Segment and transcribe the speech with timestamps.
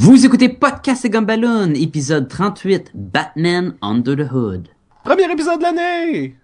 [0.00, 4.68] Vous écoutez Podcast et Gumballoon, épisode 38, Batman Under the Hood.
[5.02, 6.36] Premier épisode de l'année!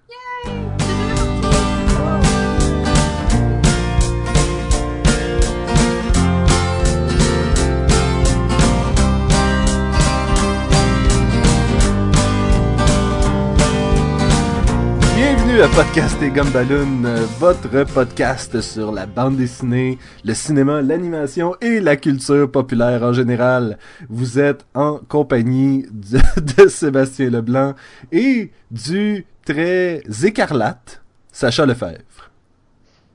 [15.54, 17.02] Bienvenue à Podcast et Gumballoon,
[17.38, 23.78] votre podcast sur la bande dessinée, le cinéma, l'animation et la culture populaire en général.
[24.08, 26.18] Vous êtes en compagnie de,
[26.64, 27.74] de Sébastien Leblanc
[28.10, 32.32] et du très écarlate Sacha Lefebvre.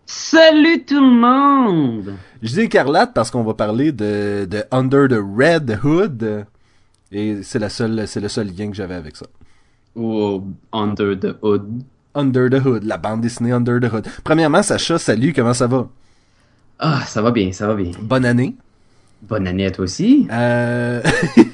[0.06, 2.14] Salut tout le monde!
[2.42, 6.46] Je dis écarlate parce qu'on va parler de, de Under the Red Hood
[7.12, 9.26] et c'est la seule, c'est le seul lien que j'avais avec ça.
[9.94, 11.84] Ou Under the Hood.
[12.16, 14.08] Under the Hood, la bande dessinée Under the Hood.
[14.24, 15.88] Premièrement, Sacha, salut, comment ça va?
[16.80, 17.92] Ah, ça va bien, ça va bien.
[18.02, 18.56] Bonne année.
[19.22, 20.28] Bonne année à toi aussi.
[20.32, 21.02] Euh,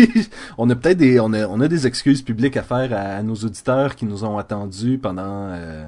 [0.58, 3.24] on a peut-être des, on a, on a des excuses publiques à faire à, à
[3.24, 5.86] nos auditeurs qui nous ont attendus pendant, euh,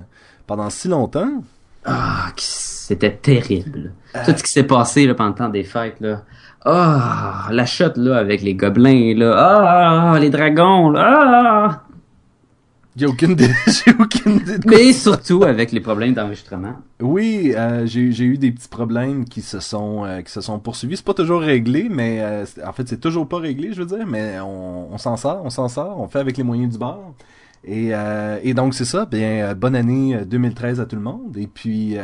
[0.48, 1.44] pendant si longtemps.
[1.86, 3.94] Ah, c'était terrible.
[4.26, 6.23] Tout ce qui s'est passé là, pendant le temps des fêtes, là.
[6.66, 10.14] Ah, la shot là avec les gobelins, là.
[10.14, 11.70] Ah, les dragons, là.
[11.70, 11.84] Ah.
[12.98, 13.38] J'ai aucune,
[14.08, 14.78] aucune idée de quoi.
[14.78, 16.76] Mais surtout avec les problèmes d'enregistrement.
[17.02, 20.98] Oui, euh, j'ai, eu des petits problèmes qui se sont, euh, qui se sont poursuivis.
[20.98, 24.08] C'est pas toujours réglé, mais euh, en fait, c'est toujours pas réglé, je veux dire,
[24.08, 27.14] mais on, on s'en sort, on s'en sort, on fait avec les moyens du bord.
[27.64, 31.36] Et, euh, et donc c'est ça, bien bonne année euh, 2013 à tout le monde.
[31.38, 31.98] Et puis,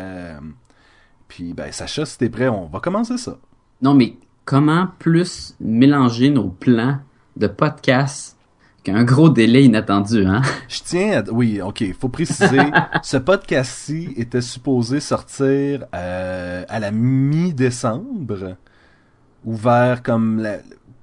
[1.27, 3.37] puis ben Sacha, si t'es prêt, on va commencer ça.
[3.81, 4.15] Non, mais
[4.45, 6.99] comment plus mélanger nos plans
[7.37, 8.32] de podcast
[8.83, 10.41] qu'un gros délai inattendu, hein?
[10.67, 11.31] Je tiens à...
[11.31, 12.59] Oui, ok, faut préciser,
[13.03, 18.55] ce podcast-ci était supposé sortir euh, à la mi-décembre,
[19.45, 20.39] ou vers comme...
[20.39, 20.57] La...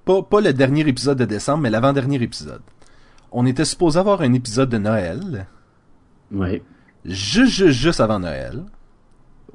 [0.05, 2.63] Pas, pas le dernier épisode de décembre, mais l'avant-dernier épisode.
[3.33, 5.47] On était supposé avoir un épisode de Noël,
[6.33, 6.63] Oui.
[7.05, 8.65] juste, juste, juste avant Noël.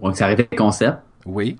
[0.01, 0.97] Donc, ça arrêtait le concept.
[1.25, 1.57] Oui.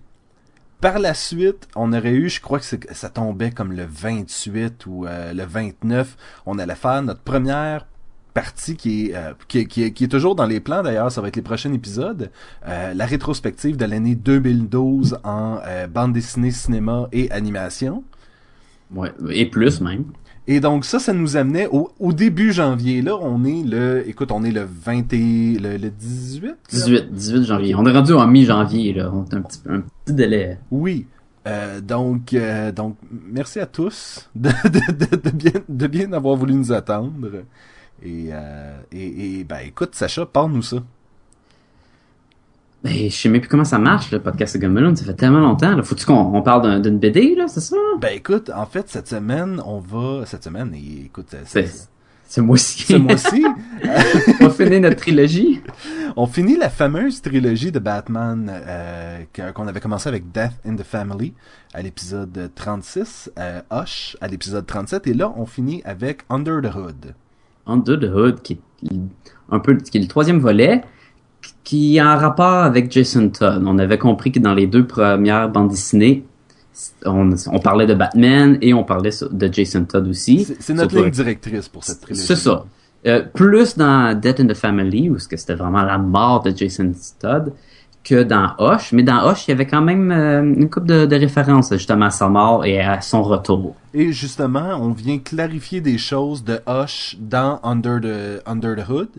[0.86, 5.08] Par la suite, on aurait eu, je crois que ça tombait comme le 28 ou
[5.08, 6.16] euh, le 29,
[6.46, 7.88] on allait faire notre première
[8.36, 11.42] partie qui est, euh, qui, est- toujours dans les plans d'ailleurs, ça va être les
[11.42, 12.30] prochains épisodes,
[12.68, 15.58] euh, la rétrospective de l'année 2012 en
[15.90, 18.04] bande dessinée, cinéma et animation.
[18.94, 19.12] Ouais.
[19.32, 20.06] Et plus, même.
[20.48, 23.02] Et donc ça, ça nous amenait au, au début janvier.
[23.02, 26.44] Là, on est le, écoute, on est le 20 et, le, le 18?
[26.46, 26.54] là?
[26.70, 27.76] 18, 18 janvier.
[27.76, 29.12] On est rendu en mi-janvier, là.
[29.12, 30.58] On a un petit, un petit délai.
[30.70, 31.08] Oui.
[31.48, 36.36] Euh, donc, euh, donc, merci à tous de, de, de, de bien, de bien avoir
[36.36, 37.28] voulu nous attendre.
[38.04, 40.78] Et, euh, et, et ben, écoute, Sacha, parle-nous ça.
[42.86, 44.96] Ben, je sais même plus comment ça marche, le podcast de Gumballoon.
[44.96, 45.82] Ça fait tellement longtemps.
[45.82, 47.76] Faut-tu qu'on on parle d'un- d'une BD, là, c'est ça?
[48.00, 51.90] Ben, écoute, en fait, cette semaine, on va, cette semaine, et écoute, C'est, c'est-
[52.28, 52.84] c'est moi aussi.
[52.84, 53.44] ce mois-ci,
[54.40, 55.62] on va finir notre trilogie.
[56.16, 59.18] on finit la fameuse trilogie de Batman euh,
[59.56, 61.34] qu'on avait commencé avec Death in the Family
[61.74, 66.76] à l'épisode 36, euh, Hush à l'épisode 37, et là, on finit avec Under the
[66.76, 67.16] Hood.
[67.66, 68.60] Under the Hood, qui est
[69.52, 70.84] un peu, qui est le troisième volet,
[71.66, 73.62] qui est en rapport avec Jason Todd.
[73.66, 76.24] On avait compris que dans les deux premières bandes dessinées,
[77.06, 80.48] on, on parlait de Batman et on parlait de Jason Todd aussi.
[80.60, 82.26] C'est notre Surtout ligne directrice pour cette trilogie.
[82.26, 82.66] C'est ça.
[83.08, 87.52] Euh, plus dans Death in the Family, où c'était vraiment la mort de Jason Todd,
[88.04, 88.92] que dans Hush.
[88.94, 92.06] Mais dans Hush, il y avait quand même euh, une couple de, de références justement
[92.06, 93.76] à sa mort et à son retour.
[93.94, 99.10] Et justement, on vient clarifier des choses de Hush dans Under the, Under the Hood.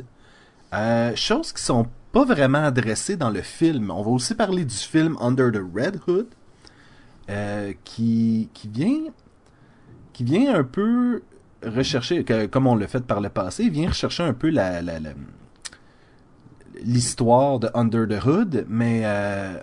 [0.74, 1.86] Euh, choses qui sont
[2.16, 3.90] pas vraiment adressées dans le film.
[3.90, 6.28] On va aussi parler du film Under the Red Hood,
[7.28, 9.00] euh, qui, qui vient
[10.14, 11.22] qui vient un peu
[11.62, 14.80] rechercher, que- comme on l'a fait par le passé, il vient rechercher un peu la,
[16.82, 19.58] l'histoire de Under the Hood, mais euh,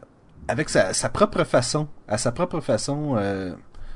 [0.48, 3.16] avec sa, sa propre façon, à sa propre façon.
[3.18, 3.54] euh,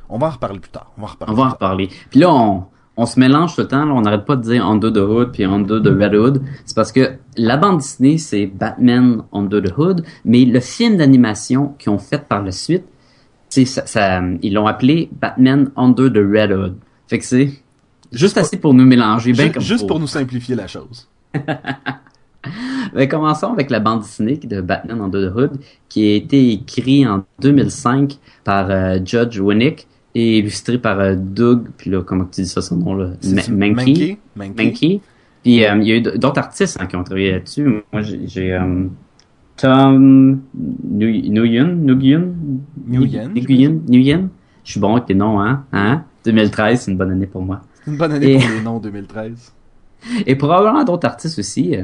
[0.09, 0.91] on va en reparler plus tard.
[0.97, 1.33] On va en reparler.
[1.33, 1.89] On va en reparler.
[2.09, 2.65] Puis là, on,
[2.97, 3.85] on se mélange tout le temps.
[3.85, 6.41] Là, on n'arrête pas de dire Under the Hood puis Under the Red Hood.
[6.65, 11.75] C'est parce que la bande Disney, c'est Batman Under the Hood, mais le film d'animation
[11.79, 12.83] qu'ils ont fait par la suite,
[13.49, 16.75] c'est ça, ça- ils l'ont appelé Batman Under the Red Hood.
[17.07, 17.51] Fait que c'est
[18.11, 21.07] juste assez pour nous mélanger bien Ju- comme juste pour nous simplifier la chose.
[22.93, 25.51] Ben, commençons avec la bande dessinée de Batman Under the Hood,
[25.89, 31.67] qui a été écrit en 2005 par euh, Judge Winnick et illustré par euh, Doug,
[31.77, 33.11] puis là, comment tu dis ça son nom là?
[33.51, 34.17] Mankey?
[34.35, 34.99] Mankey.
[35.43, 37.63] Puis euh, il y a eu d'autres artistes hein, qui ont travaillé là-dessus.
[37.93, 38.85] Moi, j'ai euh,
[39.55, 42.35] Tom Nguyen, Nguyen,
[42.87, 44.29] Nguyen, Nguyen, Nguyen?
[44.63, 45.63] Je suis bon avec les noms, hein?
[45.71, 46.03] hein?
[46.25, 47.61] 2013, c'est une bonne année pour moi.
[47.83, 49.53] C'est une bonne année Et- pour les noms 2013.
[50.25, 51.75] Et probablement d'autres artistes aussi.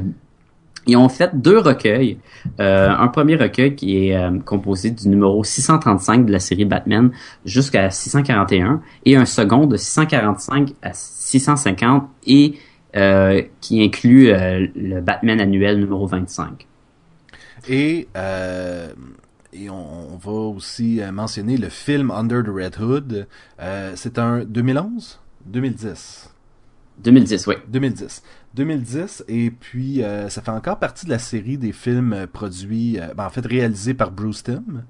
[0.86, 2.18] Ils ont fait deux recueils.
[2.60, 7.10] Euh, un premier recueil qui est euh, composé du numéro 635 de la série Batman
[7.44, 12.58] jusqu'à 641 et un second de 645 à 650 et
[12.96, 16.66] euh, qui inclut le Batman annuel numéro 25.
[17.68, 18.08] Et,
[19.52, 23.26] et on, on va aussi mentionner le film Under the Red Hood.
[23.94, 26.34] C'est un 2011 2010
[26.98, 27.54] 2010, oui.
[27.68, 28.22] 2010.
[28.54, 32.98] 2010, et puis euh, ça fait encore partie de la série des films euh, produits,
[33.00, 34.84] euh, ben, en fait réalisés par Bruce Timm.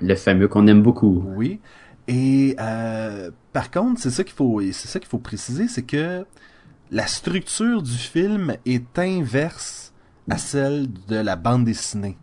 [0.00, 1.24] Le fameux qu'on aime beaucoup.
[1.36, 1.60] Oui.
[2.08, 6.24] Et euh, par contre, c'est ça qu'il faut, c'est ça qu'il faut préciser, c'est que
[6.90, 9.92] la structure du film est inverse
[10.28, 12.16] à celle de la bande dessinée.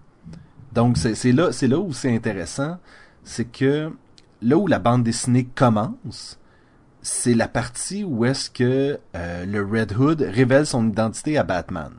[0.74, 2.78] Donc c'est c'est là, c'est là où c'est intéressant,
[3.24, 3.92] c'est que
[4.42, 6.40] là où la bande dessinée commence,
[7.08, 11.92] c'est la partie où est-ce que euh, le Red Hood révèle son identité à Batman.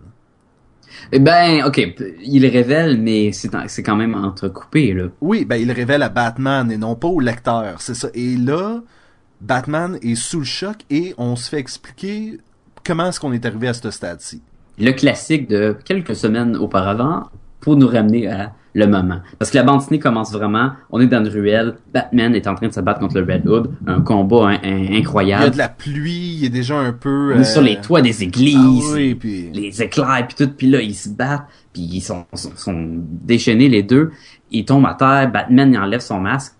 [1.13, 1.79] Eh ben, ok,
[2.23, 5.05] il le révèle, mais c'est quand même entrecoupé, là.
[5.21, 8.09] Oui, ben il le révèle à Batman et non pas au lecteur, c'est ça.
[8.15, 8.81] Et là,
[9.41, 12.39] Batman est sous le choc et on se fait expliquer
[12.85, 14.43] comment est-ce qu'on est arrivé à ce stade-ci.
[14.79, 17.29] le classique de quelques semaines auparavant
[17.61, 19.21] pour nous ramener à le moment.
[19.39, 22.55] Parce que la bande dessinée commence vraiment, on est dans une ruelle, Batman est en
[22.55, 24.99] train de se battre contre le Red Hood, un combat hein, hein, Il y a
[25.01, 25.51] incroyable.
[25.53, 27.33] de la pluie, il est déjà un peu...
[27.35, 29.51] On est euh, sur les toits des ah églises, oui, puis...
[29.53, 32.87] les éclairs, puis tout, puis là, ils se battent, puis ils sont, sont, sont
[33.25, 34.11] déchaînés les deux,
[34.51, 36.55] ils tombent à terre, Batman il enlève son masque,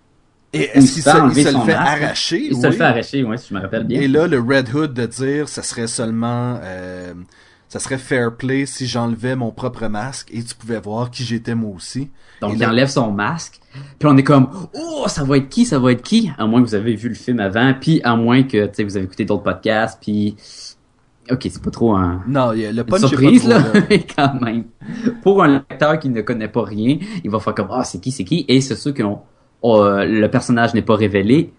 [0.53, 2.47] Et est-ce qu'il se il se le fait masque, arracher?
[2.49, 2.75] il se le oui.
[2.75, 4.01] fait arracher, ouais, si je me rappelle bien.
[4.01, 6.59] Et là, le Red Hood de dire, ça serait seulement...
[6.63, 7.13] euh,
[7.69, 11.55] ça serait fair play si j'enlevais mon propre masque et tu pouvais voir qui j'étais
[11.55, 12.09] moi aussi.
[12.41, 13.59] Donc Et il là- enlève son masque.
[13.99, 16.31] Puis on est comme oh ça va être qui ça va être qui?
[16.37, 18.83] À moins que vous avez vu le film avant puis à moins que tu sais
[18.83, 20.35] vous avez écouté d'autres podcasts puis
[21.31, 23.61] OK, c'est pas trop un Non, il y a- le punch est surprise pas là,
[23.63, 23.83] trop, là.
[23.89, 24.63] mais quand même.
[25.21, 28.11] Pour un lecteur qui ne connaît pas rien, il va faire comme ah c'est qui
[28.11, 28.45] c'est qui?
[28.47, 29.19] Et c'est sûr que on-
[29.61, 31.53] on, euh, le personnage n'est pas révélé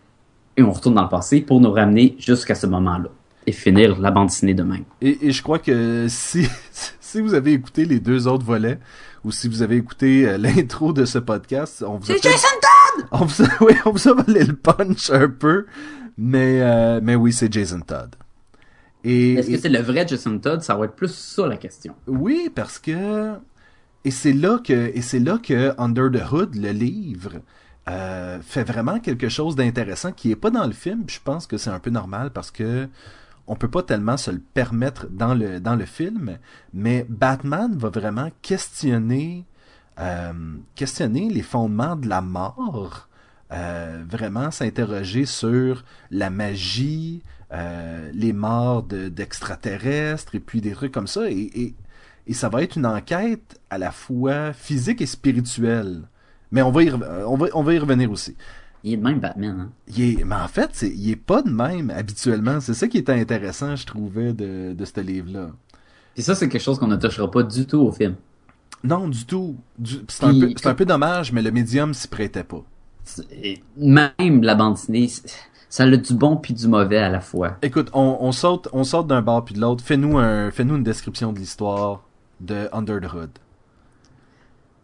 [0.56, 3.10] et on retourne dans le passé pour nous ramener jusqu'à ce moment-là
[3.46, 4.84] et finir la bande dessinée de même.
[5.00, 6.46] Et, et je crois que si,
[7.00, 8.78] si vous avez écouté les deux autres volets,
[9.24, 12.28] ou si vous avez écouté euh, l'intro de ce podcast, on vous a fait-
[13.12, 15.66] on vous a, oui, on vous a volé le punch un peu,
[16.18, 18.14] mais, euh, mais oui, c'est Jason Todd.
[19.04, 20.60] Et, Est-ce que c'est le vrai Jason Todd?
[20.62, 21.94] Ça va être plus ça la question.
[22.06, 23.32] oui, parce que
[24.04, 27.32] et c'est là que et c'est là que Under the Hood, le livre,
[27.88, 31.04] euh, fait vraiment quelque chose d'intéressant qui est pas dans le film.
[31.04, 32.88] puis Je pense que c'est un peu normal parce que
[33.50, 36.38] on peut pas tellement se le permettre dans le dans le film,
[36.72, 39.44] mais Batman va vraiment questionner
[39.98, 40.32] euh,
[40.76, 43.08] questionner les fondements de la mort,
[43.52, 50.92] euh, vraiment s'interroger sur la magie, euh, les morts de- d'extraterrestres et puis des trucs
[50.92, 51.28] comme ça.
[51.28, 51.74] Et,
[52.32, 56.02] ça va être une enquête à la fois physique et spirituelle.
[56.52, 56.82] Mais on va
[57.26, 58.36] on va, on va y revenir aussi.
[58.82, 59.70] Il est de même Batman hein.
[59.88, 62.60] Il est, mais en fait, il est pas de même habituellement.
[62.60, 65.50] C'est ça qui était intéressant, je trouvais, de, de ce livre-là.
[66.14, 68.14] Puis ça, c'est quelque chose qu'on ne touchera pas du tout au film.
[68.82, 69.56] Non, du tout.
[69.78, 72.62] Du- c'est, un peu, c'est un peu dommage, mais le médium s'y prêtait pas.
[73.42, 75.08] Et Même la bande dessinée,
[75.68, 77.58] ça a du bon puis du mauvais à la fois.
[77.62, 79.84] Écoute, on, on saute, on saute d'un bord puis de l'autre.
[79.84, 82.02] Fais-nous un, fais-nous une description de l'histoire
[82.40, 83.30] de Under the Hood.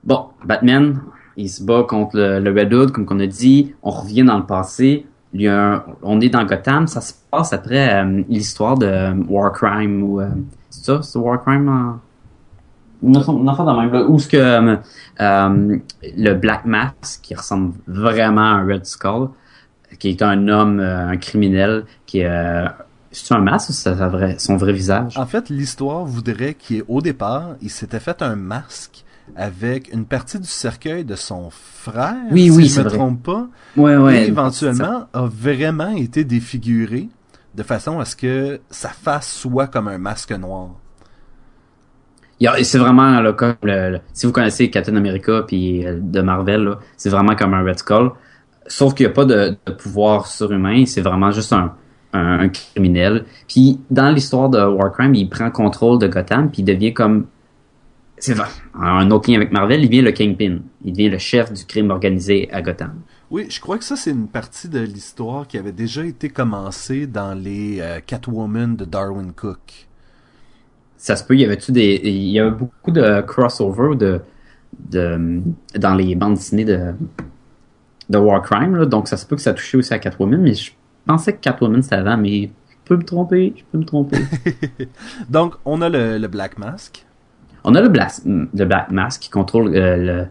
[0.04, 1.00] Bon, Batman,
[1.36, 3.74] il se bat contre le, Red Hood, comme qu'on a dit.
[3.82, 5.06] On revient dans le passé.
[5.32, 6.86] Il y a un- on est dans Gotham.
[6.86, 10.28] Ça se passe après euh, l'histoire de euh, Warcrime ou euh,
[10.70, 11.68] c'est ça, c'est Warcrime.
[11.68, 12.00] en-
[13.02, 14.36] Une affaire une affaire de même là, où ce que
[15.20, 15.78] euh,
[16.16, 19.28] le Black Mask qui ressemble vraiment à un Red Skull,
[19.98, 22.64] qui est un homme, un criminel, qui est
[23.12, 25.16] c'est un masque ou c'est son vrai visage?
[25.18, 30.48] En fait, l'histoire voudrait qu'au départ, il s'était fait un masque avec une partie du
[30.48, 32.98] cercueil de son frère, Oui, si oui, je c'est me vrai.
[32.98, 37.08] trompe pas, Ouais, et éventuellement a vraiment été défiguré
[37.54, 40.70] de façon à ce que sa face soit comme un masque noir.
[42.62, 46.76] C'est vraiment là, comme le, le- si vous connaissez Captain America puis euh, de Marvel,
[46.98, 48.10] c'est vraiment comme un Red Skull.
[48.66, 51.74] Sauf qu'il n'y a pas de, de pouvoir surhumain, c'est vraiment juste un,
[52.12, 53.24] un, un criminel.
[53.48, 57.26] Puis dans l'histoire de Warcrime, il prend contrôle de Gotham puis il devient comme
[58.18, 60.60] c'est vrai, un autre lien avec Marvel, il devient le Kingpin.
[60.84, 62.94] Il devient le chef du crime organisé à Gotham.
[63.30, 67.06] Oui, je crois que ça, c'est une partie de l'histoire qui avait déjà été commencée
[67.06, 69.86] dans les euh, Catwoman de Darwin Cook.
[70.96, 72.00] Ça se peut, il y avait-tu des.
[72.04, 74.20] Il y avait beaucoup de crossover de,
[74.90, 75.42] de
[75.76, 76.94] dans les bandes dessinées de
[78.08, 80.54] de War Crime, là, donc ça se peut que ça touchait aussi à Catwoman, mais
[80.54, 80.72] je
[81.04, 82.48] pensais que Catwoman c'était avant, mais je
[82.84, 84.18] peux me tromper, je peux me tromper.
[85.28, 87.05] Donc, on a le, le Black Mask.
[87.66, 90.24] On a le Black, Mask qui contrôle euh,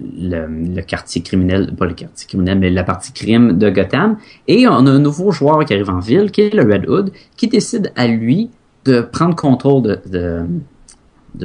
[0.00, 4.18] le, quartier criminel, pas le quartier criminel, mais la partie crime de Gotham.
[4.48, 7.12] Et on a un nouveau joueur qui arrive en ville, qui est le Red Hood,
[7.36, 8.50] qui décide à lui
[8.84, 10.44] de prendre contrôle de,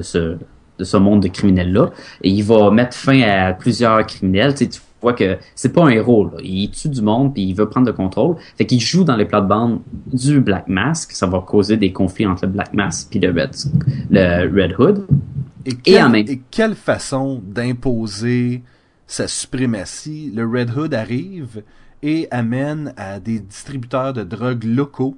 [0.01, 0.37] ce
[0.79, 1.91] de ce monde de criminels-là.
[2.23, 4.55] Et il va mettre fin à plusieurs criminels.
[4.55, 6.25] Tu, sais, vois que c'est pas un héros.
[6.25, 6.37] Là.
[6.43, 8.35] Il tue du monde puis il veut prendre le contrôle.
[8.57, 11.11] Fait qu'il joue dans les plates-bandes du Black Mask.
[11.11, 13.51] Ça va causer des conflits entre le Black Mask puis le Red,
[14.09, 15.07] le Red Hood.
[15.85, 16.25] Et, en même...
[16.27, 18.63] et quelle façon d'imposer
[19.05, 20.31] sa suprématie?
[20.33, 21.61] Le Red Hood arrive
[22.01, 25.17] et amène à des distributeurs de drogue locaux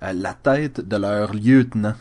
[0.00, 1.94] à la tête de leur lieutenant.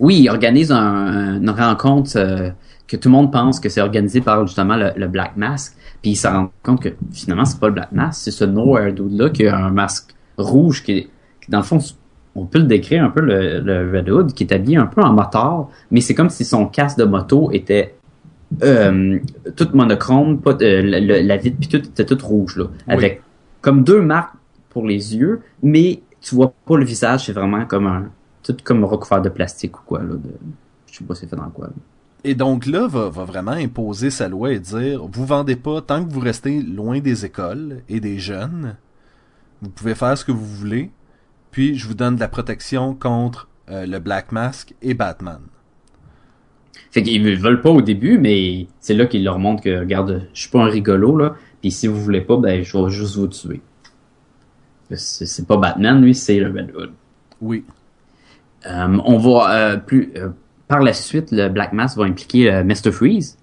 [0.00, 2.50] Oui, il organise un, une rencontre euh,
[2.86, 5.76] que tout le monde pense que c'est organisé par justement le, le, Black Mask.
[6.02, 8.92] Puis il se rend compte que finalement c'est pas le Black Mask, c'est ce Nowhere
[8.92, 11.08] Dude là qui a un masque rouge qui,
[11.40, 11.78] qui dans le fond
[12.34, 15.02] on peut le décrire un peu le, le, Red Hood qui est habillé un peu
[15.02, 17.94] en moteur, mais c'est comme si son casque de moto était
[18.62, 19.18] euh,
[19.54, 23.22] tout monochrome, pas euh, la, la vitre puis tout était tout rouge là, avec
[23.60, 24.34] comme deux marques
[24.70, 28.10] pour les yeux, mais tu vois pas le visage, c'est vraiment comme un
[28.42, 30.00] tout comme recouvert de plastique ou quoi.
[30.00, 30.30] Là, de,
[30.90, 31.66] je sais pas c'est fait dans quoi.
[31.66, 31.72] Là.
[32.24, 36.04] Et donc là, va, va vraiment imposer sa loi et dire, vous vendez pas tant
[36.04, 38.76] que vous restez loin des écoles et des jeunes.
[39.60, 40.90] Vous pouvez faire ce que vous voulez.
[41.50, 45.40] Puis je vous donne de la protection contre euh, le Black Mask et Batman.
[46.90, 50.42] Fait qu'ils veulent pas au début, mais c'est là qu'ils leur montrent que, regarde, je
[50.42, 51.36] suis pas un rigolo, là.
[51.60, 53.62] Puis si vous voulez pas, ben je vais juste vous tuer.
[54.94, 56.92] C'est pas Batman, lui, c'est le Red Hood.
[57.40, 57.64] Oui.
[58.66, 60.28] Euh, on va euh, plus euh,
[60.72, 62.92] par la suite, le Black Mass va impliquer euh, Mr.
[62.92, 63.36] Freeze,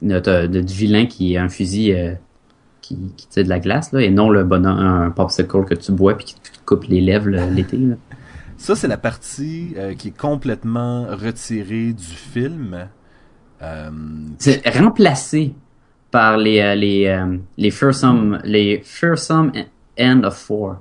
[0.00, 1.94] notre, notre vilain qui est un fusil
[2.80, 5.92] qui, qui tire de la glace là, et non le bonhomme un popsicle que tu
[5.92, 7.78] bois puis qui te coupe les lèvres l'été.
[8.56, 12.88] Ça c'est la partie qui est complètement retirée du film.
[14.38, 15.54] C'est remplacé
[16.10, 17.26] par les les
[17.58, 19.52] les fearsome les fearsome
[19.98, 20.76] end of four.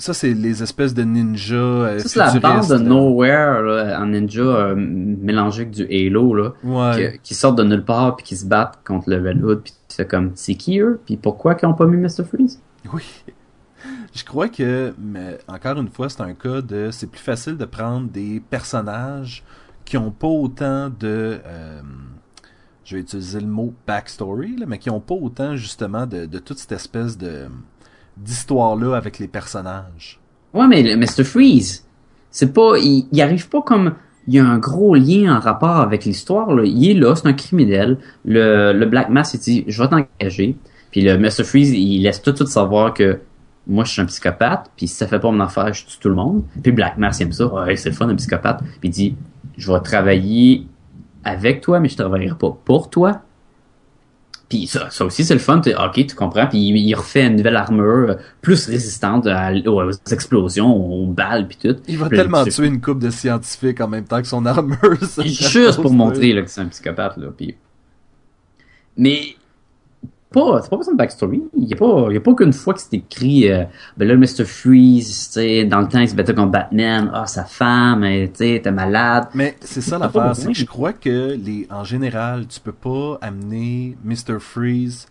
[0.00, 1.56] Ça, c'est les espèces de ninjas.
[1.56, 2.80] Euh, ça, c'est la base de là.
[2.80, 6.52] Nowhere, là, en ninja euh, mélangé avec du Halo, là.
[6.62, 7.14] Ouais.
[7.14, 9.62] Qui, qui, sortent de nulle part puis qui se battent contre le Red Hood.
[9.62, 11.00] Puis c'est comme, c'est qui eux?
[11.04, 12.24] Puis pourquoi qu'ils ont pas mis Mr.
[12.24, 12.60] Freeze?
[12.92, 13.02] Oui.
[14.14, 16.90] Je crois que, mais encore une fois, c'est un cas de.
[16.92, 19.44] C'est plus facile de prendre des personnages
[19.84, 21.40] qui ont pas autant de.
[21.44, 21.82] Euh,
[22.84, 26.38] je vais utiliser le mot backstory, là, mais qui ont pas autant justement de, de
[26.38, 27.48] toute cette espèce de
[28.24, 30.20] d'histoire-là avec les personnages.
[30.54, 31.24] Ouais, mais le Mr.
[31.24, 31.86] Freeze,
[32.30, 33.94] c'est pas, il, il, arrive pas comme,
[34.26, 36.64] il y a un gros lien en rapport avec l'histoire, là.
[36.64, 37.98] Il est là, c'est un criminel.
[38.24, 40.56] Le, le Black Mass, il dit, je vais t'engager.
[40.90, 41.44] Puis le Mr.
[41.44, 43.20] Freeze, il laisse tout de suite savoir que
[43.66, 46.08] moi, je suis un psychopathe, puis si ça fait pas mon affaire, je tue tout
[46.08, 46.42] le monde.
[46.62, 47.46] Puis Black Mass, il aime ça.
[47.46, 48.62] Ouais, c'est le fun, un psychopathe.
[48.80, 49.16] Puis il dit,
[49.58, 50.66] je vais travailler
[51.22, 53.20] avec toi, mais je travaillerai pas pour toi.
[54.48, 56.46] Puis ça, ça aussi c'est le fun, ok, tu comprends.
[56.46, 61.58] Puis il, il, refait une nouvelle armure plus résistante à, aux explosions, aux balles, puis
[61.60, 61.76] tout.
[61.86, 64.96] Il va puis tellement tuer une coupe de scientifiques en même temps que son armure.
[65.24, 67.28] Juste pour montrer là, que c'est un psychopathe là.
[67.36, 67.56] Puis...
[68.96, 69.36] Mais
[70.30, 71.42] pas, c'est pas de backstory.
[71.56, 73.64] Il y a pas, il y a pas qu'une fois que c'est écrit, euh,
[73.96, 74.44] ben là, Mr.
[74.44, 78.30] Freeze, tu sais, dans le temps, il se battait contre Batman, ah, sa femme, tu
[78.34, 79.28] sais, t'es malade.
[79.34, 83.18] Mais c'est ça l'affaire, c'est que je crois que les, en général, tu peux pas
[83.22, 84.38] amener Mr.
[84.38, 85.06] Freeze,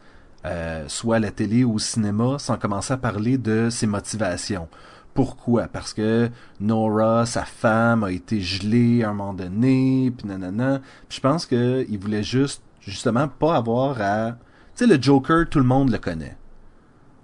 [0.45, 4.67] euh, soit à la télé ou au cinéma, sans commencer à parler de ses motivations.
[5.15, 5.63] Pourquoi?
[5.63, 10.79] Parce que Nora, sa femme, a été gelée à un moment donné, puis nanana.
[11.09, 14.35] Puis je pense que il voulait juste, justement, pas avoir à
[14.77, 16.37] tu sais, le Joker, tout le monde le connaît.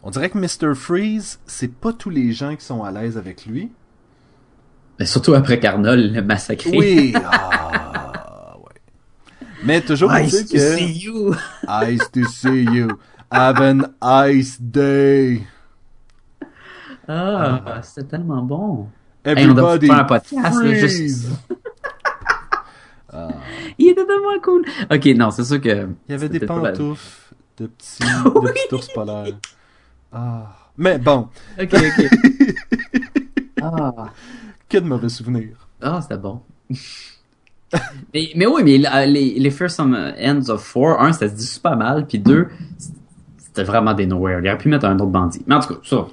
[0.01, 0.73] On dirait que Mr.
[0.73, 3.71] Freeze, c'est pas tous les gens qui sont à l'aise avec lui.
[4.99, 6.71] Mais surtout après Carnol, le massacré.
[6.75, 8.81] Oui, ah, ouais.
[9.63, 10.75] Mais toujours nice to que...
[10.75, 11.35] see you.
[11.67, 12.87] Nice to see you.
[13.29, 15.43] Have an ice day.
[17.07, 17.81] Ah, ah.
[17.83, 18.87] c'était tellement bon.
[19.23, 21.27] Everybody hey, on doit faire un podcast, là, juste...
[23.11, 23.27] ah.
[23.77, 24.65] Il était tellement cool.
[24.91, 25.87] Ok, non, c'est sûr que...
[26.07, 27.23] Il y avait des pantoufles
[27.57, 29.37] de petits, de petits ours polaires.
[30.11, 30.47] Ah.
[30.77, 31.27] Mais bon.
[31.59, 32.09] Ok, ok.
[33.61, 34.05] ah.
[34.67, 35.67] Que de mauvais souvenirs.
[35.81, 36.41] Ah, c'était bon.
[38.13, 41.77] mais, mais oui, mais les, les First Ends of Four, un, ça se dit super
[41.77, 42.47] mal, puis deux,
[43.37, 44.39] c'était vraiment des nowhere.
[44.41, 45.43] Il aurait pu mettre un autre bandit.
[45.45, 46.07] Mais en tout cas, ça,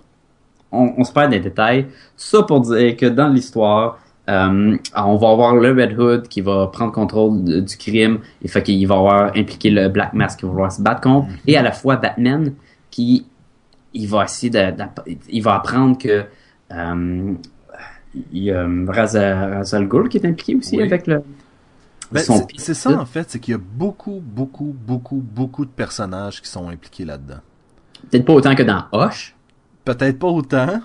[0.73, 1.87] on, on se perd des détails.
[2.17, 3.99] Ça pour dire que dans l'histoire,
[4.31, 8.49] euh, on va avoir le Red Hood qui va prendre contrôle de- du crime, et
[8.49, 11.57] fait qu'il va avoir impliqué le Black Mask qui va vouloir se battre contre, et
[11.57, 12.53] à la fois Batman
[12.91, 13.27] qui
[13.93, 14.73] il va essayer de,
[15.29, 16.25] il va apprendre que
[16.73, 17.33] euh,
[18.33, 20.85] il y a euh, Ra's al Ra's al Ghul qui est impliqué aussi Oui.
[20.85, 21.23] avec le
[22.13, 22.23] Ben,
[22.57, 26.49] c'est- ça en fait, c'est qu'il y a beaucoup, beaucoup, beaucoup, beaucoup de personnages qui
[26.49, 27.39] sont impliqués là-dedans.
[28.11, 29.35] Peut-être pas autant que dans Hush,
[29.85, 30.81] Peut-être pas autant,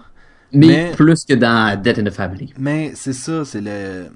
[0.52, 2.54] mais, Mais- plus que dans Death in the Family.
[2.58, 4.08] mais c'est ça, c'est le.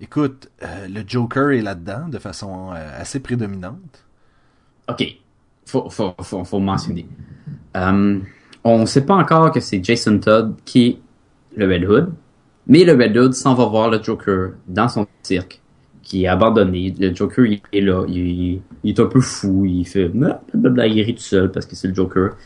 [0.00, 4.04] Écoute, euh, le Joker est là-dedans de façon euh, assez prédominante.
[4.88, 5.04] Ok,
[5.66, 7.06] faut, faut, faut, faut mentionner.
[7.76, 8.18] Euh,
[8.64, 10.98] on sait pas encore que c'est Jason Todd qui est
[11.56, 12.12] le Red Hood,
[12.66, 15.60] mais le Red Hood s'en va voir le Joker dans son cirque,
[16.02, 16.94] qui est abandonné.
[16.98, 21.02] Le Joker il est là, il, il est un peu fou, il fait blablabla, il
[21.02, 22.36] rit tout seul parce que c'est le Joker.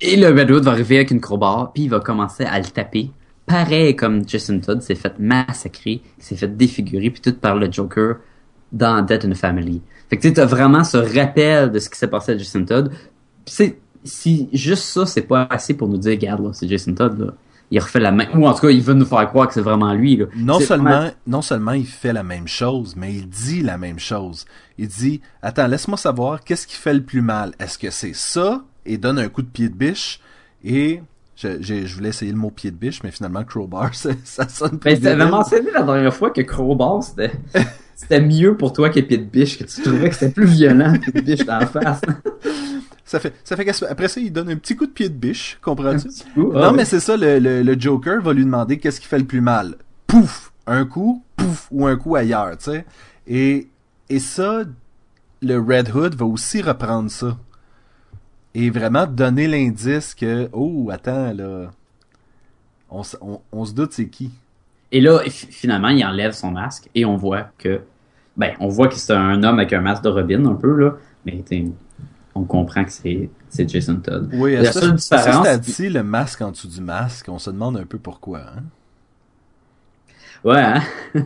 [0.00, 2.66] Et le Red Hood va arriver avec une crowbar, puis il va commencer à le
[2.66, 3.10] taper.
[3.46, 8.16] Pareil comme Jason Todd s'est fait massacrer, s'est fait défigurer, puis tout par le Joker
[8.72, 9.80] dans Death in the Family.
[10.10, 12.64] Fait que tu sais, t'as vraiment ce rappel de ce qui s'est passé à Jason
[12.64, 12.92] Todd.
[13.46, 17.18] C'est si juste ça, c'est pas assez pour nous dire, regarde, là, c'est Jason Todd,
[17.18, 17.32] là.
[17.70, 19.60] Il refait la même, ou en tout cas, il veut nous faire croire que c'est
[19.60, 20.24] vraiment lui, là.
[20.36, 23.98] Non seulement, vraiment- non seulement il fait la même chose, mais il dit la même
[23.98, 24.46] chose.
[24.78, 27.52] Il dit, attends, laisse-moi savoir qu'est-ce qui fait le plus mal?
[27.58, 28.62] Est-ce que c'est ça?
[28.88, 30.20] Et donne un coup de pied de biche.
[30.64, 31.00] Et
[31.36, 34.78] je, je voulais essayer le mot pied de biche, mais finalement crowbar, ça, ça sonne
[34.78, 37.30] plus Ben, t'avais mentionné la dernière fois que Crowbar, c'était,
[37.94, 40.94] c'était mieux pour toi que Pied de Biche, que tu trouvais que c'était plus violent
[40.94, 42.00] que Pied de Biche dans la face.
[43.04, 45.58] Ça fait, ça fait qu'après ça, il donne un petit coup de pied de biche,
[45.62, 46.08] comprends-tu?
[46.36, 49.18] Non, ah, mais c'est ça, le, le, le Joker va lui demander qu'est-ce qui fait
[49.18, 49.76] le plus mal.
[50.06, 50.52] Pouf!
[50.66, 51.68] Un coup, pouf!
[51.70, 52.84] Ou un coup ailleurs, tu sais.
[53.26, 53.68] Et,
[54.10, 54.64] et ça,
[55.40, 57.38] le Red Hood va aussi reprendre ça.
[58.54, 61.70] Et vraiment donner l'indice que, oh, attends, là.
[62.90, 64.30] On, s- on, on se doute c'est qui.
[64.90, 67.82] Et là, finalement, il enlève son masque et on voit que,
[68.36, 70.94] ben, on voit que c'est un homme avec un masque de Robin, un peu, là.
[71.26, 71.44] Mais,
[72.34, 74.30] on comprend que c'est, c'est Jason Todd.
[74.32, 77.76] Oui, La seule ce différence, stade-ci, le masque en dessous du masque, on se demande
[77.76, 78.40] un peu pourquoi.
[78.40, 78.62] Hein?
[80.44, 80.82] Ouais, hein?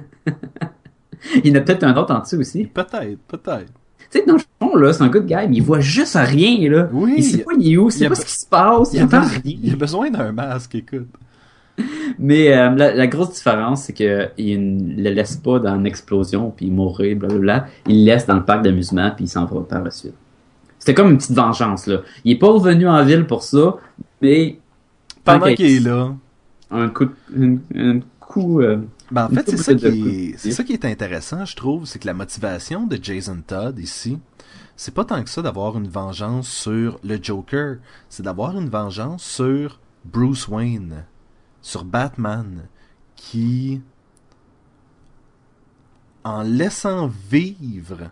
[1.44, 2.64] il y en a peut-être un autre en dessous aussi.
[2.66, 3.72] Peut-être, peut-être.
[4.12, 6.70] Tu sais, dans le fond, là, c'est un good guy, mais il voit juste rien,
[6.70, 6.88] là.
[6.92, 8.98] Oui, Il sait pas il est où, il sait pas ce qui se passe, il,
[8.98, 9.56] Il entend besoin- rien.
[9.62, 11.08] il a besoin d'un masque, écoute.
[12.18, 15.86] Mais euh, la, la grosse différence, c'est que il ne le laisse pas dans une
[15.86, 17.66] explosion, puis mourir, blablabla.
[17.88, 20.12] Il le laisse dans le parc d'amusement, puis il s'en va par la suite.
[20.78, 21.98] C'était comme une petite vengeance, là.
[22.24, 23.76] Il est pas revenu en ville pour ça,
[24.20, 24.58] mais...
[25.24, 26.12] Pendant qu'il est là,
[26.70, 27.06] Un coup...
[27.34, 28.00] de-
[28.38, 31.86] euh, Ben, en fait, c'est ça, qui est, c'est ça qui est intéressant, je trouve,
[31.86, 34.18] c'est que la motivation de Jason Todd ici,
[34.76, 37.76] c'est pas tant que ça d'avoir une vengeance sur le Joker,
[38.08, 41.04] c'est d'avoir une vengeance sur Bruce Wayne,
[41.60, 42.62] sur Batman,
[43.16, 43.80] qui,
[46.24, 48.10] en laissant vivre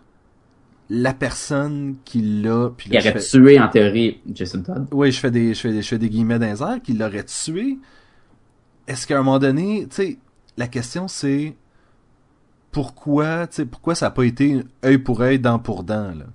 [0.89, 4.87] la personne qui l'a, puis il là, je aurait fais- tué, en théorie, Jason Todd.
[4.91, 6.97] oui, je fais des, je fais des, je fais des guillemets dans les airs, qu'il
[6.97, 7.79] l'aurait tué.
[8.87, 10.19] Est-ce qu'à un moment donné, tu sais,
[10.57, 11.55] la question c'est
[12.71, 16.25] pourquoi, tu sais, pourquoi ça n'a pas été œil pour œil, dent pour dent, là?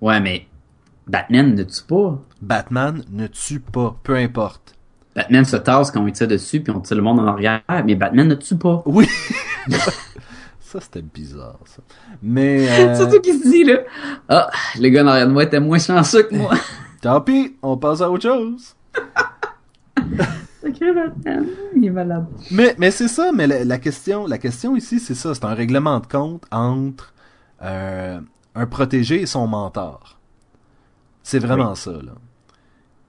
[0.00, 0.46] Ouais, mais...
[1.06, 2.20] Batman ne tue pas.
[2.42, 4.74] Batman ne tue pas, peu importe.
[5.14, 7.94] Batman se tasse quand on tire dessus, puis on tire le monde en arrière, mais
[7.94, 8.82] Batman ne tue pas.
[8.86, 9.08] Oui.
[10.60, 11.80] ça c'était bizarre, ça.
[12.22, 13.78] Mais euh, Surtout qu'il se dit, là,
[14.28, 16.54] ah, le gars en arrière de moi était moins chanceux que moi.
[17.00, 18.74] tant pis, on passe à autre chose.
[20.62, 22.26] Sacré Batman, il est malade.
[22.50, 25.54] Mais, mais c'est ça, mais la, la question, la question ici, c'est ça, c'est un
[25.54, 27.14] règlement de compte entre
[27.62, 28.20] euh,
[28.54, 30.18] un protégé et son mentor.
[31.22, 32.14] C'est vraiment ça, là.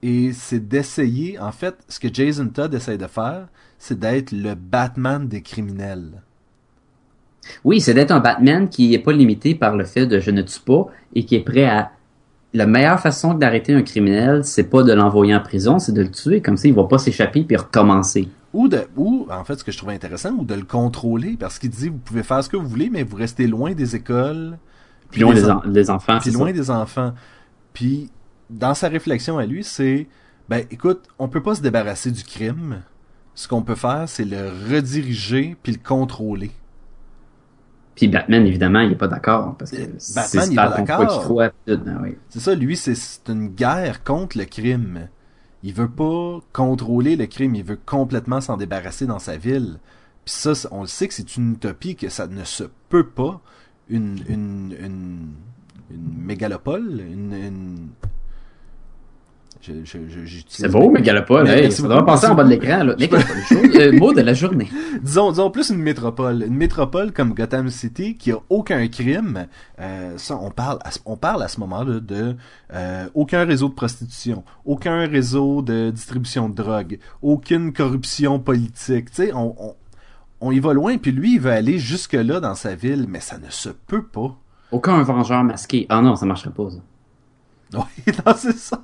[0.02, 3.48] Et c'est d'essayer, en fait, ce que Jason Todd essaie de faire,
[3.78, 6.22] c'est d'être le Batman des criminels.
[7.64, 10.42] Oui, c'est d'être un Batman qui est pas limité par le fait de je ne
[10.42, 11.92] tue pas et qui est prêt à.
[12.58, 16.10] La meilleure façon d'arrêter un criminel, c'est pas de l'envoyer en prison, c'est de le
[16.10, 16.42] tuer.
[16.42, 18.28] Comme ça, il va pas s'échapper puis recommencer.
[18.52, 21.60] Ou de, ou, en fait, ce que je trouve intéressant, ou de le contrôler, parce
[21.60, 24.58] qu'il dit, vous pouvez faire ce que vous voulez, mais vous restez loin des écoles.
[25.12, 26.52] Puis loin des des, en- en- des enfants, puis loin ça.
[26.52, 27.12] des enfants.
[27.74, 28.10] Puis
[28.50, 30.08] dans sa réflexion à lui, c'est
[30.48, 32.80] ben écoute, on peut pas se débarrasser du crime.
[33.36, 36.50] Ce qu'on peut faire, c'est le rediriger puis le contrôler.
[37.98, 39.76] Puis Batman, évidemment, il est pas d'accord parce que
[40.14, 40.82] Batman, c'est par pas
[41.18, 41.50] croit.
[41.68, 42.16] Ah oui.
[42.30, 45.08] C'est ça, lui, c'est- une guerre contre le crime.
[45.64, 49.78] Il veut pas contrôler le crime, il veut complètement s'en débarrasser dans sa ville.
[50.24, 53.40] Puis ça, on le sait que c'est une utopie, que ça ne se peut pas.
[53.90, 55.28] Une, une, une,
[55.90, 59.47] une mégalopole, une, une, Je- je- je- j'utilise
[60.48, 60.90] C'est beau.
[61.44, 62.84] Mais Hey, merci ça beaucoup, doit passer en bas de l'écran.
[62.84, 62.94] là.
[63.48, 64.68] Chose- euh, mot de la journée.
[65.02, 66.42] disons, disons plus une métropole.
[66.46, 69.46] Une métropole comme Gotham City qui a aucun crime.
[69.80, 72.36] Euh, ça, on parle, à, ce- on parle à ce moment-là de
[72.74, 79.10] euh, aucun réseau de prostitution, aucun réseau de distribution de drogue, aucune corruption politique.
[79.10, 79.74] Tu sais, on, on,
[80.40, 80.98] on y va loin.
[80.98, 84.04] Puis lui, il veut aller jusque là dans sa ville, mais ça ne se peut
[84.04, 84.36] pas.
[84.70, 85.86] Aucun vengeur masqué.
[85.88, 86.76] Ah non, ça marcherait pas, ça.
[87.74, 87.80] Oui,
[88.26, 88.80] non, c'est ça.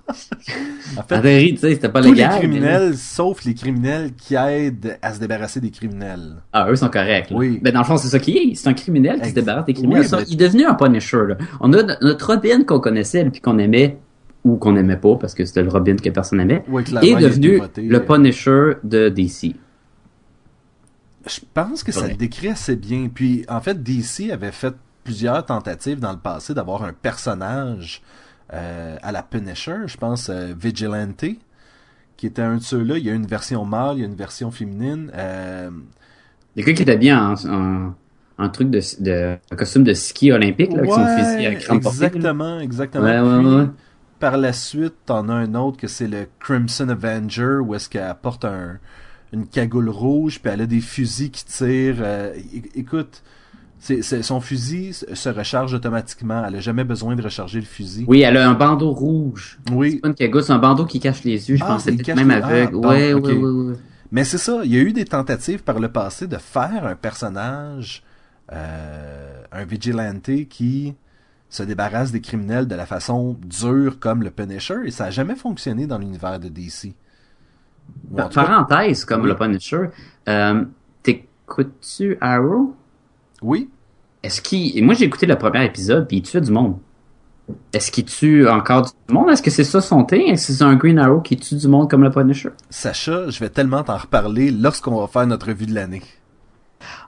[0.98, 2.28] En fait, théorie, tu sais, c'était pas tous légal.
[2.30, 6.36] les mais- criminels, sauf les criminels qui aident à se débarrasser des criminels.
[6.52, 7.30] Ah, eux sont corrects.
[7.30, 7.36] là.
[7.36, 7.60] Oui.
[7.62, 8.54] Ben, dans le fond, c'est ça qui est.
[8.54, 10.02] C'est un criminel qui Ex- se débarrasse des criminels.
[10.02, 11.22] Oui, Ça, Il est devenu un Punisher.
[11.28, 11.36] Là.
[11.60, 13.96] On a notre Robin qu'on connaissait puis qu'on aimait
[14.44, 16.62] ou qu'on aimait pas parce que c'était le Robin que personne aimait.
[16.68, 19.54] Oui, est devenu voté, le euh, Punisher de DC.
[21.26, 23.08] Je pense que ça le décrit assez bien.
[23.12, 28.02] Puis, en fait, DC avait fait plusieurs tentatives dans le passé d'avoir un personnage
[28.52, 29.76] euh, à la Punisher.
[29.86, 31.24] Je pense euh, Vigilante,
[32.16, 32.98] qui était un de ceux-là.
[32.98, 35.10] Il y a une version mâle, il y a une version féminine.
[35.14, 35.70] Euh,
[36.56, 37.94] Il y a quelqu'un qui était bien en, en,
[38.38, 43.04] en truc de, de costume de ski olympique là, avec son fusil à exactement, exactement.
[43.04, 43.66] Ouais, ouais, Puis, ouais.
[44.20, 48.14] par la suite, t'en as un autre que c'est le Crimson Avenger, où est-ce qu'elle
[48.22, 48.78] porte un,
[49.32, 51.96] une cagoule rouge, puis elle a des fusils qui tirent.
[52.00, 52.32] euh,
[54.22, 56.44] son fusil se recharge automatiquement.
[56.46, 58.04] Elle a jamais besoin de recharger le fusil.
[58.08, 59.58] Oui, elle a un bandeau rouge.
[59.70, 59.92] Oui.
[59.92, 61.56] C'est pas une cagoule, c'est un bandeau qui cache les yeux.
[61.56, 62.78] Je Ah, pense que il c'est cache peut-être même les- aveugle.
[62.82, 63.24] ah, ouais, ok.
[63.26, 63.74] ouais, ouais, ouais.
[64.10, 66.94] Mais c'est ça, il y a eu des tentatives par le passé de faire un
[66.94, 68.02] personnage,
[68.52, 70.94] euh, un vigilante qui
[71.48, 75.34] se débarrasse des criminels de la façon dure comme le Punisher, et ça a jamais
[75.36, 76.94] fonctionné dans l'univers de DC.
[78.16, 79.28] Cas- Parenthèse, comme Oui.
[79.28, 79.86] le Punisher,
[80.28, 80.64] euh,
[81.02, 82.74] t'écoutes-tu Arrow?
[83.42, 83.68] oui,
[84.24, 84.82] Est-ce qu'il...
[84.82, 86.78] Moi, j'ai écouté le premier épisode, puis il tuait du monde.
[87.74, 89.28] Est-ce qu'il tue encore du monde?
[89.28, 90.32] Est-ce que c'est ça son thing?
[90.32, 92.48] Est-ce que c'est un Green Arrow qui tue du monde comme le Punisher?
[92.70, 96.02] Sacha, je vais tellement t'en reparler lorsqu'on va faire notre revue de l'année.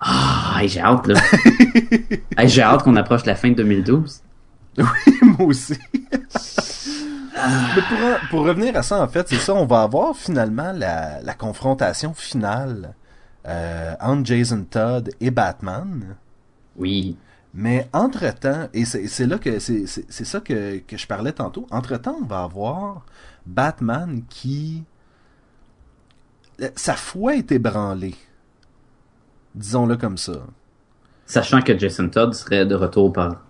[0.02, 1.18] Ah, j'ai hâte, là.
[2.36, 4.20] Hey, j'ai hâte qu'on approche la fin de 2012.
[4.76, 5.78] Moi aussi.
[5.92, 11.22] Mais pour, pour revenir à ça, en fait, c'est ça, on va avoir finalement la,
[11.22, 12.92] la confrontation finale
[13.48, 16.16] euh, entre Jason Todd et Batman.
[16.76, 17.16] Oui.
[17.54, 19.86] Mais entre-temps, et c'est là que c'est
[20.24, 23.06] ça que, que je parlais tantôt, entre-temps, on va avoir
[23.46, 24.84] Batman qui...
[26.60, 28.14] euh, Sa foi est ébranlée.
[29.54, 30.46] Disons-le comme ça.
[31.24, 33.46] Sachant que Jason Todd serait de retour par...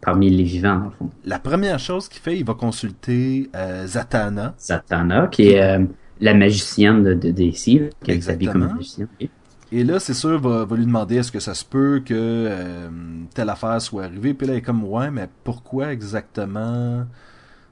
[0.00, 1.10] parmi les vivants, le fond.
[1.24, 4.54] La première chose qu'il fait, il va consulter euh, Zatanna.
[4.58, 5.84] Zatanna, qui est euh,
[6.20, 8.66] la magicienne de, de DC, qui s'habille comme Exactement.
[8.68, 9.08] une magicienne.
[9.76, 12.88] Et là, c'est sûr, va, va lui demander est-ce que ça se peut que euh,
[13.34, 14.32] telle affaire soit arrivée?
[14.32, 17.04] Puis là, il est comme ouais, mais pourquoi exactement?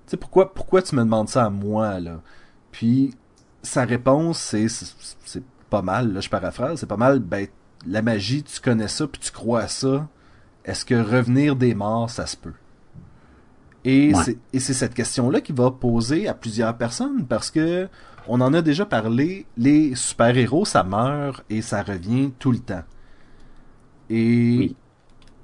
[0.06, 2.20] Tu sais, pourquoi, pourquoi tu me demandes ça à moi là?
[2.72, 3.14] Puis
[3.62, 6.12] sa réponse, c'est c'est- pas mal.
[6.12, 7.20] Là, je paraphrase, c'est pas mal.
[7.20, 7.46] Ben,
[7.86, 10.08] la magie, tu connais ça, puis tu crois à ça.
[10.64, 12.52] Est-ce que revenir des morts, ça se peut?
[13.84, 14.22] Et Ouais.
[14.24, 17.88] c'est et c'est cette question-là qui va poser à plusieurs personnes parce que
[18.28, 22.82] on en a déjà parlé, les super-héros, ça meurt et ça revient tout le temps.
[24.10, 24.76] Et Oui.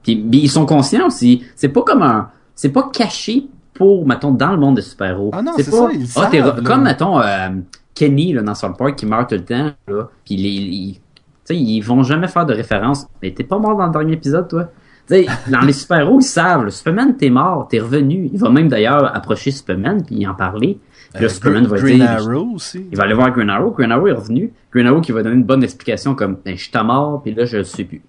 [0.02, 1.44] Puis, puis ils sont conscients aussi.
[1.56, 2.30] C'est pas comme un...
[2.54, 5.30] C'est pas caché pour, mettons, dans le monde des super-héros.
[5.32, 5.76] Ah non, c'est pas...
[5.76, 6.62] ça, ils Ah, savent.
[6.62, 7.48] Comme, mettons, euh,
[7.94, 10.08] Kenny, là, dans South Park, qui meurt tout le temps, là.
[10.24, 10.48] Puis les...
[10.50, 13.06] ils- tu sais, ils vont jamais faire de référence.
[13.22, 14.68] Mais t'es pas mort dans le dernier épisode, toi?
[15.50, 18.28] Dans les super-héros, ils savent, là, Superman, t'es mort, t'es revenu.
[18.30, 20.78] Il va même d'ailleurs approcher Superman puis en parler.
[21.14, 22.10] Là, Superman va Green dire...
[22.10, 22.86] Arrow aussi.
[22.90, 23.70] Il va aller voir Green Arrow.
[23.70, 24.52] Green Arrow est revenu.
[24.72, 27.44] Green Arrow qui va donner une bonne explication comme ben, je suis mort puis là
[27.44, 28.02] je le sais plus.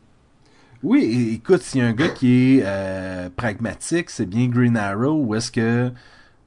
[0.81, 5.11] Oui, écoute, s'il y a un gars qui est euh, pragmatique, c'est bien Green Arrow,
[5.11, 5.91] ou est-ce que,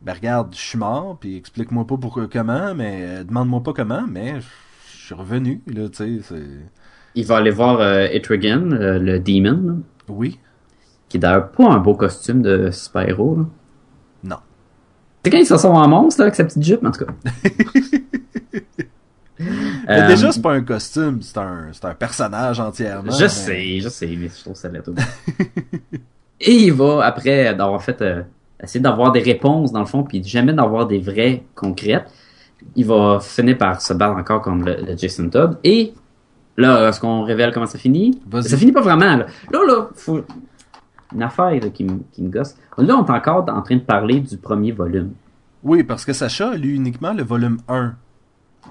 [0.01, 4.07] ben regarde, je suis mort, puis explique-moi pas pourquoi, comment, mais euh, demande-moi pas comment,
[4.09, 6.37] mais je suis revenu, là, tu sais.
[7.15, 9.75] Il va aller voir euh, Etrigan, euh, le Demon, là,
[10.09, 10.41] Oui,
[11.11, 13.41] qui est d'ailleurs pas un beau costume de super-héros.
[15.25, 17.13] C'est quand il se ressemble en monstre là, avec sa petite jupe, en tout cas.
[19.89, 23.11] Mais déjà, c'est pas un costume, c'est un, c'est un personnage entièrement.
[23.11, 24.83] Je mais- sais, je sais, mais je trouve ça laid.
[26.41, 28.23] Et il va, après d'avoir fait, euh,
[28.63, 32.05] essayer d'avoir des réponses dans le fond, puis jamais d'avoir des vraies concrètes,
[32.77, 35.59] il va finir par se battre encore comme le, le Jason Todd.
[35.65, 35.93] Et
[36.57, 38.21] là, est-ce qu'on révèle comment ça finit?
[38.43, 39.17] Ça finit pas vraiment.
[39.17, 40.23] Là, là, là, faut...
[41.15, 42.57] une affaire là, qui, me, qui me gosse.
[42.79, 45.13] Là, on est encore en train de parler du premier volume.
[45.63, 47.95] Oui, parce que Sacha a lu uniquement le volume 1.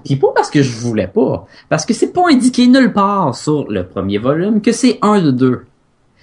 [0.04, 3.70] Puis pas parce que je voulais pas, parce que c'est pas indiqué nulle part sur
[3.70, 5.66] le premier volume que c'est un de deux.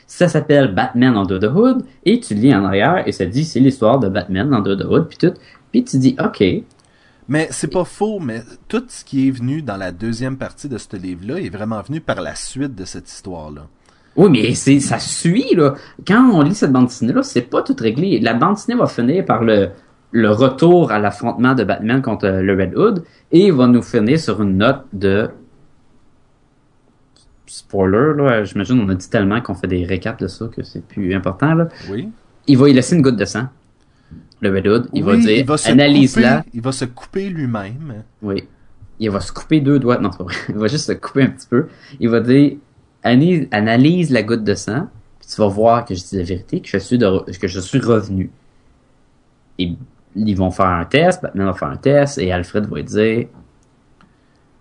[0.07, 3.59] Ça s'appelle Batman Under the Hood et tu lis en arrière et ça dit c'est
[3.59, 5.33] l'histoire de Batman Under the Hood puis tout.
[5.71, 6.43] Puis tu dis OK.
[7.27, 10.79] Mais c'est pas faux, mais tout ce qui est venu dans la deuxième partie de
[10.79, 13.67] ce livre-là est vraiment venu par la suite de cette histoire-là.
[14.19, 15.75] Oui, mais c'est ça suit là.
[16.05, 18.19] Quand on lit cette bande dessinée là, c'est pas tout réglé.
[18.19, 19.69] La bande dessinée va finir par le
[20.11, 24.19] le retour à l'affrontement de Batman contre le Red Hood et il va nous finir
[24.19, 25.29] sur une note de
[27.45, 28.43] spoiler là.
[28.43, 31.53] J'imagine on a dit tellement qu'on fait des récaps de ça que c'est plus important
[31.53, 31.69] là.
[31.89, 32.09] Oui.
[32.47, 33.47] Il va y laisser une goutte de sang.
[34.41, 36.43] Le Red Hood, il va dire se analyse-la.
[36.53, 38.03] Il va se couper lui-même.
[38.21, 38.43] Oui.
[38.99, 39.97] Il va se couper deux doigts.
[39.97, 40.35] Non, c'est pas vrai.
[40.49, 41.67] Il va juste se couper un petit peu.
[42.01, 42.57] Il va dire,
[43.03, 44.87] analyse, analyse la goutte de sang,
[45.19, 47.47] puis tu vas voir que je dis la vérité, que je suis, de, re- que
[47.47, 48.29] je suis revenu.
[49.57, 49.73] Et
[50.15, 53.27] ils vont faire un test, Batman va faire un test, et Alfred va dire,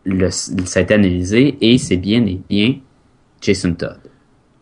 [0.04, 2.76] le, ça a été analysé, et c'est bien et bien
[3.40, 3.98] Jason Todd.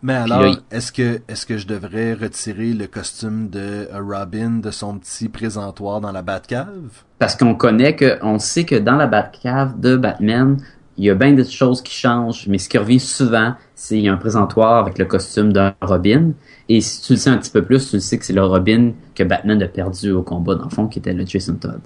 [0.02, 4.98] Mais alors, est-ce que est-ce que je devrais retirer le costume de Robin de son
[4.98, 7.02] petit présentoir dans la Batcave?
[7.18, 10.58] Parce qu'on connaît que, on sait que dans la Batcave de Batman,
[10.96, 14.16] il y a bien des choses qui changent, mais ce qui revient souvent, c'est un
[14.16, 16.32] présentoir avec le costume d'un Robin.
[16.68, 18.44] Et si tu le sais un petit peu plus, tu le sais que c'est le
[18.44, 21.80] Robin que Batman a perdu au combat, dans le fond, qui était le Jason Todd.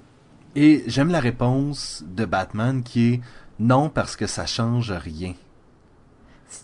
[0.55, 3.20] Et j'aime la réponse de Batman qui est
[3.59, 5.35] non parce que ça change rien.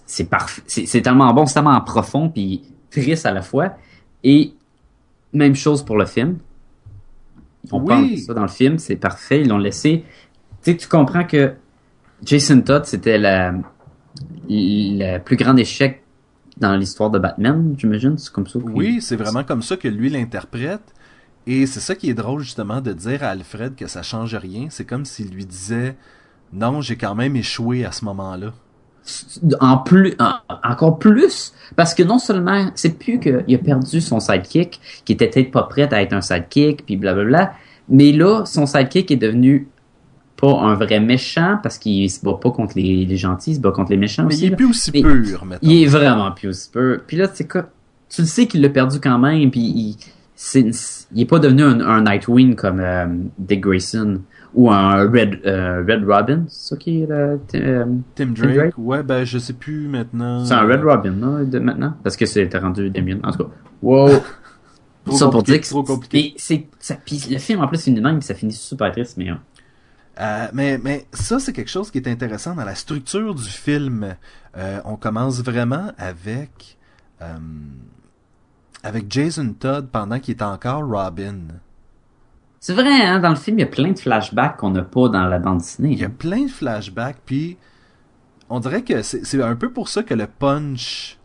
[0.07, 0.63] C'est parfait.
[0.67, 3.77] C'est c'est tellement bon, c'est tellement profond, puis triste à la fois.
[4.25, 4.55] Et
[5.33, 6.39] même chose pour le film.
[7.71, 7.87] On Oui.
[7.87, 9.41] parle de ça dans le film, c'est parfait.
[9.43, 10.05] Ils l'ont laissé.
[10.63, 11.55] Tu sais, tu comprends que
[12.27, 13.19] Jason Todd, c'était
[14.49, 16.03] le plus grand échec
[16.59, 18.17] dans l'histoire de Batman, j'imagine.
[18.19, 18.59] C'est comme ça.
[18.59, 20.81] que- Oui, c'est vraiment comme ça que lui l'interprète.
[21.47, 24.67] Et c'est ça qui est drôle justement de dire à Alfred que ça change rien.
[24.71, 25.97] C'est comme s'il lui disait
[26.53, 28.53] non, j'ai quand même échoué à ce moment-là.
[29.61, 30.35] En plus, en-
[30.69, 35.29] encore plus, parce que non seulement, c'est plus qu'il a perdu son sidekick, qui était
[35.29, 37.53] peut-être pas prêt à être un sidekick, puis blablabla,
[37.89, 39.69] mais là, son sidekick est devenu
[40.37, 43.61] pas un vrai méchant, parce qu'il se bat pas contre les, les gentils, il se
[43.61, 44.43] bat contre les méchants Mais aussi.
[44.45, 44.57] il est là.
[44.57, 45.59] plus aussi Mais pur, maintenant.
[45.71, 47.01] Il est vraiment plus aussi peu.
[47.07, 47.71] Puis là, c'est quoi?
[48.09, 49.97] Tu le sais qu'il l'a perdu quand même, puis il,
[50.35, 50.71] c'est,
[51.15, 53.07] il est pas devenu un, un Nightwing comme euh,
[53.39, 54.21] Dick Grayson
[54.55, 58.75] ou un Red, euh, Red Robin, c'est ça qui est le, euh, Tim Drake, Drake?
[58.79, 60.45] ouais, ben je sais plus maintenant.
[60.45, 61.95] c'est un Red Robin, là, de maintenant?
[62.03, 63.19] Parce que c'était rendu Damien.
[63.23, 63.51] En tout cas.
[63.83, 64.11] Wow!
[65.13, 66.19] Ça pour dire que trop compliqué.
[66.19, 66.97] Et c'est, ça,
[67.31, 69.35] le film, en plus, finit même, puis ça finit super triste, mais, euh,
[70.19, 74.17] Euh, mais, mais ça, c'est quelque chose qui est intéressant dans la structure du film.
[74.57, 76.79] Euh, on commence vraiment avec
[77.21, 77.37] euh,
[78.83, 81.41] avec Jason Todd pendant qu'il est encore Robin.
[82.61, 85.09] c'est vrai, hein, dans le film, il y a plein de flashbacks qu'on n'a pas
[85.09, 85.93] dans la bande dessinée.
[85.93, 87.59] Il y a plein de flashbacks, puis
[88.49, 91.19] on dirait que c'est un peu pour ça que le punch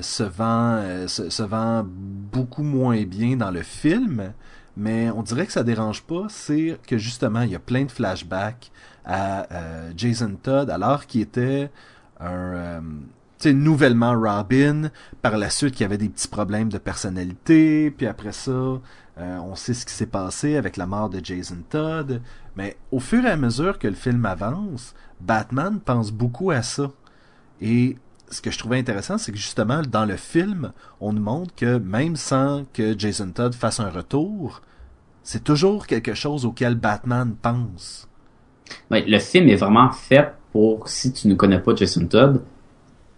[0.00, 4.32] se vend se, se vend beaucoup moins bien dans le film.
[4.76, 7.90] Mais on dirait que ça dérange pas, c'est que justement il y a plein de
[7.90, 8.70] flashbacks
[9.04, 11.70] à euh, Jason Todd alors qu'il était
[12.20, 12.80] un euh,
[13.52, 14.90] nouvellement Robin,
[15.22, 18.80] par la suite qu'il y avait des petits problèmes de personnalité, puis après ça, euh,
[19.18, 22.20] on sait ce qui s'est passé avec la mort de Jason Todd,
[22.56, 26.90] mais au fur et à mesure que le film avance, Batman pense beaucoup à ça.
[27.60, 27.96] Et
[28.30, 31.78] ce que je trouvais intéressant, c'est que justement, dans le film, on nous montre que
[31.78, 34.62] même sans que Jason Todd fasse un retour,
[35.22, 38.08] c'est toujours quelque chose auquel Batman pense.
[38.90, 42.42] Le film est vraiment fait pour, si tu ne connais pas Jason Todd,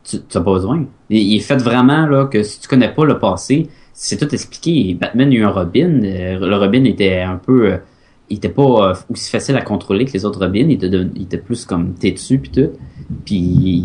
[0.05, 0.87] tu n'as pas besoin.
[1.11, 4.94] Il, est fait vraiment là que si tu connais pas le passé, c'est tout expliqué.
[4.94, 6.03] Batman a eu un Robin.
[6.03, 7.79] euh, le Robin était un peu...
[8.33, 10.61] il était pas euh, aussi facile à contrôler que les autres Robins.
[10.68, 12.71] Il était, de- il était plus comme têtu puis tout.
[13.25, 13.37] Puis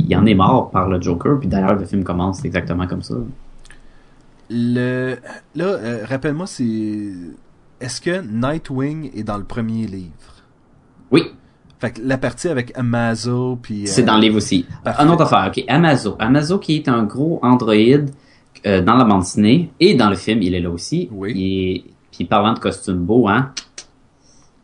[0.08, 1.40] il en est mort par le Joker.
[1.40, 3.16] Puis d'ailleurs, le film commence exactement comme ça.
[4.50, 5.18] Le
[5.56, 7.12] là, euh, rappelle-moi, c'est
[7.82, 10.12] est-ce que Nightwing est dans le premier livre?
[11.12, 11.24] Oui,
[11.80, 14.66] Fait que la partie avec Amazo puis euh, c'est dans le livre aussi.
[14.84, 15.02] parfait.
[15.04, 15.64] Un autre affaire, ok.
[15.68, 16.16] Amazo.
[16.20, 18.10] Amazo qui est un gros androïde
[18.66, 21.10] euh, dans la bande dessinée et dans le film, il est là aussi.
[21.12, 21.34] Oui.
[21.36, 21.42] Il
[21.76, 21.84] est...
[22.12, 23.52] Puis parlant de costume beau, hein.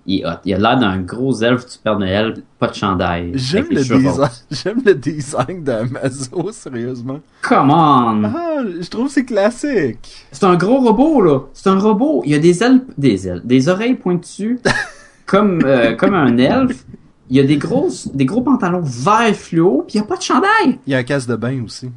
[0.06, 0.40] Il, est hot.
[0.44, 3.32] il a l'air d'un gros elfe du Père Noël, pas de chandail.
[3.36, 7.20] J'aime le design, j'aime le design d'Amazo, sérieusement.
[7.42, 8.24] Come on!
[8.26, 10.28] Ah, je trouve que c'est classique.
[10.32, 11.40] C'est un gros robot, là.
[11.54, 12.22] C'est un robot.
[12.26, 14.60] Il y a des ailes, des ailes, des oreilles pointues,
[15.26, 16.84] comme, euh, comme un elfe.
[17.30, 20.18] Il y a des grosses, des gros pantalons vert fluo, puis il y a pas
[20.18, 20.80] de chandail.
[20.86, 21.90] Il y a un casse de bain aussi.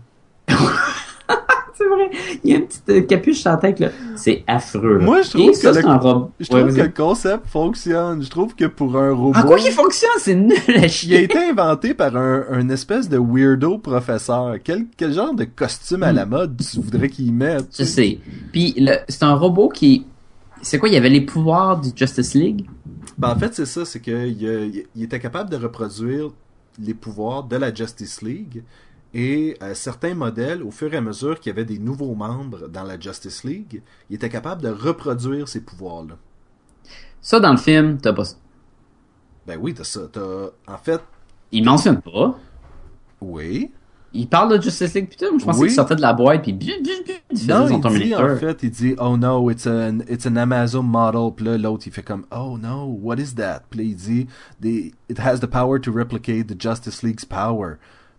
[1.86, 2.38] C'est vrai.
[2.44, 3.88] Il y a une petite euh, capuche sur la tête, là.
[4.16, 4.98] C'est affreux.
[4.98, 5.04] là.
[5.04, 6.28] Moi, je trouve Et que ça, le- un.
[6.40, 8.22] Je Ouais, trouve que le concept fonctionne.
[8.22, 10.10] Je trouve que pour un robot, En quoi il fonctionne?
[10.18, 11.22] C'est nul à il a chier.
[11.22, 14.56] été inventé par un, un espèce de weirdo professeur.
[14.64, 17.66] Quel, quel genre de costume à la mode tu voudrais qu'il mette?
[17.78, 18.18] Je sais.
[18.52, 20.06] Puis le- c'est un robot qui...
[20.62, 20.88] C'est quoi?
[20.88, 22.66] Il y avait les pouvoirs du Justice League?
[23.18, 26.30] Ben, en fait, c'est ça, c'est qu'il il était capable de reproduire
[26.78, 28.62] les pouvoirs de la Justice League
[29.18, 32.68] et euh, certains modèles, au fur et à mesure qu'il y avait des nouveaux membres
[32.68, 36.18] dans la Justice League, il était capable de reproduire ces pouvoirs-là.
[37.22, 38.36] Ça, dans le film, t'as pas ça.
[39.46, 40.00] Ben oui, t'as ça.
[40.12, 40.48] T'as...
[40.68, 41.00] En fait,
[41.50, 42.38] Il mentionne pas.
[43.22, 43.72] oui.
[44.12, 45.66] Il parle de Justice League putain, je pensais Oui.
[45.68, 49.50] qu'il sortait de la boîte puis Non, il dit en fait, il dit oh no,
[49.50, 51.32] it's an it's an Amazon model.
[51.36, 53.64] Puis là, l'autre il fait comme oh no, what is that?
[53.68, 54.26] Puis là, il dit
[54.62, 57.76] the, it has the power to replicate the Justice League's power.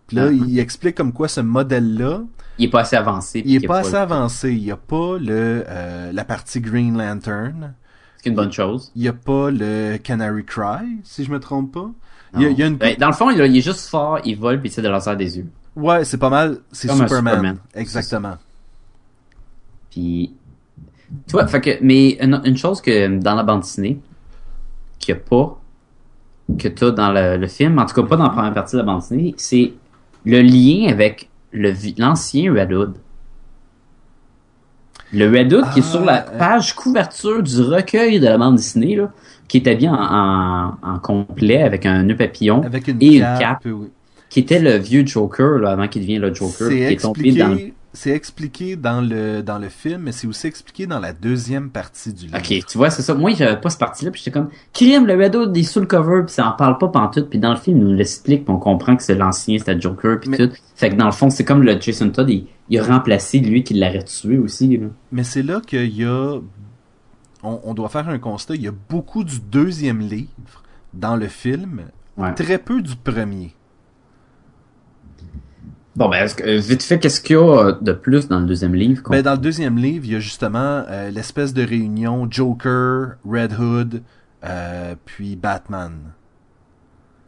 [0.08, 0.44] Puis là, Uh-huh.
[0.48, 2.22] il explique comme quoi ce modèle-là,
[2.58, 3.42] Il est pas assez avancé.
[3.44, 4.50] il est pas assez avancé.
[4.52, 7.74] Il y a pas le euh, la partie Green Lantern.
[8.16, 8.90] C'est une bonne chose.
[8.96, 11.90] Il y a pas le Canary Cry, si je me trompe pas.
[12.34, 12.54] Il y, a, Non.
[12.54, 14.58] il y a une Ben, dans le fond, il, il est juste fort, il vole
[14.60, 15.46] puis il essaie de lancer des yeux.
[15.76, 17.08] ouais, c'est pas mal, c'est Superman.
[17.08, 17.56] Superman.
[17.74, 18.36] Exactement.
[19.90, 20.32] Puis,
[21.26, 24.00] tu vois, fait que, mais une, une chose que dans la bande dessinée,
[24.98, 25.58] qu'il n'y a pas,
[26.58, 28.74] que tu as dans le, le film, en tout cas pas dans la première partie
[28.76, 29.72] de la bande dessinée, c'est
[30.24, 32.94] le lien avec l'ancien Red Hood.
[35.12, 36.38] Le Red Hood qui est Ah, sur la euh.
[36.38, 39.10] page couverture du recueil de la bande dessinée, là,
[39.48, 43.20] qui est habillé en, en, en complet avec un nœud papillon Avec une et une
[43.22, 43.88] cape, cape, oui.
[44.28, 47.48] qui était le vieux Joker là, avant qu'il devienne le Joker, qui est tombé dans
[47.48, 51.70] le c'est expliqué dans le dans le film, mais c'est aussi expliqué dans la deuxième
[51.70, 52.36] partie du livre.
[52.38, 53.14] Ok, tu vois, c'est ça.
[53.14, 55.86] Moi, j'avais pas cette partie-là, puis j'étais comme, crime, le Red Hood est sous le
[55.86, 58.54] cover, puis ça en parle pas pantoute, puis dans le film, il nous l'explique, puis
[58.54, 60.50] on comprend que c'est l'ancien, c'était Joker, puis Mais- tout.
[60.76, 63.64] Fait que dans le fond, c'est comme le Jason Todd, il, il a remplacé lui
[63.64, 64.86] qui l'aurait tué aussi, là.
[65.10, 66.38] Mais c'est là qu'il y a,
[67.42, 68.54] on, on doit faire un constat.
[68.54, 70.62] Il y a beaucoup du deuxième livre
[70.94, 71.82] dans le film,
[72.16, 72.34] Ouais.
[72.34, 73.54] très peu du premier.
[75.98, 78.72] Bon, ben, euh, vite fait, qu'est-ce qu'il y a euh, de plus dans le deuxième
[78.72, 79.02] livre?
[79.10, 83.58] Ben, dans le deuxième livre, il y a justement euh, l'espèce de réunion Joker, Red
[83.58, 84.02] Hood,
[84.44, 85.94] euh, puis Batman.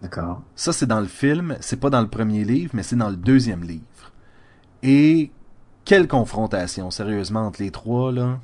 [0.03, 0.43] D'accord.
[0.55, 1.57] Ça, c'est dans le film.
[1.59, 4.13] C'est pas dans le premier livre, mais c'est dans le deuxième livre.
[4.85, 5.33] Et
[5.85, 8.39] quelle confrontation, sérieusement, entre les trois, là?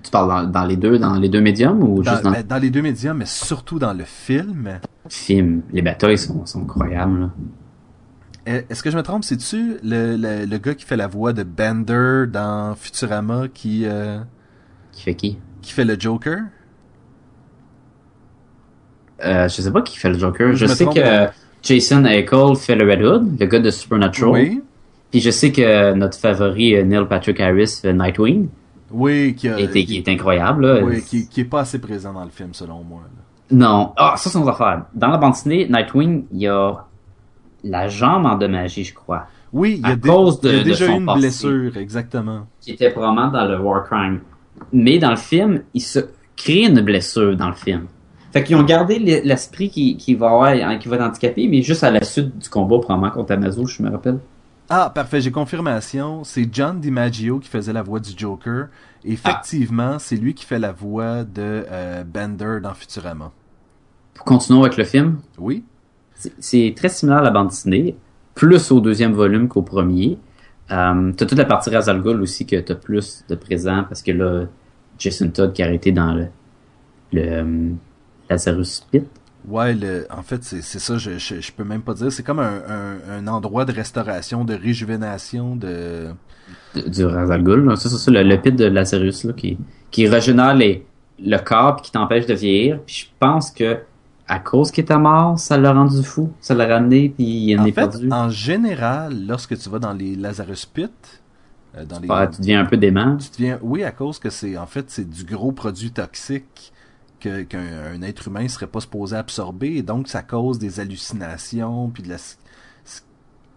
[0.00, 2.46] Tu parles dans, dans les deux, dans les deux médiums, ou Dans, juste dans ben,
[2.46, 4.78] dans les deux médias, mais surtout dans le film.
[5.04, 5.62] le film?
[5.72, 7.30] Les batailles sont, sont incroyables, là.
[8.46, 11.42] Est-ce que je me trompe, c'est-tu le, le, le gars qui fait la voix de
[11.42, 14.18] Bender dans Futurama qui, euh,
[14.92, 15.38] Qui fait qui?
[15.62, 16.42] qui fait le Joker?
[19.24, 20.54] Euh, je sais pas qui fait le Joker.
[20.54, 21.28] Je sais que.
[21.62, 24.30] Jason Ackles fait le Red Hood, le gars de Supernatural.
[24.40, 24.62] Oui.
[25.10, 28.48] Puis je sais que notre favori, euh, Neil Patrick Harris, fait Nightwing,
[28.92, 30.64] Oui, qui, a- est, qui qui- est incroyable.
[30.66, 30.84] Là.
[30.84, 33.00] oui, qui, qui est pas assez présent dans le film, selon moi.
[33.02, 33.56] là.
[33.56, 33.92] Non.
[33.96, 34.84] Ah, ça, c'est une autre affaire.
[34.94, 36.85] Dans la bande dessinée, Nightwing, il y a
[37.70, 41.14] la jambe endommagée, je crois, Oui, il y a, de- y déjà son eu une
[41.14, 42.46] blessure, exactement.
[42.60, 44.20] qui était probablement dans le War Crime.
[44.72, 46.00] Mais dans le film, il se
[46.36, 47.86] crée une blessure dans le film.
[48.32, 51.48] Fait qu'ils ont gardé l'e- l'esprit qui, qui va avoir, hein, qui va être handicapé,
[51.48, 54.18] mais juste à la suite du combat, probablement contre Amazo, je me rappelle.
[54.68, 56.24] Ah, parfait, j'ai confirmation.
[56.24, 58.66] C'est John DiMaggio qui faisait la voix du Joker.
[59.04, 59.12] Et Ah.
[59.12, 63.30] effectivement, c'est lui qui fait la voix de euh, Bender dans Futurama.
[64.14, 65.62] Pour continuer avec le film, Oui.
[66.38, 67.96] C'est- très similaire à la bande dessinée,
[68.34, 70.18] plus au deuxième volume qu'au premier.
[70.70, 74.02] Euh, t'as toute la partie Ra's al Ghul aussi que t'as plus de présent, parce
[74.02, 74.46] que là,
[74.98, 76.26] Jason Todd qui a arrêté dans le,
[77.12, 77.70] le euh,
[78.28, 79.04] Lazarus Pit.
[79.46, 82.10] Ouais, le, en fait, c'est c'est ça, je, je, je peux même pas dire.
[82.10, 86.08] C'est comme un, un, un endroit de restauration, de réjuvénation, de...
[86.74, 87.76] de- du Razalgul, là.
[87.76, 89.56] Ça, c'est ça, le, le pit de Lazarus, là, qui,
[89.92, 90.84] qui régénère les,
[91.20, 92.80] le corps puis qui t'empêche de vieillir.
[92.84, 93.78] Puis je pense que,
[94.28, 96.32] à cause qu'il était mort, ça l'a rendu fou.
[96.40, 98.08] Ça l'a ramené puis il en, En est fait, perdu.
[98.10, 100.90] en général, lorsque tu vas dans les Lazarus Pit,
[101.76, 102.08] euh, dans les...
[102.34, 103.16] Tu deviens un peu dément.
[103.16, 103.58] Tu deviens...
[103.62, 104.56] Oui, à cause que c'est...
[104.58, 106.72] En fait, c'est du gros produit toxique
[107.20, 107.60] que- qu'un
[107.94, 109.76] un être humain serait pas supposé absorber.
[109.76, 112.16] Et donc, ça cause des hallucinations, puis de la...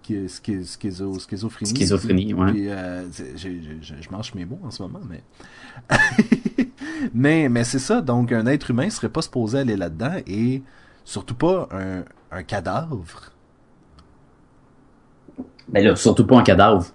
[0.09, 1.75] sch- schi- schi- schizo- schizophrénie.
[1.75, 2.51] Schizophrénie, ouais.
[2.51, 3.03] Puis, euh,
[3.35, 5.23] j'ai- je, je mange mes mots en ce moment, mais...
[7.13, 10.61] mais mais c'est ça, donc un être humain serait pas supposé aller là-dedans et
[11.05, 13.31] surtout pas un, un cadavre.
[15.71, 16.85] Mais là, surtout pas un cadavre.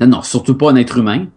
[0.00, 1.28] Non, non, surtout pas un être humain.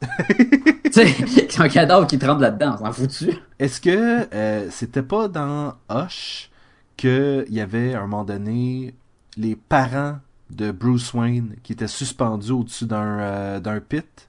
[0.04, 3.32] tu sais, un cadavre qui te rentre là-dedans, on s'en foutu.
[3.58, 6.50] Est-ce que euh, c'était pas dans Hush
[6.96, 8.94] qu'il y avait à un moment donné
[9.38, 10.18] les parents
[10.50, 14.28] de Bruce Wayne qui étaient suspendus au-dessus d'un euh, d'un pit?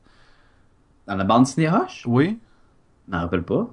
[1.08, 2.04] Dans la bande dessinée Roche?
[2.08, 2.38] Oui.
[3.08, 3.68] Je m'en rappelle pas.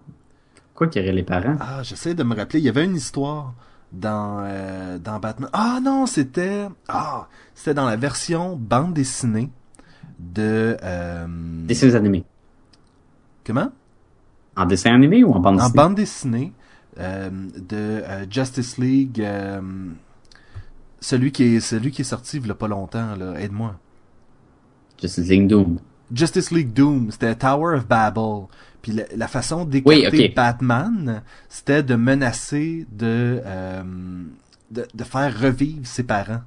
[0.74, 1.56] Quoi qu'il y aurait les parents?
[1.60, 2.58] Ah, j'essaie de me rappeler.
[2.60, 3.54] Il y avait une histoire
[3.92, 5.50] dans euh, dans Batman.
[5.52, 9.50] Ah non, c'était ah c'était dans la version bande dessinée
[10.18, 11.26] de euh,
[11.66, 12.24] Dessins animés.
[13.44, 13.70] comment?
[14.56, 15.76] En dessin animé ou en bande en dessinée?
[15.76, 16.52] bande dessinée
[16.98, 19.22] euh, de Justice League.
[21.00, 23.78] Celui qui est celui qui est sorti il y a pas longtemps là, aide-moi.
[25.00, 25.78] Justice League Doom.
[26.12, 28.46] Justice League Doom, c'était Tower of Babel.
[28.82, 30.32] Puis la, la façon d'écarter Oui.
[30.34, 33.82] Batman, c'était de menacer de, euh,
[34.70, 36.42] de de faire revivre ses parents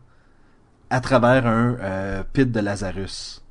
[0.90, 3.44] à travers un euh, pit de Lazarus.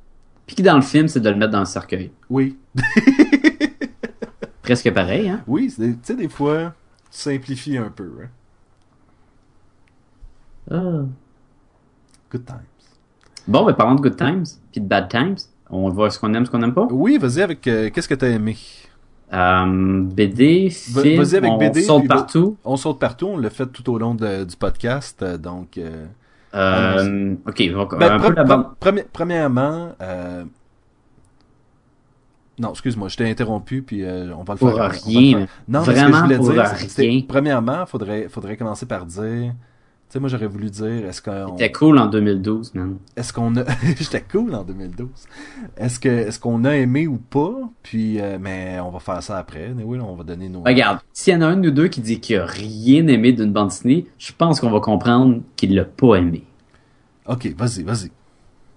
[0.47, 2.11] Puis qui dans le film, c'est de le mettre dans le cercueil.
[2.29, 2.57] Oui,
[4.63, 5.41] Presque pareil, hein?
[5.47, 6.73] oui, tu sais des fois
[7.11, 8.11] tu simplifies un peu.
[8.23, 8.27] Hein?
[10.71, 11.01] Ah.
[12.31, 12.57] Good times.
[13.47, 15.37] Bon, ben parlons de Good Times, puis de Bad Times.
[15.71, 16.87] On voit ce qu'on aime, ce qu'on aime pas.
[16.91, 18.55] Oui, vas-y avec euh, qu'est-ce que t'as aimé?
[19.33, 22.57] Euh, BD, film, vas-y avec on BD, saute partout.
[22.63, 25.77] On saute partout, on l'a fait tout au long de- du podcast, euh, donc.
[25.77, 26.05] euh,
[26.55, 29.91] Euh, ok, donc, Ben, un pre- peu pre- premi- premièrement,
[32.59, 34.89] non, excuse-moi, je t'ai interrompu, puis euh, on va le Pour faire.
[34.89, 35.47] le rien, faire.
[35.67, 36.63] Non, mais ce que Vraiment je voulais pour dire,
[36.97, 37.21] rien.
[37.27, 39.53] premièrement, faudrait, faudrait commencer par dire,
[40.09, 42.97] tu sais, moi j'aurais voulu dire, est-ce qu'on, C'était cool en 2012, man.
[43.15, 43.63] est-ce qu'on a,
[43.99, 45.07] j'étais cool en 2012.
[45.77, 47.53] Est-ce que, est-ce qu'on a aimé ou pas,
[47.83, 49.71] puis, euh, mais on va faire ça après.
[49.77, 50.63] Mais oui, on va donner nos.
[50.63, 53.33] Regarde, s'il y en a un de nous deux qui dit qu'il a rien aimé
[53.33, 56.43] d'une bande dessinée, je pense qu'on va comprendre qu'il l'a pas aimé.
[57.27, 58.09] Ok, vas-y, vas-y.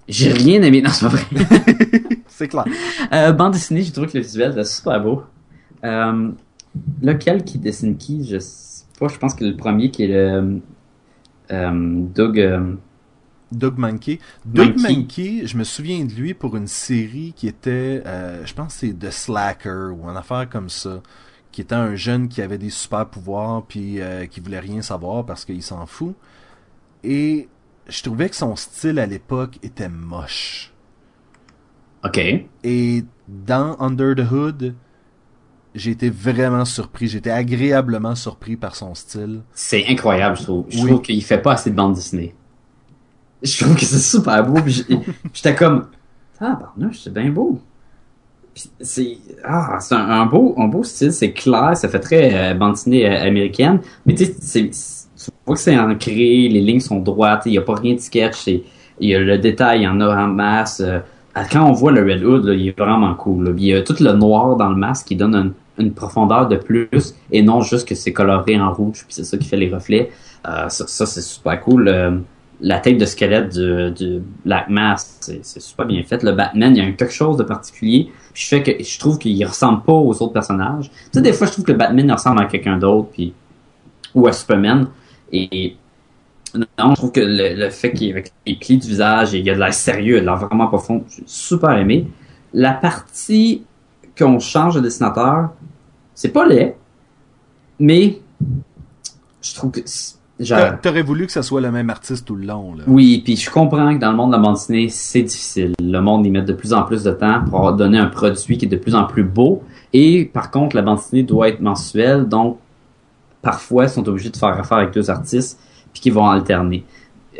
[0.08, 1.24] J'ai rien aimé, non, c'est pas vrai.
[2.26, 2.66] C'est clair.
[3.10, 5.22] Euh, bande dessinée, j'ai trouvé que le visuel était super beau.
[5.82, 6.30] Euh,
[7.00, 10.60] lequel qui dessine qui, je sais pas, je pense que le premier qui est le
[11.48, 12.38] Doug.
[12.38, 12.74] euh,
[13.52, 14.18] Doug Mankey.
[14.44, 15.46] Doug Mankey.
[15.46, 19.10] Je me souviens de lui pour une série qui était, euh, je pense c'est The
[19.10, 21.02] Slacker ou une affaire comme ça,
[21.50, 25.26] qui était un jeune qui avait des super pouvoirs puis euh, qui voulait rien savoir
[25.26, 26.14] parce qu'il s'en fout.
[27.04, 27.48] Et
[27.88, 30.72] je trouvais que son style à l'époque était moche.
[32.04, 32.18] Ok.
[32.64, 34.74] Et dans Under the Hood,
[35.74, 37.08] j'ai été vraiment surpris.
[37.08, 39.40] J'étais agréablement surpris par son style.
[39.54, 40.64] C'est incroyable, je trouve.
[40.68, 40.88] Je Oui.
[40.90, 42.34] trouve qu'il fait pas assez de bande dessinée.
[43.42, 44.60] Je trouve que c'est super beau.
[45.32, 45.86] J'étais comme,
[46.40, 47.58] ah, pardon, c'est bien beau.
[48.80, 52.54] C'est ah, c'est un, un beau, un beau style, c'est clair, ça fait très euh,
[52.54, 53.80] bande dessinée euh, américaine.
[54.04, 57.62] Mais tu sais, tu vois que c'est ancré, les lignes sont droites, il y a
[57.62, 58.62] pas rien de sketch, il
[59.00, 60.80] y a le détail, il y en a en masse.
[60.84, 60.98] euh,
[61.50, 63.44] quand on voit le Red Hood, là, il est vraiment cool.
[63.46, 63.52] là.
[63.56, 65.52] Il y a tout le noir dans le masque qui donne une,
[65.82, 66.88] une profondeur de plus
[67.30, 70.10] et non juste que c'est coloré en rouge puis c'est ça qui fait les reflets.
[70.48, 71.88] Euh, ça, c'est super cool.
[71.88, 72.18] Euh,
[72.60, 76.22] la tête de squelette du, du Black Mask, c'est super bien fait.
[76.22, 78.10] Le Batman, il y a quelque chose de particulier.
[78.34, 80.88] Je fais que je trouve qu'il ressemble pas aux autres personnages.
[80.88, 83.34] Tu sais, des fois, je trouve que le Batman ressemble à quelqu'un d'autre, puis
[84.14, 84.88] ou à Superman.
[85.32, 85.76] Et
[86.54, 89.50] non, je trouve que le, fait qu'il y les plis du visage, et il y
[89.50, 92.06] a de l'air sérieux, de l'air vraiment profond, j'ai super aimé.
[92.52, 93.64] La partie
[94.16, 95.50] qu'on change de dessinateur,
[96.22, 96.76] c'est pas laid,
[97.80, 98.20] mais
[99.42, 99.80] je trouve que
[100.38, 102.84] genre, T'aurais voulu que ça soit le même artiste tout le long, là.
[102.86, 105.72] oui, puis je comprends que dans le monde de la bande dessinée, c'est difficile.
[105.82, 108.66] Le monde y met de plus en plus de temps pour donner un produit qui
[108.66, 109.64] est de plus en plus beau.
[109.92, 112.58] Et par contre, la bande dessinée doit être mensuelle, donc
[113.40, 115.58] parfois, ils sont obligés de faire affaire avec deux artistes,
[115.92, 116.84] puis qui vont alterner.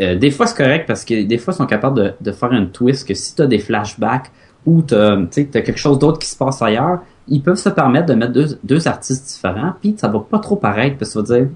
[0.01, 2.51] Euh, des fois, c'est correct parce que des fois, ils sont capables de, de faire
[2.51, 4.33] un twist que si tu as des flashbacks
[4.67, 8.15] ou tu as, quelque chose d'autre qui se passe ailleurs, ils peuvent se permettre de
[8.15, 11.41] mettre deux, deux artistes différents, puis ça va pas trop paraître, parce que ça va
[11.41, 11.51] dire,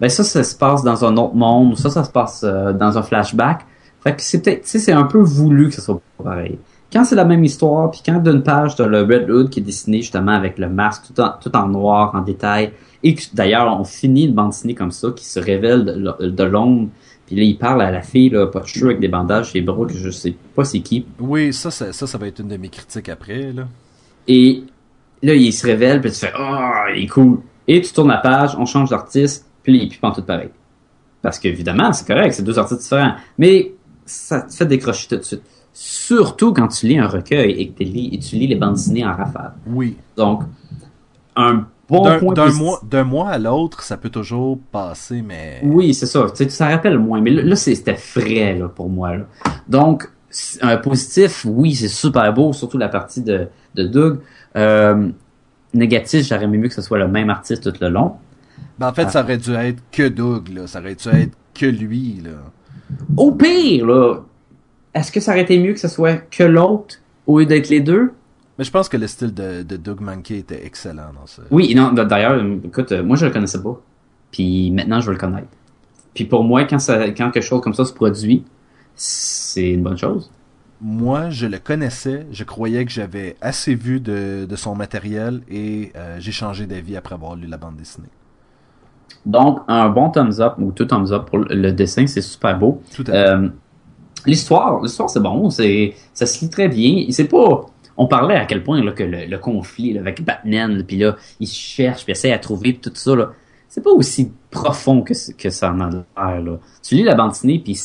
[0.00, 2.72] ben ça, ça se passe dans un autre monde, ou ça, ça se passe euh,
[2.72, 3.66] dans un flashback.
[4.02, 6.58] Fait que c'est peut-être, tu sais, c'est un peu voulu que ça soit pas pareil.
[6.92, 9.62] Quand c'est la même histoire, puis quand d'une page, t'as le Red Hood qui est
[9.62, 12.72] dessiné justement avec le masque tout en, tout en noir, en détail,
[13.02, 16.88] et que d'ailleurs, on finit une bande dessinée comme ça, qui se révèle de, l'ombre,
[17.26, 19.84] puis là, il parle à la fille, là, pas de cheveux, avec des bandages bras,
[19.86, 21.04] que je sais pas c'est qui.
[21.20, 23.64] Oui, ça, ça, ça, ça va être une de mes critiques après, là.
[24.26, 24.64] Et
[25.22, 27.38] là, il se révèle, puis tu fais Ah, il est cool.
[27.66, 30.50] Et tu tournes la page, on change d'artiste, puis il plus tout pareil.
[31.22, 33.14] Parce qu'évidemment, c'est correct, c'est deux artistes différents.
[33.36, 33.72] Mais
[34.06, 35.42] ça te fait décrocher tout de suite.
[35.72, 38.74] Surtout quand tu lis un recueil et que tu lis, et tu lis les bandes
[38.74, 39.52] dessinées en rafale.
[39.66, 39.96] Oui.
[40.16, 40.42] Donc,
[41.36, 45.60] un bon D'un point d'un mois, d'un mois à l'autre, ça peut toujours passer, mais...
[45.62, 46.26] Oui, c'est ça.
[46.30, 47.20] Tu sais, ça rappelle moins.
[47.20, 49.16] Mais là, c'était frais là, pour moi.
[49.16, 49.24] Là.
[49.68, 50.10] Donc,
[50.60, 54.20] un positif, oui, c'est super beau, surtout la partie de, de Doug.
[54.58, 55.08] Euh,
[55.74, 58.12] négatif, j'aurais aimé mieux que ce soit le même artiste tout le long.
[58.78, 59.10] Ben, en fait, Ah.
[59.10, 60.66] ça aurait dû être que Doug, là.
[60.66, 62.30] Ça aurait dû être que lui, là.
[63.16, 64.16] Au pire, là,
[64.94, 66.96] est-ce que ça aurait été mieux que ce soit que l'autre
[67.26, 68.12] au lieu d'être les deux?
[68.58, 71.42] Mais je pense que le style de, de Doug Mankey était excellent dans ça.
[71.50, 73.80] Oui, non, d'ailleurs, écoute, euh, moi je le connaissais pas.
[74.32, 75.46] Puis maintenant je veux le connaître.
[76.14, 78.42] Puis pour moi, quand ça, quand quelque chose comme ça se produit,
[78.96, 80.30] c'est une bonne chose.
[80.80, 85.92] Moi, je le connaissais, je croyais que j'avais assez vu de, de son matériel et
[85.96, 88.08] euh, j'ai changé d'avis après avoir lu la bande dessinée.
[89.26, 92.80] Donc, un bon thumbs up ou tout thumbs up pour le dessin, c'est super beau.
[92.94, 93.28] Tout à fait.
[93.28, 93.48] Euh,
[94.26, 97.06] l'histoire, l'histoire c'est bon, c'est ça se lit très bien.
[97.10, 97.66] C'est pas
[97.96, 101.16] on parlait à quel point là, que le, le conflit là, avec Batman, puis là,
[101.40, 103.32] il cherche, puis essaie à trouver tout ça là.
[103.68, 106.58] C'est pas aussi profond que, que ça en a l'air.
[106.82, 107.78] Tu lis la bande dessinée, puis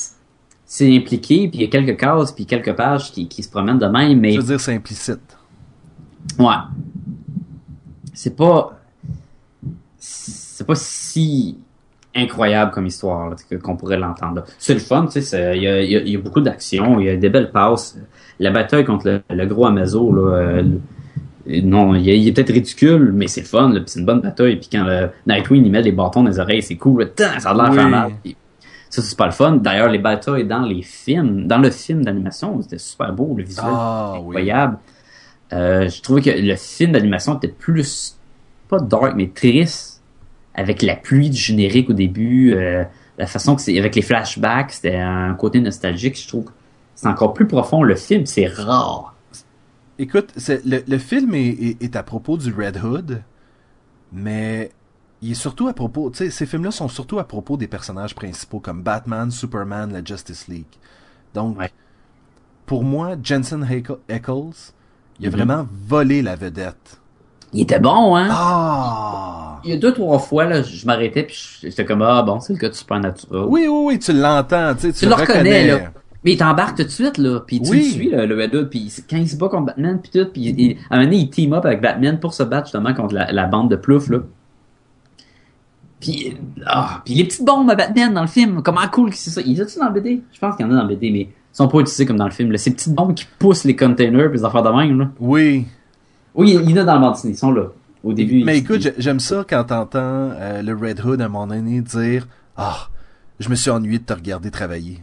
[0.75, 3.77] c'est impliqué, puis il y a quelques cases, puis quelques pages qui, qui se promènent
[3.77, 5.19] de même, mais Je veux dire, c'est implicite?
[6.39, 6.55] Ouais.
[8.11, 8.79] C'est pas.
[9.99, 11.57] C'est pas si
[12.15, 14.43] incroyable comme histoire qu'on pourrait l'entendre.
[14.57, 15.57] C'est le fun, tu sais.
[15.57, 17.51] Il y a, y a- il y a beaucoup d'action, il y a des belles
[17.51, 17.97] passes.
[18.39, 20.21] La bataille contre le, le gros Amazo, là.
[20.37, 24.55] euh, le- non, il est, peut-être ridicule, mais c'est le fun, c'est une bonne bataille.
[24.55, 27.11] Puis quand le Nightwing il met des bâtons dans les oreilles, c'est cool.
[27.17, 27.39] là.
[27.39, 27.75] Ça a l'air Oui.
[27.75, 28.11] faire mal.
[28.23, 28.35] Puis
[28.95, 29.51] ça, c'est super le fun.
[29.57, 33.65] D'ailleurs, les batailles dans les films, dans le film d'animation, c'était super beau, le visuel
[33.67, 34.19] Ah, oui.
[34.19, 34.77] incroyable.
[35.51, 38.17] Euh, je trouvais que le film d'animation était plus,
[38.69, 40.01] pas dark, mais triste,
[40.55, 42.83] avec la pluie du générique au début, euh,
[43.17, 46.51] la façon que c'est, avec les flashbacks, c'était un côté nostalgique, je trouve que
[46.95, 47.83] c'est encore plus profond.
[47.83, 49.15] Le film, c'est rare.
[49.99, 50.29] Écoute,
[50.65, 53.21] le, le film est, est- est à propos du Red Hood,
[54.11, 54.71] mais
[55.23, 58.13] il est surtout à propos, tu sais, ces films-là sont surtout à propos des personnages
[58.13, 60.65] principaux comme Batman, Superman, la Justice League.
[61.33, 61.71] Donc, Ouais.
[62.65, 63.63] pour moi, Jensen
[64.09, 64.73] Ackles,
[65.19, 65.35] il a Mhm.
[65.35, 66.99] vraiment volé la vedette.
[67.53, 68.27] Il était bon, hein?
[68.31, 69.59] Ah!
[69.63, 72.53] Il y a deux, trois fois, là, je m'arrêtais puis j'étais comme, ah bon, c'est
[72.53, 73.45] le gars de Supernatural.
[73.47, 75.67] Oui, oui, oui, tu l'entends, tu sais, tu, Tu le le reconnais, reconnais.
[75.67, 75.91] là.
[76.25, 77.41] Mais il t'embarque tout de suite, là.
[77.45, 77.77] Puis tu Oui.
[77.77, 78.69] le suis, là, le Red.
[78.69, 80.25] Puis quand il se bat contre Batman, puis tout.
[80.31, 83.13] Puis à un moment donné, il team up avec Batman pour se battre justement contre
[83.13, 84.19] la, la bande de plouf, là.
[86.03, 89.29] Puis, ah, puis les petites bombes à Batman dans le film, comment cool que c'est
[89.29, 89.41] ça.
[89.41, 90.21] Il y a-tu dans le BD?
[90.33, 92.17] Je pense qu'il y en a dans le BD, mais ils sont pas utilisés comme
[92.17, 92.51] dans le film.
[92.51, 92.57] Là.
[92.57, 95.09] Ces petites bombes qui poussent les containers puis les affaires de même, là.
[95.19, 95.65] Oui.
[96.35, 97.67] Oui, il y en a dans le bande ils sont là.
[98.03, 98.43] Au début.
[98.43, 99.99] Mais écoute, j'ai- j'aime ça quand t'entends
[100.33, 102.27] euh, le Red Hood à moment donné dire
[102.57, 102.89] Ah,
[103.39, 104.99] je me suis ennuyé de te regarder travailler.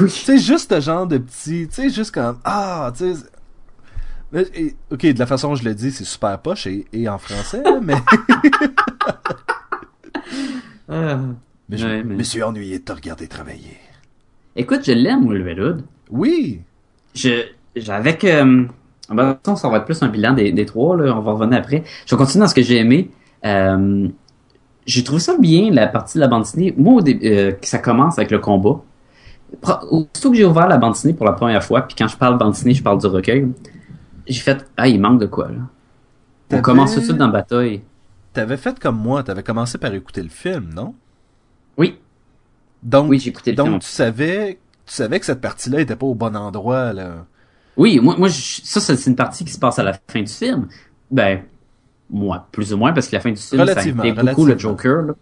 [0.00, 0.04] Oui.
[0.06, 1.66] Tu sais, juste ce genre de petit.
[1.68, 4.76] Tu sais, juste comme Ah, tu sais.
[4.90, 7.62] Ok, de la façon dont je le dis, c'est super poche et, et en français,
[7.82, 7.94] mais,
[10.88, 13.78] Mais je Ouais, mais- me suis ennuyé de te regarder travailler.
[14.56, 15.84] Écoute, je l'aime, moi, le Red Hood.
[16.10, 16.60] Oui,
[17.14, 17.44] je,
[17.88, 18.64] avec, euh,
[19.08, 21.58] ben, ça, ça va être plus un bilan des, des trois, là, on va revenir
[21.58, 21.82] après.
[22.06, 23.10] Je vais continuer dans ce que j'ai aimé.
[23.46, 24.08] Euh,
[24.84, 26.74] j'ai trouvé ça bien, la partie de la bande dessinée.
[26.76, 28.82] Moi, au début, euh, ça commence avec le combat.
[29.90, 32.36] Aussitôt que j'ai ouvert la bande dessinée pour la première fois, puis quand je parle
[32.38, 33.48] bande dessinée, je parle du recueil,
[34.26, 35.58] j'ai fait, ah, il manque de quoi, là.
[36.54, 37.80] On commence tout de suite dans la bataille.
[38.32, 40.94] T'avais fait comme moi, t'avais commencé par écouter le film, non?
[41.76, 41.98] Oui,
[42.82, 43.78] Donc, oui, le donc film.
[43.80, 47.24] tu savais, tu savais que cette partie-là était pas au bon endroit, là.
[47.76, 50.30] Oui, moi, moi je- ça, c'est une partie qui se passe à la fin du
[50.32, 50.68] film.
[51.10, 51.42] Ben,
[52.10, 54.58] moi, plus ou moins, parce que la fin du film, ça implique beaucoup le.
[54.58, 55.02] Joker.
[55.02, 55.14] là.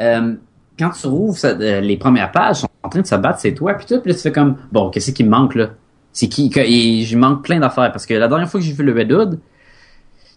[0.00, 0.34] Euh,
[0.78, 3.54] quand tu rouvres ça- euh, les premières pages, sont en train de se battre, c'est
[3.54, 5.70] toi, puis tout, puis là, tu fais comme, bon, qu'est-ce qui me manque, là?
[6.12, 6.50] C'est qui?
[6.50, 8.92] que- Et je manque plein d'affaires, parce que la dernière fois que j'ai vu le
[8.92, 9.38] Red Hood,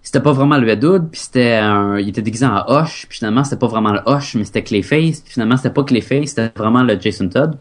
[0.07, 3.43] c'était pas vraiment le Hood, puis c'était un, il était déguisé en Hoche, puis finalement,
[3.43, 6.81] c'était pas vraiment le Hoche, mais c'était Clayface, puis finalement, c'était pas Clayface, c'était vraiment
[6.81, 7.57] le Jason Todd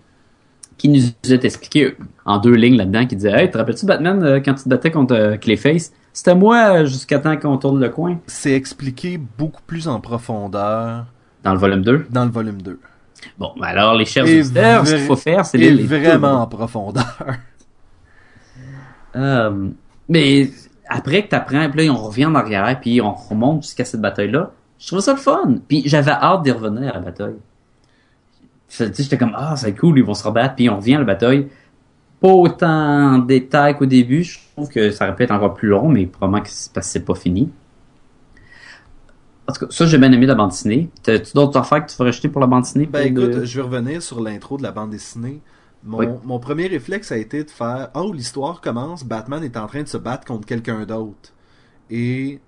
[0.79, 4.39] qui nous a expliqué en deux lignes là-dedans, qui disait Hey, te rappelles-tu Batman euh,
[4.39, 5.91] quand tu te battais contre euh, Clayface?
[6.13, 8.21] C'était moi euh, jusqu'à temps qu'on tourne le coin.
[8.29, 11.07] C'est expliqué beaucoup plus en profondeur
[11.43, 12.07] Dans le volume 2.
[12.11, 12.79] dans le volume 2.
[13.39, 15.73] Bon, ben alors, les chers auditeurs, ce qu'il faut faire, c'est les.
[15.73, 17.17] les- vraiment en profondeur.
[19.17, 19.69] Euh,
[20.09, 20.51] mais
[20.89, 24.53] après que t'apprends, puis là, on revient en arrière, puis on remonte jusqu'à cette bataille-là.
[24.79, 25.57] Je trouvais ça le fun.
[25.69, 27.37] Puis j'avais hâte d'y revenir à la bataille.
[28.69, 31.49] J'étais comme, ah, c'est cool, ils vont se rebattre, puis on revient à la bataille.
[32.21, 34.23] Pas autant en détail qu'au début.
[34.25, 37.15] Je trouve que ça aurait pu être encore plus long, mais probablement que c'est pas
[37.15, 37.51] fini.
[39.49, 40.91] En tout cas, ça, j'ai bien aimé la bande dessinée.
[41.03, 42.87] T'as-tu d'autres affaires que tu ferais jeter pour la bande dessinée?
[42.87, 45.41] Ben de- écoute, je vais revenir sur l'intro de la bande dessinée.
[45.87, 46.07] Mon, Oui.
[46.25, 49.89] mon premier réflexe a été de faire Oh, l'histoire commence, Batman est en train de
[49.89, 51.33] se battre contre quelqu'un d'autre.
[51.91, 52.41] Et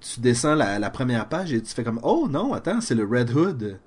[0.00, 3.04] tu descends la, la première page et tu fais comme Oh non, attends, c'est le
[3.04, 3.78] Red Hood.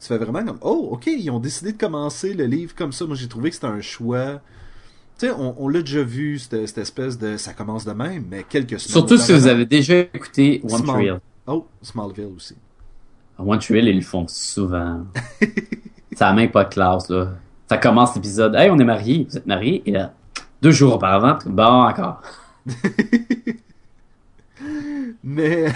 [0.00, 3.04] Tu fais vraiment comme Oh, ok, ils ont décidé de commencer le livre comme ça.
[3.04, 4.40] Moi j'ai trouvé que c'était un choix.
[5.18, 8.24] Tu sais, on, on l'a déjà vu, cette, cette espèce de ça commence de même,
[8.30, 8.92] mais quelques semaines.
[9.06, 11.20] Surtout si vous avez déjà écouté One Small-.
[11.46, 12.54] Oh, Smallville aussi.
[13.38, 15.04] One Tree Hill, ils le font souvent.
[16.12, 17.28] ça a même pas de classe, là.
[17.68, 18.54] Ça commence l'épisode.
[18.56, 19.26] Hey, on est mariés.
[19.30, 19.82] Vous êtes mariés?
[19.86, 20.12] Et là,
[20.62, 22.20] deux jours auparavant, bon, encore.
[25.22, 25.72] Mais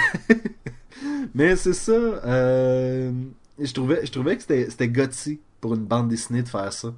[1.34, 1.92] mais c'est ça.
[1.92, 3.12] euh,
[3.58, 6.92] Je trouvais je trouvais que c'était c'était gutsy pour une bande dessinée de faire ça.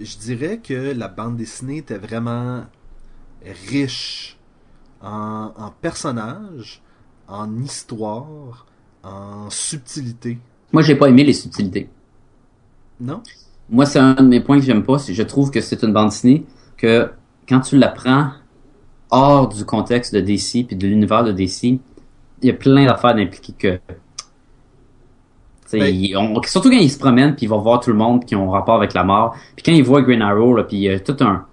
[0.00, 2.64] je dirais que la bande dessinée était vraiment
[3.68, 4.36] riche
[5.00, 6.82] en, en personnages,
[7.28, 8.66] en histoire,
[9.02, 10.38] en subtilité.
[10.72, 11.88] Moi, j'ai pas aimé les subtilités.
[13.00, 13.22] Non?
[13.70, 14.96] Moi, c'est un de mes points que j'aime pas.
[14.98, 16.44] Je trouve que c'est une bande dessinée
[16.76, 17.10] que
[17.48, 18.30] quand tu la prends
[19.10, 21.80] hors du contexte de DC puis de l'univers de DC, il
[22.42, 23.80] y a plein d'affaires d'impliquer que.
[25.70, 28.50] Ben- surtout quand il se promène puis il va voir tout le monde qui ont
[28.50, 29.36] rapport avec la mort.
[29.54, 31.44] Puis quand il voit Green Arrow là, puis il y a tout un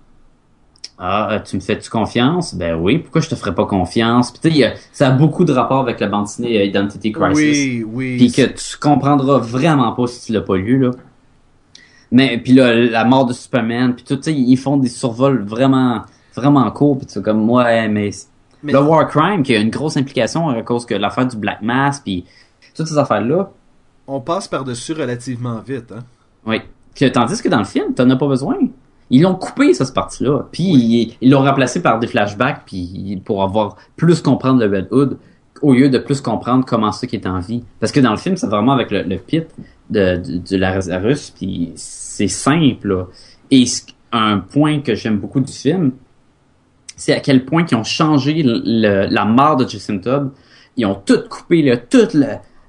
[0.97, 2.55] ah, tu me fais-tu confiance?
[2.55, 4.31] Ben oui, pourquoi je te ferais pas confiance?
[4.31, 7.35] Puis tu sais, ça a beaucoup de rapport avec la bande dessinée euh, Identity Crisis
[7.35, 8.17] Oui, oui.
[8.17, 10.91] puis que tu comprendras vraiment pas si tu l'as pas lu là.
[12.15, 15.43] Mais puis là la mort de Superman puis tout tu sais ils font des survols
[15.43, 16.03] vraiment
[16.35, 18.09] vraiment courts puis comme ouais mais,
[18.63, 21.61] Mais- le War Crime qui a une grosse implication à cause que l'affaire du Black
[21.61, 22.23] Mass puis
[22.75, 23.49] toutes ces affaires là.
[24.07, 26.03] On passe par-dessus relativement vite, hein?
[26.45, 26.61] Oui.
[26.95, 28.55] Que- tandis que dans le film, t'en as pas besoin.
[29.09, 30.45] Ils l'ont coupé, ça, cette partie-là.
[30.51, 34.87] Puis ils- ils l'ont remplacé par des flashbacks puis pour avoir plus comprendre le Red
[34.91, 35.17] Hood
[35.61, 37.63] au lieu de plus comprendre comment ça qui est en vie.
[37.79, 39.47] Parce que dans le film, c'est vraiment avec le, le pit
[39.89, 41.71] de, de, de Lazarus, puis
[42.15, 42.87] c'est simple.
[42.87, 43.05] là.
[43.51, 43.65] Et
[44.11, 45.91] un point que j'aime beaucoup du film,
[46.95, 50.31] c'est à quel point ils ont changé le- le- la mort de Jason Todd.
[50.77, 52.27] Ils ont tout coupé, là, tout le,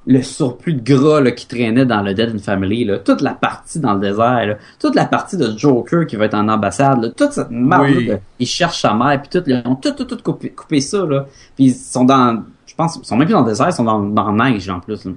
[0.09, 3.35] le surplus de gras là, qui traînait dans le Dead and Family, là, toute la
[3.35, 7.03] partie dans le désert, là, toute la partie de Joker qui va être en ambassade,
[7.03, 8.07] là, toute cette marde Oui.
[8.07, 10.81] là, de- ils cherchent sa mère, puis tout, ils ont tout, tout, tout coupé, coupé
[10.81, 11.27] ça, là.
[11.55, 13.85] Puis ils sont dans, je pense, ils sont même plus dans le désert, ils sont
[13.85, 15.13] dans, dans la neige, en plus, là.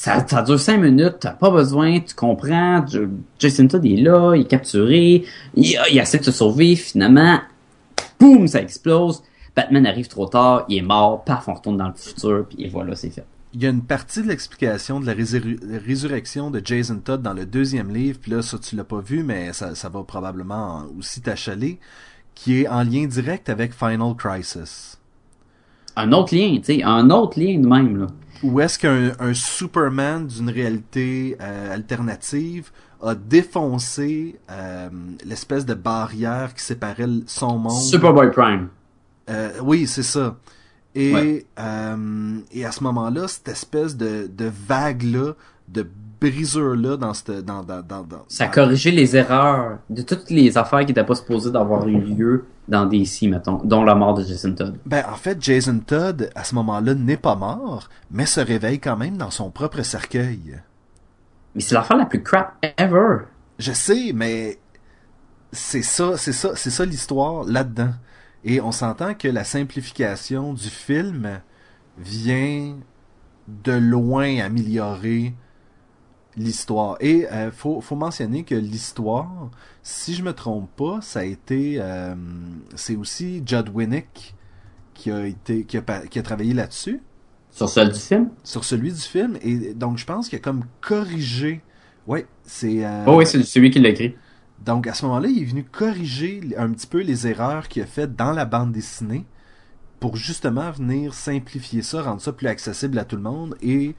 [0.00, 2.84] Ça, ça dure cinq minutes, t'as pas besoin, tu comprends,
[3.40, 5.24] Jason Todd est là, il est capturé,
[5.56, 7.40] il, il essaie de se sauver, finalement,
[8.20, 9.24] boum, ça explose,
[9.56, 12.94] Batman arrive trop tard, il est mort, paf, on retourne dans le futur, puis voilà,
[12.94, 13.24] c'est fait.
[13.54, 17.34] Il y a une partie de l'explication de la résur- résurrection de Jason Todd dans
[17.34, 20.84] le deuxième livre, puis là, ça, tu l'as pas vu, mais ça, ça va probablement
[20.96, 21.80] aussi t'achaler,
[22.36, 24.96] qui est en lien direct avec Final Crisis.
[25.96, 28.06] Un autre lien, tu sais, un autre lien de même, là.
[28.42, 32.70] Où est-ce qu'un un Superman d'une réalité euh, alternative
[33.02, 34.88] a défoncé euh,
[35.24, 37.80] l'espèce de barrière qui séparait son monde?
[37.80, 38.68] Superboy Prime.
[39.30, 40.36] Euh, oui, c'est ça.
[40.94, 41.46] Et, Ouais.
[42.52, 45.34] et à ce moment-là, cette espèce de, de vague-là,
[45.68, 45.86] de
[46.20, 47.44] brisure-là dans cette...
[47.44, 51.14] Dans, dans, dans, dans- Ça corrigé les erreurs de toutes les affaires qui n'étaient pas
[51.14, 54.78] supposées d'avoir eu lieu dans DC, mettons, dont la mort de Jason Todd.
[54.84, 58.96] Ben, en fait, Jason Todd, à ce moment-là, n'est pas mort, mais se réveille quand
[58.96, 60.60] même dans son propre cercueil.
[61.54, 63.24] Mais c'est l'affaire la plus crap ever.
[63.58, 64.58] Je sais, mais
[65.50, 67.94] c'est ça, c'est ça, c'est ça l'histoire là-dedans.
[68.44, 71.40] Et on s'entend que la simplification du film
[71.96, 72.76] vient
[73.48, 75.34] de loin améliorer
[76.38, 76.96] l'histoire.
[77.00, 79.50] Et euh, faut, faut mentionner que l'histoire,
[79.82, 82.14] si je me trompe pas, ça a été, euh,
[82.74, 84.36] c'est aussi Judd Winnick
[84.94, 87.02] qui a été, qui a, qui a travaillé là-dessus
[87.50, 88.30] Sur celle du film?
[88.44, 89.38] sur celui du film.
[89.42, 91.62] Et donc je pense qu'il a comme corrigé.
[92.06, 92.84] Ouais, c'est.
[92.84, 94.16] euh, Oh oui, c'est celui qui l'a écrit.
[94.58, 97.86] donc à ce moment-là, il est venu corriger un petit peu les erreurs qu'il a
[97.86, 99.26] faites dans la bande dessinée
[100.00, 103.94] pour justement venir simplifier ça, rendre ça plus accessible à tout le monde et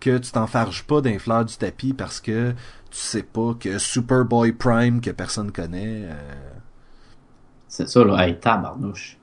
[0.00, 2.50] que tu t'enfarges pas d'un fleur du tapis parce que
[2.90, 6.04] tu sais pas que Superboy Prime que personne connaît.
[6.04, 6.14] euh,
[7.68, 8.26] C'est ça, là.
[8.26, 9.16] Hey, tabarnouche.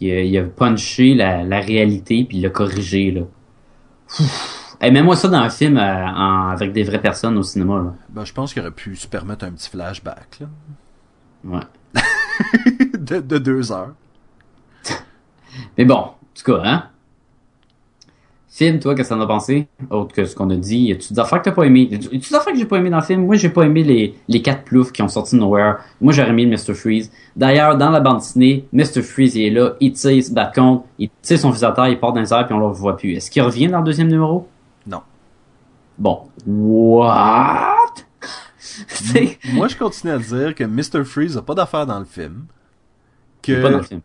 [0.00, 3.22] Il a, il a punché la, la réalité, puis il l'a corrigé, là.
[4.80, 7.94] Hey, mets-moi ça dans un film euh, en- avec des vraies personnes au cinéma, là.
[8.08, 10.46] ben, je pense qu'il aurait pu se permettre un petit flashback là,
[11.44, 11.60] Ouais.
[12.98, 13.94] de, de deux heures.
[15.76, 16.84] Mais bon, en tout cas, hein?
[18.50, 19.68] Film, toi, qu'est-ce que t'en as pensé?
[19.90, 20.78] Autre que ce qu'on a dit.
[20.78, 21.86] Y a-tu des affaires que t'as pas aimé?
[21.90, 23.26] Y a-tu des affaires que j'ai pas aimé dans le film?
[23.26, 25.76] Moi, j'ai pas aimé les, les quatre ploufs qui ont sorti de Nowhere.
[26.00, 26.72] Moi, j'aurais aimé le Mr.
[26.74, 27.12] Freeze.
[27.36, 29.02] D'ailleurs, dans la bande dessinée, Mr.
[29.02, 32.00] Freeze, il est là, il tire, il se bat contre, il tire son fusil il
[32.00, 33.12] part dans les airs, puis on le revoit plus.
[33.12, 34.48] Est-ce qu'il revient dans le deuxième numéro?
[34.86, 35.02] Non.
[35.98, 36.22] Bon.
[36.46, 37.74] What?
[39.52, 41.04] Moi, je continue à dire que Mr.
[41.04, 42.46] Freeze a pas d'affaire dans le film.
[43.46, 44.00] Il est Que pas dans le film.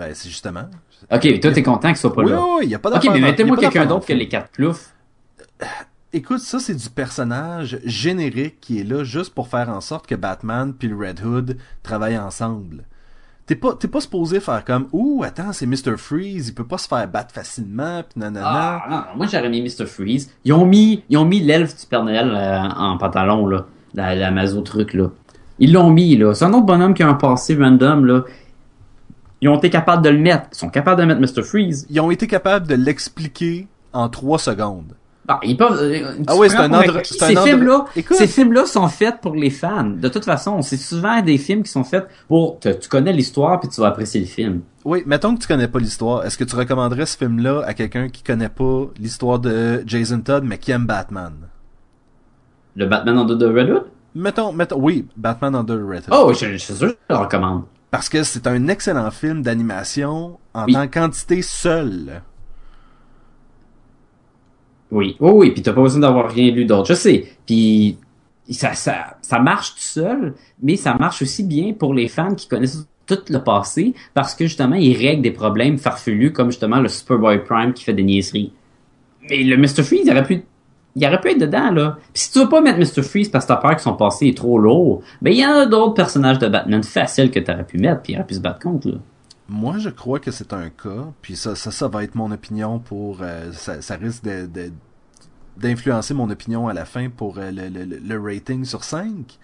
[0.00, 0.64] Ben c'est justement.
[1.12, 2.40] Ok, toi, t'es content qu'il soit pas Oui, là.
[2.58, 3.12] oui, il y a pas Ok, d'affaire.
[3.12, 4.94] mais dans- mettez-moi quelqu'un d'autre que le les quatre ploufs.
[6.12, 10.16] Écoute, ça c'est du personnage générique qui est là juste pour faire en sorte que
[10.16, 12.84] Batman puis le Red Hood travaillent ensemble.
[13.46, 15.96] T'es pas, t'es pas supposé faire comme Ouh, attends, c'est Mr.
[15.96, 18.46] Freeze, il peut pas se faire battre facilement, pis nanana.
[18.46, 19.86] Ah, non, non, moi j'aurais mis Mr.
[19.86, 20.32] Freeze.
[20.44, 23.66] Ils ont mis, ils ont mis l'elfe du Père Noël euh, en pantalon, là.
[23.94, 25.10] La, la mazo truc, là.
[25.58, 26.32] Ils l'ont mis, là.
[26.34, 28.22] C'est un autre bonhomme qui a un passé random, là.
[29.40, 30.48] Ils ont été capables de le mettre.
[30.52, 31.42] Ils sont capables de mettre Mr.
[31.42, 31.86] Freeze.
[31.88, 34.94] Ils ont été capables de l'expliquer en trois secondes.
[35.28, 37.14] Ah, ils peuvent, euh, tu Ah oui, c'est un pour endro- acquis.
[37.16, 39.84] c'est un Ces films-là, ces films-là sont faits pour les fans.
[39.84, 43.60] De toute façon, c'est souvent des films qui sont faits pour, te- tu connais l'histoire
[43.60, 44.62] puis tu vas apprécier le film.
[44.84, 46.24] Oui, mettons que tu connais pas l'histoire.
[46.24, 50.42] Est-ce que tu recommanderais ce film-là à quelqu'un qui connaît pas l'histoire de Jason Todd,
[50.44, 51.32] mais qui aime Batman?
[52.74, 53.84] Le Batman Under the Red Hood?
[54.14, 56.12] Mettons, mettons, oui, Batman Under the Red Hood.
[56.12, 57.62] Oh, je, je suis sûr que je le recommande.
[57.90, 60.72] Parce que c'est un excellent film d'animation en Oui.
[60.74, 62.22] tant qu'entité seule.
[64.90, 66.88] Oui, oui, oui, puis t'as pas besoin d'avoir rien lu d'autre.
[66.88, 67.26] Je sais.
[67.46, 67.98] Puis
[68.50, 72.48] ça, ça, ça marche tout seul, mais ça marche aussi bien pour les fans qui
[72.48, 76.88] connaissent tout le passé, parce que justement, ils règlent des problèmes farfelus, comme justement le
[76.88, 78.52] Superboy Prime qui fait des niaiseries.
[79.28, 79.82] Mais le Mr.
[79.82, 80.42] Freeze, il aurait pu,
[80.96, 81.98] il aurait pu être dedans, là.
[82.12, 83.02] Puis si tu veux pas mettre Mr.
[83.02, 85.52] Freeze parce que t'as peur que son passé est trop lourd, ben il y en
[85.52, 88.40] a d'autres personnages de Batman faciles que t'aurais pu mettre, puis il aurait pu se
[88.40, 88.94] battre contre, là.
[89.48, 92.78] Moi, je crois que c'est un cas, puis ça, ça, ça va être mon opinion
[92.78, 93.18] pour...
[93.22, 94.24] euh, ça, ça risque
[95.56, 99.38] d'influencer mon opinion à la fin pour euh, le, le, le- rating sur 5.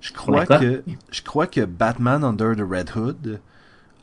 [0.00, 3.40] Je crois que je crois que Batman Under the Red Hood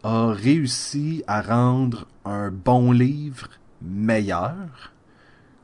[0.03, 3.47] a réussi à rendre un bon livre
[3.81, 4.93] meilleur.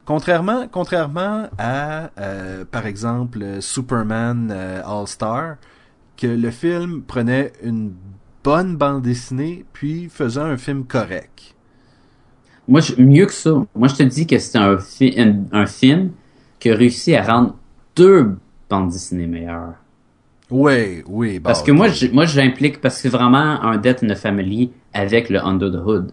[0.06, 5.56] Contrairement, contrairement à, euh, par exemple, Superman euh, All-Star,
[6.18, 7.94] que le film prenait une
[8.44, 11.56] bonne bande dessinée, puis faisait un film correct.
[12.68, 13.52] Moi, je- mieux que ça.
[13.76, 16.12] Moi, je te dis que c'est un, fi- un, un film
[16.60, 17.56] qui a réussi à rendre
[17.96, 18.38] deux
[18.70, 19.76] bandes dessinées meilleures.
[20.50, 21.40] Oui, oui.
[21.40, 24.18] bon, Parce que moi, je- moi, j'implique parce que c'est vraiment un Death in the
[24.18, 26.12] Family avec le Under the Hood.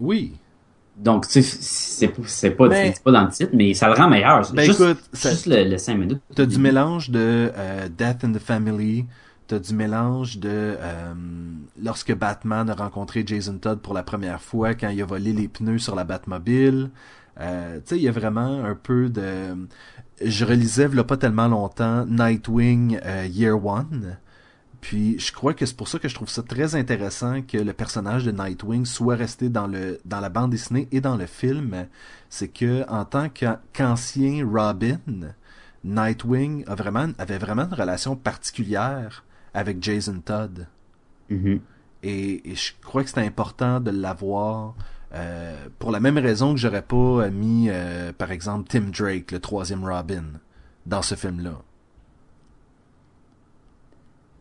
[0.00, 0.34] Oui.
[1.04, 4.08] Donc, tu sais, c'est c'est pas, c'est pas dans le titre, mais ça le rend
[4.08, 4.50] meilleur.
[4.54, 6.20] Ben juste, écoute, juste le, le 5 minutes.
[6.34, 9.04] T'as du mélange de euh, Death in the Family,
[9.46, 11.14] t'as du mélange de euh,
[11.82, 15.46] lorsque Batman a rencontré Jason Todd pour la première fois quand il a volé les
[15.46, 16.90] pneus sur la Batmobile.
[17.38, 19.56] Euh, tu sais, il y a vraiment un peu de...
[20.24, 24.16] Je relisais, il pas tellement longtemps, Nightwing euh, Year One.
[24.84, 27.72] Puis je crois que c'est pour ça que je trouve ça très intéressant que le
[27.72, 31.86] personnage de Nightwing soit resté dans le dans la bande dessinée et dans le film.
[32.28, 34.98] C'est que en tant qu'an- qu'ancien Robin,
[35.84, 39.24] Nightwing a vraiment avait vraiment une relation particulière
[39.54, 40.66] avec Jason Todd.
[41.30, 41.60] Mhm.
[42.02, 44.74] Et, et je crois que c'est important de l'avoir
[45.14, 49.38] euh, pour la même raison que j'aurais pas mis, euh, par exemple, Tim Drake, le
[49.38, 50.24] troisième Robin,
[50.84, 51.62] dans ce film-là.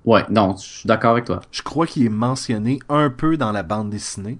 [0.05, 1.41] Ouais, non, je suis d'accord avec toi.
[1.51, 4.37] Je crois qu'il est mentionné un peu dans la bande dessinée.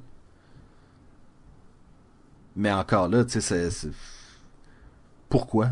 [2.56, 3.72] Mais encore là, tu sais, c'est...
[3.72, 3.90] c'est-
[5.30, 5.70] Pourquoi?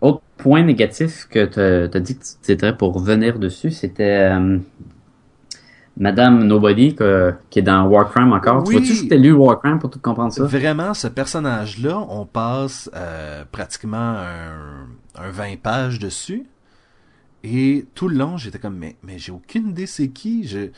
[0.00, 4.58] Autre point négatif que tu as dit que tu étais pour revenir dessus, c'était euh,
[5.96, 8.64] Madame Nobody que- qui est dans Warcrime encore.
[8.66, 8.74] Oui.
[8.82, 10.42] Tu vois-tu que t'as lu Warcrime pour tout comprendre ça?
[10.44, 14.86] Vraiment, ce personnage-là, on passe euh, pratiquement un,
[15.16, 16.46] un 20 pages dessus.
[17.44, 20.46] Et tout le long, j'étais comme, mais, mais j'ai aucune idée c'est qui.
[20.46, 20.68] Je...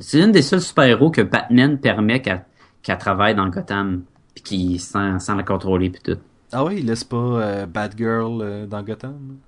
[0.00, 2.44] C'est une des seuls super-héros que Batman permet qu'elle
[2.82, 4.02] qu'elle travaille dans Gotham,
[4.34, 6.20] puis qui sans, sans la contrôler puis tout.
[6.52, 9.38] Ah oui, il laisse pas euh, Batgirl euh, dans Gotham?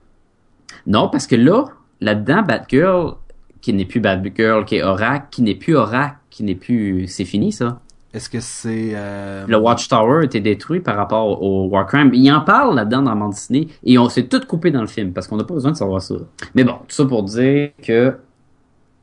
[0.86, 1.66] Non, parce que là,
[2.00, 3.16] là-dedans, Batgirl,
[3.60, 7.06] qui n'est plus Batgirl, qui est Oracle, qui n'est plus Oracle, qui n'est plus...
[7.08, 7.80] C'est fini, ça.
[8.16, 8.92] Est-ce que c'est...
[8.94, 12.12] euh, Le Watchtower a été détruit par rapport au Warcrime.
[12.14, 15.12] Il en parle là-dedans dans bande dessinée, et on s'est tout coupé dans le film,
[15.12, 16.14] parce qu'on n'a pas besoin de savoir ça.
[16.54, 18.16] Mais bon, tout ça pour dire que...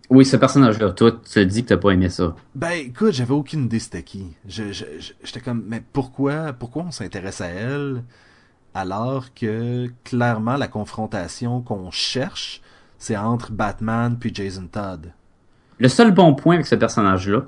[0.09, 2.35] Oui, ce personnage-là, toi, tu te dis que t'as pas aimé ça.
[2.55, 4.35] Ben écoute, j'avais aucune idée c'était qui.
[4.47, 8.03] Je, je, je- j'étais comme, mais pourquoi, pourquoi on s'intéresse à elle
[8.75, 12.61] alors que clairement la confrontation qu'on cherche,
[12.97, 15.11] c'est entre Batman puis Jason Todd?
[15.79, 17.43] Le seul bon point avec ce personnage-là,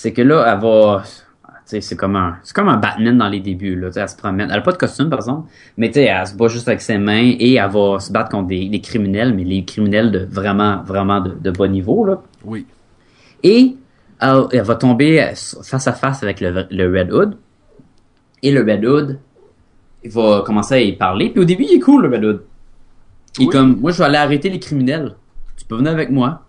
[0.00, 1.02] c'est que là, elle va...
[1.04, 3.88] Tu sais, c'est comme un, c'est comme un Batman dans les débuts, là.
[3.96, 4.48] Elle se promène.
[4.48, 5.48] Elle a pas de costume, par exemple.
[5.76, 8.30] Mais tu sais, elle se bat juste avec ses mains et elle va se battre
[8.30, 12.22] contre des, des criminels, mais les criminels de vraiment, vraiment de, de bas niveau, là.
[12.44, 12.64] Oui.
[13.42, 13.74] Et
[14.20, 17.36] elle, elle va tomber face à face avec le, le Red Hood.
[18.44, 19.18] Et le Red Hood,
[20.04, 21.30] il va commencer à y parler.
[21.30, 22.42] Puis au début, il est cool, le Red Hood.
[23.38, 23.52] Il est Oui.
[23.52, 25.16] comme, moi, je vais aller arrêter les criminels.
[25.56, 26.44] Tu peux venir avec moi.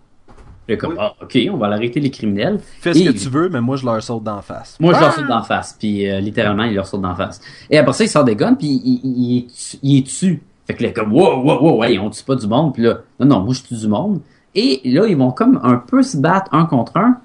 [0.70, 0.98] Il est comme, Oui.
[1.00, 2.60] ah, ok, on va aller arrêter les criminels.
[2.80, 4.76] Fais ce Et- que tu veux, mais moi je leur saute d'en face.
[4.78, 5.00] Moi, je Ah!
[5.02, 5.74] leur saute d'en face.
[5.78, 7.40] Puis euh, littéralement, il leur saute d'en face.
[7.68, 10.02] Et après ça, il sort des guns, puis il, il, il, est tu- il est
[10.02, 10.42] dessus.
[10.66, 12.72] Fait que là, comme, wow, wow, wow, ouais, on tue pas du monde.
[12.74, 14.20] Puis là, non, non, moi, je tue du monde.
[14.54, 17.18] Et là, ils vont comme un peu se battre un contre un.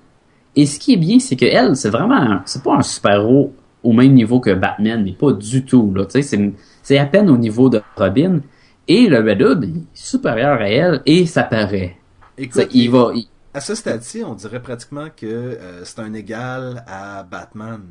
[0.56, 3.54] Et ce qui est bien, c'est que elle, c'est vraiment, un- c'est pas un super-héros
[3.84, 6.06] au même niveau que Batman, mais pas du tout, là.
[6.06, 8.40] Tu sais, c'est, c'est à peine au niveau de Robin.
[8.88, 11.98] Et le Red Hood, il est supérieur à elle, et ça paraît.
[12.38, 16.84] Écoute, il va, il- à ce stade-ci, on dirait pratiquement que euh, c'est un égal
[16.88, 17.82] à Batman.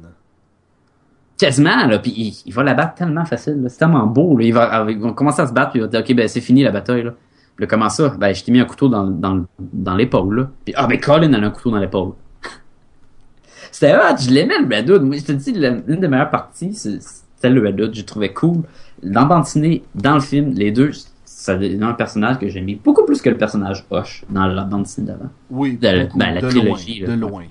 [1.39, 4.45] quasiment, là, puis il, va la battre tellement facile, c'est tellement beau, là.
[4.45, 6.43] Il, va, il va commencer à se battre, puis il va dire, ok, ben c'est
[6.43, 7.15] fini la bataille, là.
[7.57, 8.11] Puis comment ça?
[8.19, 10.51] Ben, je t'ai mis un couteau dans, dans, l'épaule, là.
[10.67, 12.13] Puis, ah, ben Colin a un couteau dans l'épaule.
[13.73, 15.03] C'était hot, je l'aimais le Red Hood.
[15.03, 17.95] Moi, je te dis, l'une des meilleures parties, c'était le Red Hood.
[17.95, 18.65] Je trouvais cool.
[19.03, 20.91] Dans dessinée, dans le film, les deux,
[21.45, 24.85] ça donne un personnage que j'aimais beaucoup plus que le personnage Hoche dans la bande
[24.85, 25.29] dessinée d'avant.
[25.51, 27.17] Oui, De- beaucoup, ben, la de trilogie, loin, là.
[27.17, 27.43] de loin.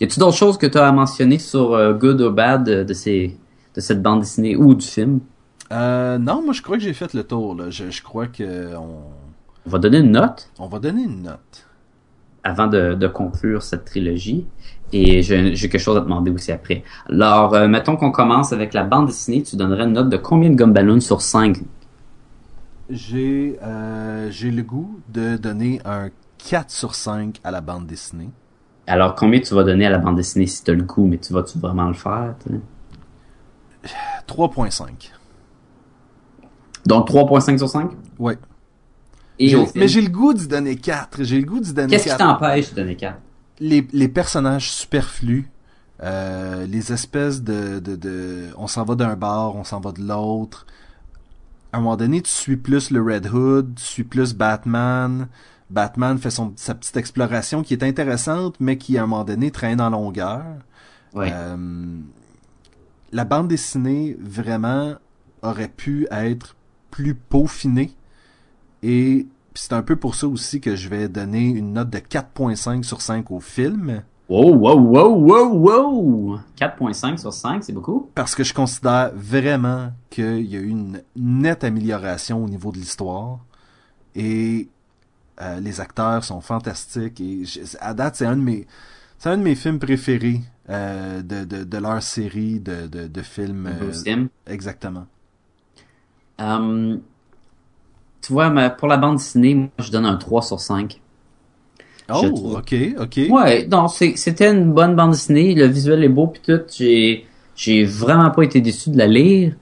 [0.00, 2.82] Y a-tu d'autres choses que tu as à mentionner sur euh, Good or Bad de,
[2.84, 3.36] de ces,
[3.74, 5.20] de cette bande dessinée ou du film?
[5.72, 7.54] Euh, non, moi je crois que j'ai fait le tour.
[7.54, 7.70] Là.
[7.70, 9.02] Je, je crois que on,
[9.66, 11.66] On va donner une note on va donner une note.
[12.44, 14.46] avant de, de conclure cette trilogie.
[14.92, 16.84] Et j'ai j'ai quelque chose à te demander aussi après.
[17.08, 19.42] Alors, euh, mettons qu'on commence avec la bande dessinée.
[19.42, 21.58] Tu donnerais une note de combien de Gumballoon sur 5?
[22.88, 28.30] J'ai euh, j'ai le goût de donner un 4 sur 5 à la bande dessinée.
[28.86, 31.18] Alors, combien tu vas donner à la bande dessinée si tu as le coup, mais
[31.18, 32.34] tu vas-tu vraiment le faire?
[32.44, 32.60] tu sais?
[34.28, 35.12] 3.5.
[36.86, 37.90] Donc, 3.5 sur 5?
[38.18, 38.38] Ouais.
[39.38, 41.24] Et J'ai- au film, mais j'ai le goût d'y donner 4.
[41.24, 42.18] J'ai le goût d'y donner qu'est-ce qui 4.
[42.18, 43.18] t'empêche de donner 4?
[43.58, 45.50] les, les personnages superflus,
[46.02, 50.02] euh, les espèces de, de, de on s'en va d'un bar, on s'en va de
[50.02, 50.66] l'autre.
[51.76, 55.28] À un moment donné, tu suis plus le Red Hood, tu suis plus Batman.
[55.68, 59.50] Batman fait son, sa petite exploration qui est intéressante, mais qui à un moment donné
[59.50, 60.42] traîne en longueur.
[61.12, 61.28] Ouais.
[61.30, 61.98] Euh,
[63.12, 64.94] la bande dessinée vraiment
[65.42, 66.56] aurait pu être
[66.90, 67.94] plus peaufinée
[68.82, 72.84] et c'est un peu pour ça aussi que je vais donner une note de 4.5
[72.84, 76.40] sur 5 au film Wow, wow, wow, wow, wow!
[76.56, 78.10] 4.5 sur 5, c'est beaucoup?
[78.14, 82.78] parce que je considère vraiment qu'il y a eu une nette amélioration au niveau de
[82.78, 83.38] l'histoire
[84.16, 84.68] et
[85.40, 88.66] euh, les acteurs sont fantastiques et je- à date c'est un de mes
[89.18, 93.22] c'est un de mes films préférés euh, de, de, de leur série de, de, de
[93.22, 94.02] films euh,
[94.46, 95.06] exactement
[98.22, 101.00] tu vois, pour la bande dessinée, moi, je donne un 3 sur 5.
[102.08, 105.54] Oh ok ok Ouais, non, c'était une bonne bande dessinée.
[105.54, 106.60] Le visuel est beau, puis tout.
[106.76, 107.26] J'ai,
[107.56, 109.54] j'ai vraiment pas été déçu de la lire.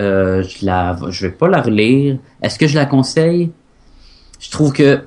[0.00, 2.18] Euh, je la, je vais pas la relire.
[2.42, 3.52] Est-ce que je la conseille?
[4.40, 5.02] Je trouve que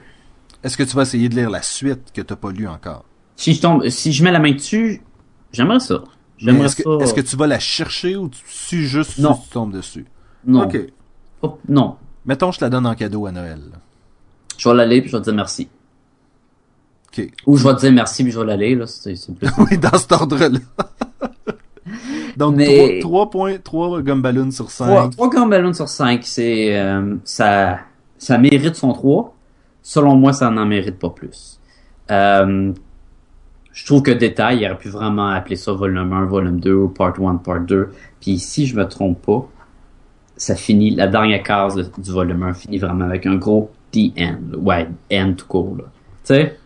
[0.63, 3.03] est-ce que tu vas essayer de lire la suite que t'as pas lu encore?
[3.35, 5.01] Si je tombe, si je mets la main dessus,
[5.51, 6.01] j'aimerais ça.
[6.37, 6.83] J'aimerais Est-ce ça.
[6.83, 9.33] que, est-ce que tu vas la chercher ou tu suis juste Non.
[9.33, 10.05] tu tombes dessus?
[10.45, 10.63] Non.
[10.63, 10.77] Ok.
[11.41, 11.95] Pas- Non.
[12.25, 13.59] Mettons, je te la donne en cadeau à Noël.
[14.57, 15.67] Je vais la lire, puis je vais te dire merci.
[17.45, 18.87] Ou je vais te dire merci, puis je vais la lire, là.
[18.87, 19.49] C'est, plus.
[19.57, 20.49] oui, dans cet ordre-là.
[22.37, 24.85] Donc, Mais- 3.3 Gumballoon sur 5.
[24.85, 27.79] 3, 3 grands ballons sur 5, c'est, euh, ça,
[28.17, 29.33] ça mérite son 3.
[29.81, 31.59] Selon moi, ça n'en mérite pas plus.
[32.11, 32.73] Euh,
[33.71, 36.87] je trouve que détail, il aurait pu vraiment appeler ça volume 1, volume 2 ou
[36.89, 37.89] part 1, part 2.
[38.19, 39.47] Puis si je me trompe pas,
[40.37, 44.57] ça finit, la dernière case du volume 1 finit vraiment avec un gros The End.
[44.57, 45.83] Ouais, End tout court, là.
[45.83, 46.57] Tu sais,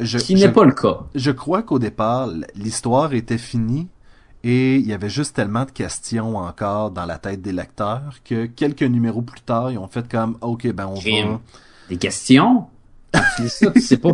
[0.00, 1.00] Je, qui n'est pas le cas.
[1.14, 3.88] je crois qu'au départ, l'histoire était finie
[4.44, 8.46] et il y avait juste tellement de questions encore dans la tête des lecteurs que
[8.46, 11.28] quelques numéros plus tard, ils ont fait comme, ok, ben on Crime.
[11.32, 11.40] va...
[11.88, 12.64] Des questions?
[13.38, 14.12] C'est ça, tu sais pas.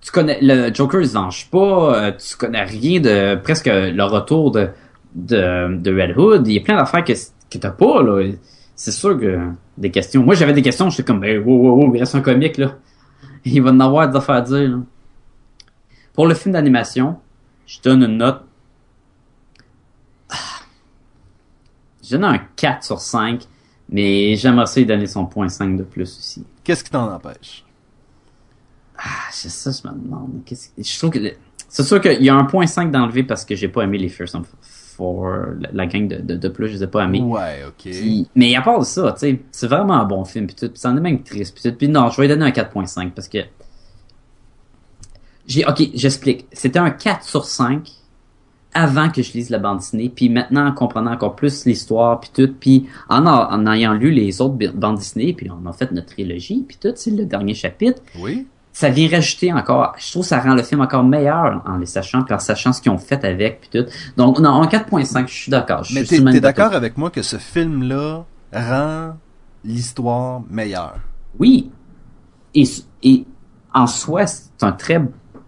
[0.00, 1.58] Tu connais le Joker, il se pas.
[1.96, 4.68] euh, Tu connais rien de presque le retour de
[5.14, 6.46] de, de Red Hood.
[6.46, 7.12] Il y a plein d'affaires que
[7.50, 8.30] que t'as pas là.
[8.76, 10.22] C'est sûr que des questions.
[10.22, 10.88] Moi, j'avais des questions.
[10.90, 12.76] J'étais comme, ben, wow, wow, wow, il reste un comique là.
[13.44, 14.68] Il va en avoir des affaires à dire.
[14.70, 14.78] là.
[16.12, 17.18] Pour le film d'animation,
[17.66, 18.42] je donne une note.
[20.30, 20.34] Ah.
[22.02, 23.44] Je donne un 4 sur 5,
[23.88, 26.44] mais j'aimerais ça lui donner son point 5 de plus aussi.
[26.64, 27.64] Qu'est-ce qui t'en empêche?
[28.96, 30.42] Ah, c'est ça, je me demande.
[30.44, 31.18] Que- Je trouve que
[31.68, 34.08] c'est sûr qu'il y a un point 5 d'enlever parce que j'ai pas aimé les
[34.08, 34.44] Fearsome
[34.98, 35.28] Four,
[35.60, 37.22] la, la gang de, de, de plus, je les ai pas aimés.
[37.22, 37.74] Ouais, ok.
[37.84, 40.68] Puis- mais à part de ça, tu sais, c'est vraiment un bon film puis tout,
[40.68, 41.76] puis ça en est même triste puis tout.
[41.78, 43.38] Puis non, je vais lui donner un 4.5 parce que
[45.46, 46.46] j'ai OK, j'explique.
[46.52, 47.88] C'était un 4 sur 5
[48.74, 52.30] avant que je lise la bande dessinée, puis maintenant en comprenant encore plus l'histoire puis
[52.34, 56.08] tout, puis en, en ayant lu les autres bandes dessinées, puis on a fait notre
[56.08, 58.46] trilogie, puis tout, c'est le dernier chapitre Oui?
[58.78, 61.86] Ça vient rajouter encore, je trouve que ça rend le film encore meilleur en les
[61.86, 63.90] sachant, puis en sachant ce qu'ils ont fait avec, puis tout.
[64.16, 65.84] Donc, non, en 4.5, je suis d'accord.
[65.92, 69.16] Mais t'es t'es d'accord avec moi que ce film-là rend
[69.64, 71.00] l'histoire meilleure?
[71.40, 71.72] Oui.
[72.54, 72.68] Et,
[73.02, 73.26] et
[73.74, 75.00] en soi, c'est un très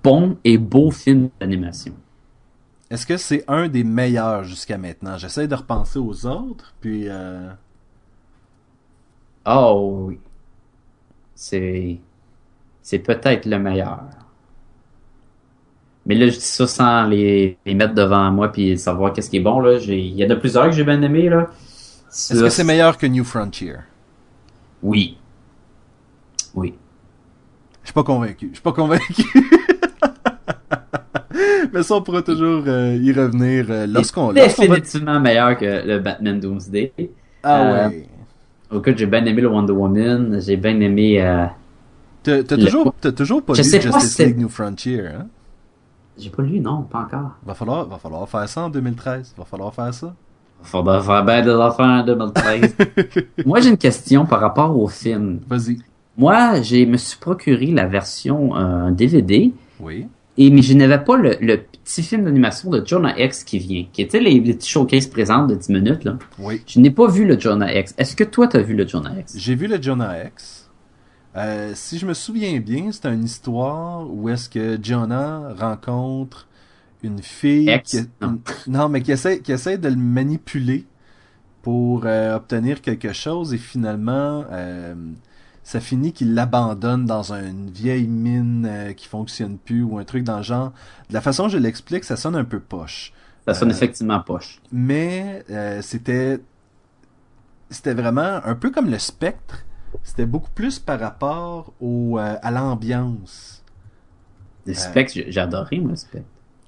[0.02, 1.94] bon et beau film d'animation.
[2.90, 5.18] Est-ce que c'est un des meilleurs jusqu'à maintenant?
[5.18, 7.04] J'essaie de repenser aux autres, puis...
[7.06, 7.48] Euh...
[9.46, 10.18] Oh, oui.
[11.36, 12.00] C'est,
[12.90, 14.00] c'est peut-être le meilleur.
[16.06, 19.36] Mais là, je dis ça sans les, les mettre devant moi puis savoir qu'est-ce qui
[19.36, 19.60] est bon.
[19.60, 19.78] Là.
[19.78, 21.28] J'ai- Il y en a plusieurs que j'ai bien aimé.
[21.28, 21.46] Là.
[22.08, 23.74] Est-ce que c'est meilleur que New Frontier?
[24.82, 25.16] Oui.
[26.52, 26.74] Oui.
[27.82, 28.48] Je suis pas convaincu.
[28.48, 29.22] Je suis pas convaincu.
[31.72, 34.34] Mais ça, on pourra toujours euh, y revenir euh, lorsqu'on va...
[34.46, 36.92] Définitivement meilleur que le Batman Doomsday.
[37.44, 38.06] Ah Euh, ouais.
[38.72, 40.40] Au cas, j'ai bien aimé le Wonder Woman.
[40.44, 41.20] J'ai bien aimé...
[42.28, 42.42] Euh...
[42.42, 45.26] T'as toujours, toujours pas Je lu sais Justice League New Frontier, hein?
[46.18, 47.30] J'ai pas lu, non, pas encore.
[47.46, 49.34] Va falloir, va falloir faire ça en 2013.
[49.38, 50.14] Va falloir faire ça.
[50.62, 52.76] Faudra faire bien des affaires en 2013.
[53.46, 55.40] Moi, j'ai une question par rapport au film.
[55.48, 55.78] Vas-y.
[56.18, 60.06] Moi, j'ai me suis procuré la version euh, DVD, Oui.
[60.36, 63.86] et mais je n'avais pas le, le petit film d'animation de Jonah X qui vient,
[63.90, 66.04] qui était les, les petits showcases présents de 10 minutes.
[66.04, 66.18] Là.
[66.38, 66.60] Oui.
[66.66, 67.94] Je n'ai pas vu le Jonah X.
[67.96, 69.34] Est-ce que toi, t'as vu le Jonah X?
[69.38, 70.59] J'ai vu le Jonah X.
[71.36, 76.48] Euh, si je me souviens bien, c'est une histoire où est-ce que Jonah rencontre
[77.02, 77.90] une fille Ex?
[77.90, 78.28] qui, Non.
[78.66, 80.86] une- non, mais qui essaie, qui essaie de le manipuler
[81.62, 84.94] pour euh, obtenir quelque chose et finalement euh,
[85.62, 90.38] ça finit qu'il l'abandonne dans une vieille mine qui fonctionne plus ou un truc dans
[90.38, 90.72] le genre.
[91.10, 93.12] De la façon dont je l'explique, ça sonne un peu poche.
[93.46, 94.60] Ça sonne effectivement poche.
[94.72, 95.44] mais
[95.82, 96.40] c'était
[97.70, 99.64] c'était vraiment un peu comme le spectre
[100.02, 103.62] c'était beaucoup plus par rapport au euh, à l'ambiance
[104.66, 106.26] Le spectre, j'ai j'ai adoré, moi, le spectre.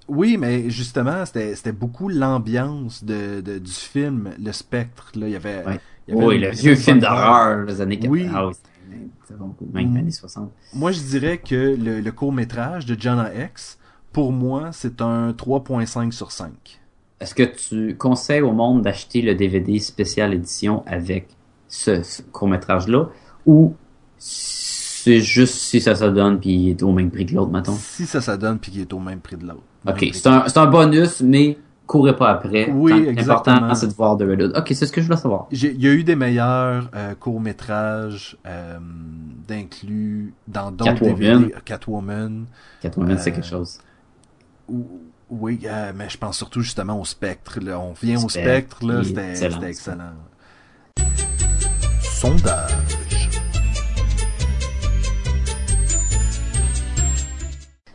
[0.09, 5.37] oui mais justement c'était beaucoup l'ambiance de, de- du film le spectre là il y
[5.37, 5.81] avait, Ouais.
[6.09, 8.11] il y avait Oui, le vieux film d'horreur des années 80.
[8.13, 8.29] Oui.
[8.35, 8.51] Ah.
[9.73, 9.97] Même Mm.
[9.97, 10.53] années 60.
[10.75, 13.79] moi je dirais que le, le court métrage de Jonah X
[14.13, 16.51] pour moi c'est un 3.5 sur 5
[17.21, 21.29] Est-ce que tu conseilles au monde d'acheter le DVD spécial édition avec
[21.75, 23.09] ce, ce court-métrage-là
[23.47, 23.75] ou
[24.19, 27.75] c'est juste si ça se donne puis il est au même prix que l'autre, mettons?
[27.75, 30.45] si ça ça donne puis qu'il est au même prix de l'autre Ok, c'est un,
[30.55, 31.59] un bonus, mais
[31.89, 32.71] courez pas après.
[32.71, 33.13] Oui.
[33.17, 34.57] L'important, c'est de voir The Red Hood.
[34.57, 35.49] Ok, c'est ce que je voulais savoir.
[35.51, 38.79] Il y a eu des meilleurs euh, courts-métrages euh,
[39.49, 41.17] d'inclus dans d'autres Catwoman.
[41.41, 41.55] DVD.
[41.65, 42.45] Catwoman.
[42.81, 43.79] Catwoman, c'est Euh, quelque chose.
[44.69, 44.87] Ou-
[45.31, 45.59] Oui,
[45.97, 47.59] mais je pense surtout justement au Spectre.
[47.61, 47.81] là.
[47.81, 49.49] On vient au Spectre, là, c'était ça.
[49.67, 50.13] excellent.
[52.23, 52.71] Sondage.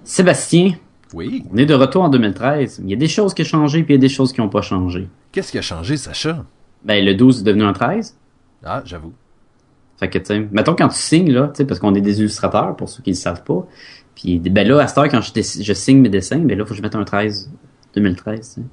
[0.03, 0.73] Sébastien,
[1.13, 1.45] Oui.
[1.49, 2.82] on est de retour en 2013.
[2.84, 4.41] Il y a des choses qui ont changé puis il y a des choses qui
[4.41, 5.07] n'ont pas changé.
[5.32, 6.43] Qu'est-ce qui a changé, Sacha?
[6.84, 8.17] Ben, le 12 est devenu un 13.
[8.65, 9.13] Ah, j'avoue.
[9.97, 12.19] Fait que, tu sais, mettons quand tu signes, là, tu sais, parce qu'on est des
[12.19, 13.65] illustrateurs, pour ceux qui ne le savent pas.
[14.13, 16.75] Puis, ben là, à cette heure, quand je, signe mes dessins, ben là, faut que
[16.75, 17.49] je mette un 13,
[17.95, 18.67] 2013, tu sais.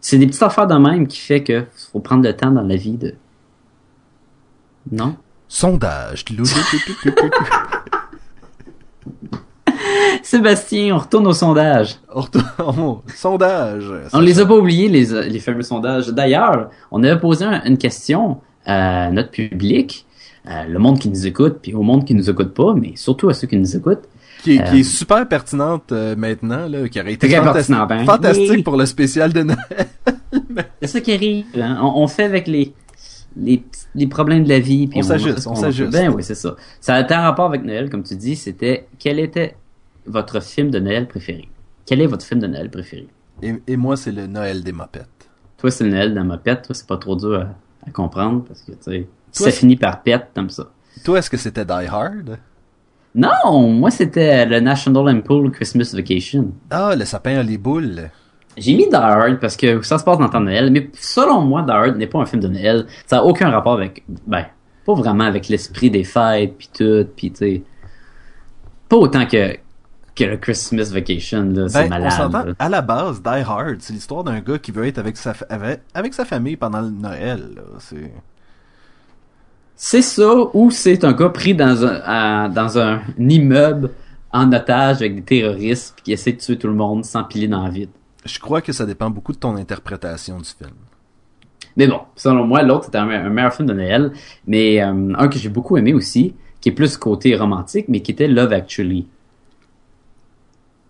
[0.00, 2.74] C'est des petites affaires de même qui fait que faut prendre le temps dans la
[2.74, 3.14] vie de...
[4.90, 5.16] Non?
[5.48, 6.24] Sondage.
[10.22, 11.96] Sébastien, on retourne au sondage.
[12.14, 13.84] On retourne- oh, sondage.
[14.12, 16.08] On les a pas oubliés, les, les fameux sondages.
[16.08, 20.06] D'ailleurs, on avait posé un- une question à notre public,
[20.46, 23.34] le monde qui nous écoute, puis au monde qui nous écoute pas, mais surtout à
[23.34, 24.04] ceux qui nous écoutent.
[24.42, 28.04] Qui est, qui Euh, est super pertinente euh, maintenant, là, qui aurait été pertinent, ben.
[28.04, 28.62] fantastique Oui.
[28.62, 29.58] pour le spécial de Noël.
[30.80, 31.44] C'est ça qui arrive.
[31.60, 31.78] hein.
[31.82, 32.72] On, on fait avec les,
[33.36, 34.86] les, problèmes de la vie.
[34.86, 35.92] Puis On s'ajuste, on s'ajuste.
[35.92, 36.56] Ben oui, c'est ça.
[36.80, 38.36] Ça a été en rapport avec Noël, comme tu dis.
[38.36, 39.56] C'était quel était
[40.06, 41.48] votre film de Noël préféré?
[41.86, 43.08] Quel est votre film de Noël préféré?
[43.42, 45.30] Et, et moi, c'est le Noël des mopettes.
[45.58, 46.62] Toi, c'est le Noël ma pète.
[46.62, 50.02] Toi, c'est pas trop dur à, à comprendre parce que, tu sais, ça finit par
[50.02, 50.70] pète, comme ça.
[51.04, 52.38] Toi, est-ce que c'était Die Hard?
[53.14, 56.52] Non, moi, c'était le National Lampoon Christmas Vacation.
[56.70, 58.10] Ah, le sapin à les boules.
[58.58, 60.90] J'ai mis Die Hard parce que ça se passe dans le temps de Noël, mais
[60.94, 62.86] selon moi, Die Hard n'est pas un film de Noël.
[63.06, 64.44] Ça n'a aucun rapport avec, ben,
[64.84, 67.62] pas vraiment avec l'esprit des fêtes puis tout, puis tu sais,
[68.88, 69.56] pas autant que
[70.14, 72.12] que le Christmas Vacation là, c'est Ben, malade.
[72.12, 75.16] on s'entend, à la base, Die Hard, c'est l'histoire d'un gars qui veut être avec
[75.16, 77.50] sa, avec, avec sa famille pendant le Noël.
[77.54, 77.62] là.
[77.78, 78.10] C'est...
[79.76, 83.90] C'est ça ou c'est un gars pris dans un à- dans un immeuble
[84.32, 87.62] en otage avec des terroristes qui essaie de tuer tout le monde sans piler dans
[87.62, 87.90] la vide.
[88.28, 90.76] Je crois que ça dépend beaucoup de ton interprétation du film.
[91.76, 94.12] Mais bon, selon moi, l'autre c'était un, me- un meilleur film de Noël,
[94.46, 98.10] mais euh, un que j'ai beaucoup aimé aussi, qui est plus côté romantique, mais qui
[98.10, 99.06] était Love Actually,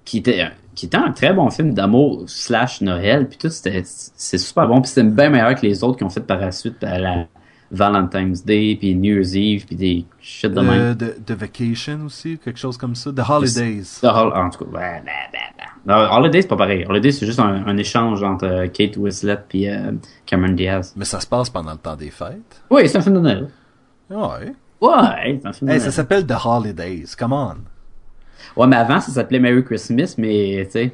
[0.05, 0.51] qui était
[0.87, 4.91] était un très bon film d'amour slash Noël, puis tout c'était c'est super bon, puis
[4.91, 7.27] c'était bien meilleur que les autres qui ont fait par la suite à la
[7.71, 10.89] Valentine's Day, puis New Year's Eve, puis des shit de même.
[10.89, 13.13] Le, de, The Vacation aussi, quelque chose comme ça?
[13.13, 13.99] The Holidays.
[14.01, 15.11] The Hol- en tout cas, bah, bah,
[15.59, 15.65] bah.
[15.87, 16.85] Non, Holiday c'est pas pareil.
[16.89, 19.93] Holiday c'est juste un, un échange entre euh, Kate Winslet puis euh,
[20.27, 20.93] Cameron Diaz.
[20.97, 22.63] Mais ça se passe pendant le temps des fêtes.
[22.71, 23.49] Oui, c'est un film de Noël.
[24.11, 24.53] Ouais.
[24.81, 25.81] Ouais, c'est un film de Hey, Noël.
[25.81, 27.05] ça s'appelle The Holidays.
[27.19, 27.55] Come on.
[28.57, 30.93] Ouais, mais avant, ça s'appelait Merry Christmas, mais, tu sais,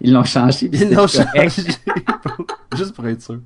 [0.00, 0.68] ils l'ont changé.
[0.72, 1.48] Ils l'ont changé.
[2.76, 3.38] Juste pour être sûr.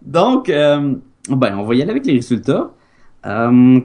[0.00, 0.94] Donc, euh,
[1.28, 2.70] ben, on va y aller avec les résultats.
[3.26, 3.80] Euh,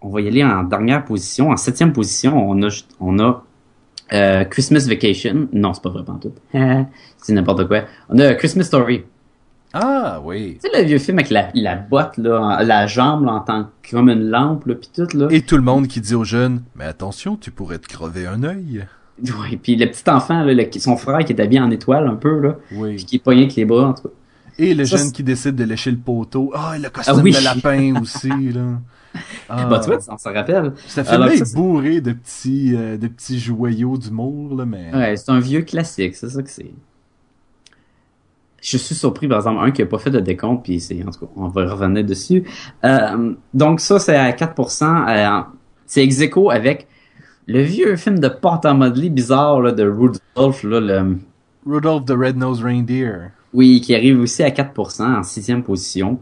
[0.00, 1.50] on va y aller en dernière position.
[1.50, 2.68] En septième position, on a,
[3.00, 3.42] on a
[4.12, 5.48] euh, Christmas Vacation.
[5.52, 6.32] Non, c'est pas vrai, pas en tout.
[7.18, 7.82] c'est n'importe quoi.
[8.08, 9.04] On a Christmas Story.
[9.76, 10.58] Ah, oui.
[10.62, 13.66] Tu sais, le vieux film avec la, la botte, là, la jambe, là, en tant
[13.82, 15.26] que comme une lampe, là, pis tout, là.
[15.30, 18.44] Et tout le monde qui dit aux jeunes, mais attention, tu pourrais te crever un
[18.44, 18.86] œil.
[19.20, 22.14] Ouais, puis le petit enfant, là, le- son frère qui est habillé en étoile un
[22.14, 22.94] peu, là, Oui.
[22.96, 24.14] puis qui est pas rien que les bras, en tout cas.
[24.58, 26.52] Et le Ça, jeune qui décide de lécher le poteau.
[26.54, 27.32] Ah, le costume Ah oui.
[27.32, 28.62] de lapin aussi, là.
[29.48, 29.66] Ah.
[29.66, 30.72] Bah, tu vois, on s'en rappelle.
[30.88, 34.90] Ça, c'est- bourré de petits, euh, de petits joyaux d'humour, là, mais...
[34.92, 36.72] Ouais, c'est un vieux classique, c'est ça que c'est.
[38.60, 41.10] Je suis surpris, par exemple, un qui a pas fait de décompte, puis c'est, en
[41.12, 42.42] tout cas, on va revenir dessus.
[42.84, 45.06] Euh, donc ça, c'est à 4%.
[45.08, 45.42] euh,
[45.86, 46.88] c'est ex aequo avec
[47.46, 51.18] le vieux film de porte à modeler bizarre là, de Rudolph, là, le,
[51.66, 53.30] Rudolph the Red-Nosed Reindeer.
[53.54, 56.18] Oui, qui arrive aussi à 4% en sixième position.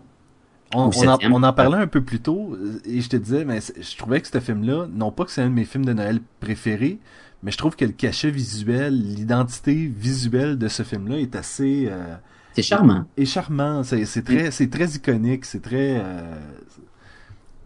[0.74, 1.32] On, en, septième.
[1.34, 4.20] on en parlait un peu plus tôt, euh, et je te disais, mais je trouvais
[4.20, 6.98] que ce film-là, non pas que c'est un de mes films de Noël préférés,
[7.42, 11.88] mais je trouve que le cachet visuel, l'identité visuelle de ce film-là est assez...
[11.90, 12.14] euh,
[12.54, 13.04] C'est charmant.
[13.18, 13.82] est charmant.
[13.82, 16.00] C'est très, c'est très iconique, c'est très...
[16.02, 16.36] euh,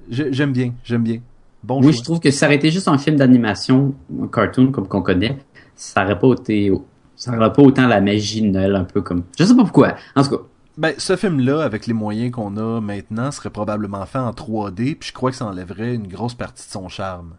[0.09, 1.19] J'aime bien, j'aime bien.
[1.64, 1.93] Bon oui, choix.
[1.93, 5.03] je trouve que si ça aurait été juste un film d'animation, un cartoon comme qu'on
[5.03, 5.37] connaît,
[5.75, 6.71] ça aurait pas été,
[7.17, 9.95] ça aurait pas autant la magie de Noël un peu comme, je sais pas pourquoi.
[10.14, 10.43] En tout cas,
[10.79, 15.09] Ben, ce film-là, avec les moyens qu'on a maintenant, serait probablement fait en 3D, puis
[15.09, 17.35] je crois que ça enlèverait une grosse partie de son charme.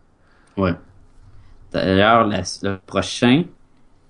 [0.57, 0.73] Ouais.
[1.71, 3.43] D'ailleurs, le prochain,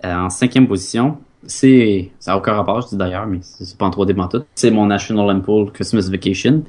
[0.06, 3.86] euh, en cinquième position, c'est, ça n'a aucun rapport, je dis d'ailleurs, mais c'est pas
[3.86, 4.44] en 3D tout.
[4.56, 6.64] C'est mon National Lampoon Christmas Vacation.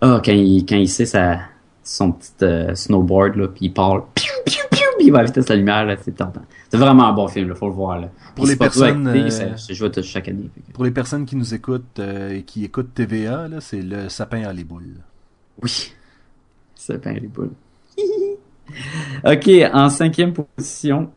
[0.00, 1.40] Ah, quand il, quand il sait sa,
[1.84, 5.26] son petit euh, snowboard, là, puis il parle, piou, piou, piou, il va à la
[5.26, 6.42] vitesse de la lumière, c'est tentant.
[6.68, 8.08] C'est vraiment un bon film, là, faut le voir, là.
[8.34, 10.50] Pour les à personnes, euh, ça- joue à chaque année.
[10.72, 14.42] Pour les personnes qui nous écoutent euh, et qui écoutent TVA, là, c'est le sapin
[14.42, 14.96] à les boules.
[15.62, 15.92] Oui.
[16.74, 17.52] Ça peint les boules.
[19.24, 21.10] ok, en cinquième position,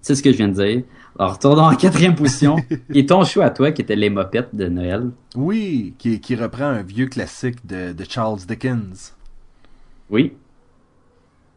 [0.00, 0.82] c'est ce que je viens de dire.
[1.18, 2.56] Alors, retournons en quatrième position.
[2.94, 5.10] Et ton choix à toi, qui était les mopettes de Noël.
[5.34, 9.14] Oui, qui, qui reprend un vieux classique de, de Charles Dickens.
[10.10, 10.34] Oui.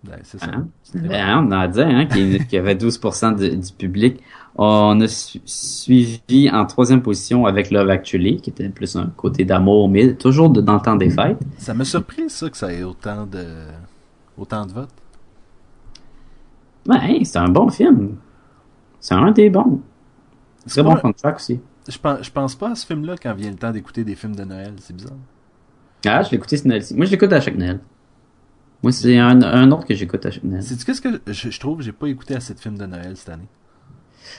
[0.04, 0.48] Ben, c'est ça.
[0.54, 0.68] Hein?
[0.96, 4.22] Ben, on en a dit hein, qu'il y avait 12% de- du public.
[4.56, 9.44] On a su- suivi en troisième position avec Love Actually, qui était plus un côté
[9.46, 11.38] d'amour, mais toujours de- dans le temps des fêtes.
[11.58, 13.46] Ça m'a surpris, ça, que ça ait autant de,
[14.38, 14.90] autant de votes.
[16.86, 18.16] Ben, c'est un bon film.
[19.00, 19.82] C'est un des bons.
[20.66, 21.60] C'est Très bon contract aussi.
[21.88, 24.36] Je pense, je pense pas à ce film-là quand vient le temps d'écouter des films
[24.36, 24.74] de Noël.
[24.80, 25.14] C'est bizarre.
[26.06, 27.80] Ah, je l'écoutais ce Noël Moi, je l'écoute à chaque Noël.
[28.84, 30.64] Moi, c'est un, un autre que j'écoute à Noël.
[30.64, 31.82] C'est qu'est-ce que je, je trouve?
[31.82, 33.48] J'ai pas écouté assez de films de Noël cette année.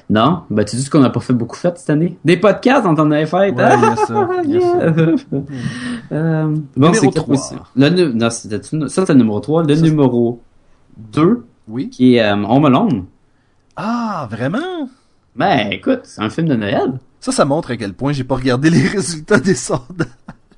[0.09, 0.43] Non?
[0.51, 2.17] Ben, tu dis qu'on n'a pas fait beaucoup fait cette année?
[2.25, 3.37] Des podcasts, on t'en avait fait.
[3.37, 4.95] Ouais, il y a ça, il y a ça.
[6.13, 7.57] Euh, bon, c'est?
[7.77, 9.65] Le, non, c'était, ça, c'était le numéro 3.
[9.65, 10.41] Le Ça, c'est- numéro
[10.97, 11.91] 2, Oui.
[11.91, 13.05] qui est euh, Home Alone.
[13.77, 14.89] Ah, vraiment?
[15.37, 16.99] Ben, écoute, c'est un film de Noël.
[17.21, 20.07] Ça, ça montre à quel point j'ai pas regardé les résultats des sondages.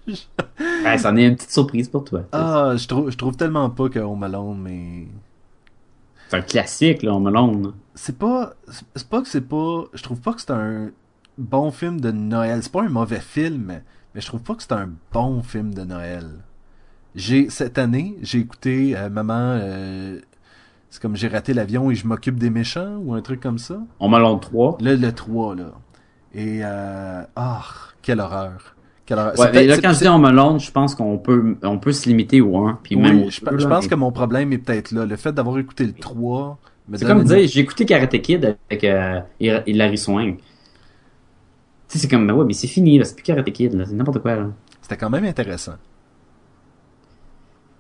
[0.99, 2.23] C'en est une petite surprise pour toi.
[2.33, 5.07] Ah, je trouve, je trouve tellement pas que Home Alone, mais
[6.29, 7.73] C'est un classique, là, Home Alone.
[7.95, 8.55] c'est pas,
[8.95, 10.91] c'est- pas que c'est pas, je trouve pas que c'est un
[11.39, 12.61] bon film de Noël.
[12.63, 13.81] C'est pas un mauvais film,
[14.15, 16.27] mais je trouve pas que c'est un bon film de Noël.
[17.15, 20.19] J'ai cette année, j'ai écouté euh, Maman, euh,
[20.91, 23.79] c'est comme j'ai raté l'avion et je m'occupe des méchants ou un truc comme ça.
[24.01, 24.79] Home Alone 3.
[24.81, 25.73] Là, le 3, là.
[26.35, 27.63] Et, euh, ah,
[28.01, 28.75] quelle horreur.
[29.11, 32.09] Ouais, mais là, quand je dis Home Alone, je pense qu'on peut, on peut se
[32.09, 34.13] limiter au 1, puis oui, même au je, 2, je là, pense mais- que mon
[34.13, 35.05] problème est peut-être là.
[35.05, 36.59] Le fait d'avoir écouté le 3
[36.89, 40.39] me C'est comme dire, j'ai écouté Karate Kid avec euh, Hil- Hilary Swank.
[40.39, 40.45] Tu
[41.89, 43.93] sais, c'est comme, ben ouais, mais c'est fini, là, c'est plus Karate Kid, là, c'est
[43.95, 44.47] n'importe quoi, là.
[44.81, 45.75] C'était quand même intéressant.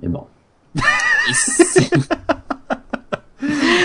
[0.03, 0.27] Mais bon.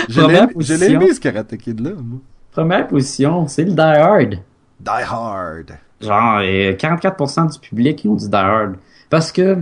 [0.08, 2.20] Je l'ai aimé ce Karate Kid-là, moi.
[2.52, 4.30] Première position, c'est le Die Hard.
[4.80, 5.78] Die Hard.
[6.00, 8.76] Genre, euh, 44% du public qui ont dit Die Hard.
[9.10, 9.58] Parce que,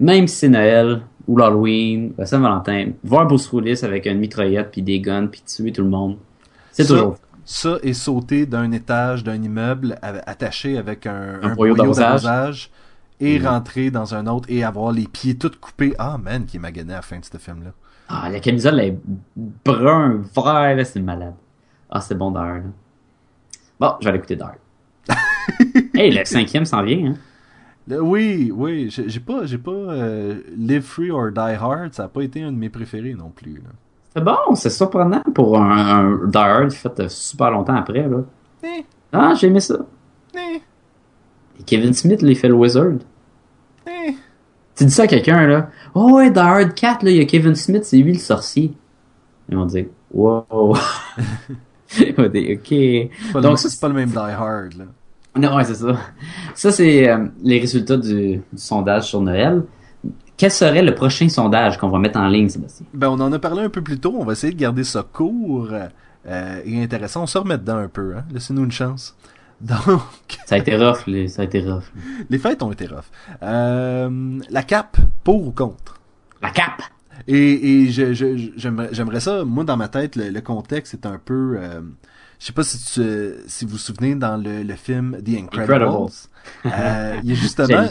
[0.00, 4.82] même si c'est Noël, ou l'Halloween, la Saint-Valentin, voir Bruce Willis avec une mitraillette, puis
[4.82, 6.16] des guns, puis tuer tout le monde,
[6.72, 7.16] c'est toujours...
[7.48, 12.70] Ça et sauter d'un étage d'un immeuble attaché avec un, Un boyau d'arrosage.
[13.20, 13.46] et Mhm.
[13.46, 15.94] rentrer dans un autre et avoir les pieds tout coupés.
[15.96, 17.70] Ah, man, qui m'a gagné à la fin de ce film-là.
[18.08, 18.98] Ah, la camisole est
[19.64, 21.34] brun, vert, là, c'est malade.
[21.88, 22.62] Ah, c'est bon hein.
[23.78, 24.38] Bon, je vais aller écouter.
[25.94, 27.14] hey, le cinquième s'en vient, hein.
[27.88, 32.08] Le- oui, oui, j'ai pas, j'ai pas euh, Live Free or Die Hard, ça a
[32.08, 33.62] pas été un de mes préférés non plus.
[34.14, 35.70] C'est bon, c'est surprenant pour un,
[36.22, 38.18] un Die Hard fait euh, super longtemps après, là.
[38.64, 39.78] Eh, Ah, j'ai aimé ça.
[40.36, 40.56] eh,
[41.60, 42.94] Et Kevin Smith, il fait le Wizard.
[43.88, 44.14] eh.
[44.76, 45.70] Tu dis ça à quelqu'un, là.
[45.94, 48.72] Oh ouais, Die Hard 4, là, il y a Kevin Smith, c'est lui le sorcier.
[49.48, 50.46] Ils vont dire, wow.
[52.18, 52.74] Ok.
[53.40, 54.84] Donc, le- ça, c'est pas le même Die Hard, là.
[55.36, 55.96] Non, ouais, c'est ça.
[56.54, 59.64] Ça, c'est euh, les résultats du, du sondage sur Noël.
[60.36, 62.86] Quel serait le prochain sondage qu'on va mettre en ligne, Sébastien?
[62.92, 64.14] Ben, on en a parlé un peu plus tôt.
[64.18, 67.22] On va essayer de garder ça court euh, et intéressant.
[67.22, 68.24] On se remet dedans un peu, hein.
[68.32, 69.16] Laissez-nous une chance.
[69.62, 69.78] Donc,
[70.44, 71.84] Ça a été rough, les- ça a été rough.
[72.28, 73.06] les fêtes ont été rough.
[73.42, 75.98] Euh, la cape, pour ou contre?
[76.42, 76.82] La cape!
[77.26, 80.92] Et, et je, je, je- j'aimerais, j'aimerais ça, moi dans ma tête, le, le contexte
[80.92, 81.56] est un peu...
[81.58, 81.80] euh,
[82.38, 83.02] je sais pas si tu,
[83.46, 85.72] si vous vous souvenez dans le, le film The Incredibles.
[85.82, 86.10] Incredibles.
[86.66, 87.84] Euh, il y a justement...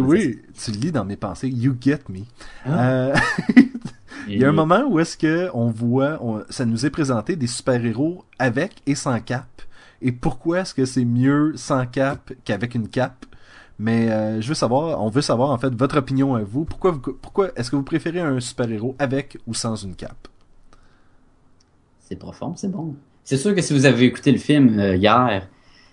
[0.00, 1.48] Oui, tu le lis dans mes pensées.
[1.48, 2.20] You get me.
[2.66, 2.84] Ah.
[2.88, 3.14] Euh,
[4.28, 7.36] il y a un moment où est-ce que on voit, on- ça nous est présenté
[7.36, 9.62] des super-héros avec et sans cape.
[10.00, 13.24] Et pourquoi est-ce que c'est mieux sans cape qu'avec une cape?
[13.78, 16.64] Mais euh, je veux savoir, on veut savoir en fait votre opinion à vous.
[16.64, 20.28] Pourquoi, vous- pourquoi est-ce que vous préférez un super-héros avec ou sans une cape?
[22.00, 22.94] C'est profond, c'est bon.
[23.24, 25.48] C'est sûr que si vous avez écouté le film euh, hier,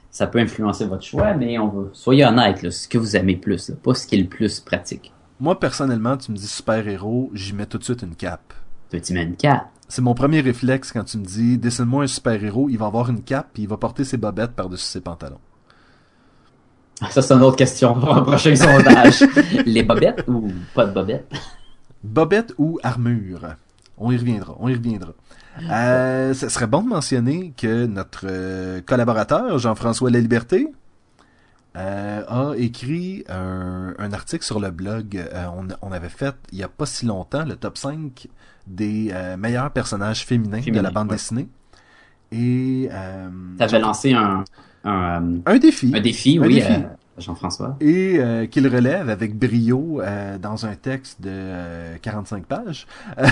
[0.10, 1.90] ça peut influencer votre choix, mais on va...
[1.94, 4.60] soyez honnête, là, ce que vous aimez plus, là, pas ce qui est le plus
[4.60, 5.14] pratique.
[5.40, 8.54] Moi personnellement, tu me dis super-héros, j'y mets tout de suite une cape.
[8.90, 9.70] Toi, tu mets une cape.
[9.88, 13.22] C'est mon premier réflexe quand tu me dis dessine-moi un super-héros, il va avoir une
[13.22, 15.40] cape puis il va porter ses bobettes par-dessus ses pantalons.
[17.12, 19.24] Ça, c'est une autre question pour un prochain sondage.
[19.66, 21.32] Les bobettes ou pas de bobettes?
[22.04, 23.56] Bobette ou armure?
[23.98, 25.14] On y reviendra, on y reviendra.
[25.69, 30.68] Euh, ce serait bon de mentionner que notre euh, collaborateur, Jean-François Laliberté,
[31.77, 35.18] euh, a écrit un, un article sur le blog.
[35.18, 38.27] Euh, on, on avait fait, il y a pas si longtemps, le top 5
[38.68, 41.15] des euh, meilleurs personnages féminins, de la bande ouais.
[41.15, 41.48] dessinée.
[42.31, 42.90] Et...
[42.91, 43.27] Euh,
[43.57, 44.44] T'avais lancé un,
[44.84, 45.91] un, euh, un défi.
[45.95, 46.72] un défi, oui, défi.
[46.72, 47.76] à Jean-François.
[47.81, 52.88] et euh, qu'il relève avec brio euh, dans un texte de euh, 45 pages.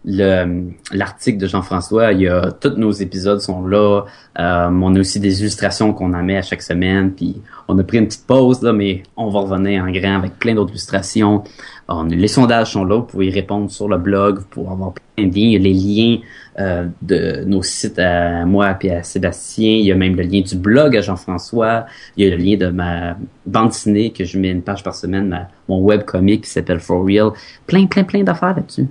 [0.06, 2.14] l'article de Jean-François.
[2.14, 4.04] Il y a tous nos épisodes sont là.
[4.40, 7.12] Euh, on a aussi des illustrations qu'on en met à chaque semaine.
[7.12, 10.40] Puis on a pris une petite pause là, mais on va revenir en grand avec
[10.40, 11.44] plein d'autres illustrations.
[11.88, 12.98] On, les sondages sont là.
[12.98, 14.40] Vous pouvez y répondre sur le blog.
[14.40, 15.48] Vous pouvez avoir plein de liens.
[15.48, 16.18] Il y a les liens
[16.60, 19.72] euh, de nos sites à moi et à Sébastien.
[19.72, 21.86] Il y a même le lien du blog à Jean-François.
[22.16, 24.96] Il y a le lien de ma bande dessinée que je mets une page par
[24.96, 27.32] semaine, ma, mon webcomic qui s'appelle For Real.
[27.68, 28.88] Plein, plein, plein d'affaires là-dessus.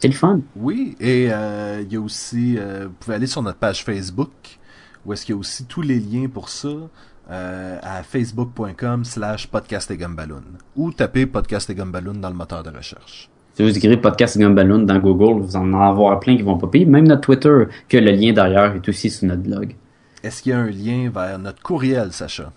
[0.00, 0.40] C'est le fun.
[0.56, 4.30] Oui, et euh, il y a aussi, euh, vous pouvez aller sur notre page Facebook,
[5.04, 6.68] où est-ce qu'il y a aussi tous les liens pour ça,
[7.30, 10.42] euh, à facebook.com slash podcast et Gumballoon,
[10.74, 13.28] ou tapez podcast et Gumballoon dans le moteur de recherche.
[13.52, 16.86] Si vous écrivez Podcast Gumballoon dans Google, vous en en avoir plein qui vont popper.
[16.86, 19.74] Même notre Twitter, que le lien d'ailleurs est aussi sur notre blog.
[20.22, 22.52] Est-ce qu'il y a un lien vers notre courriel, Sacha?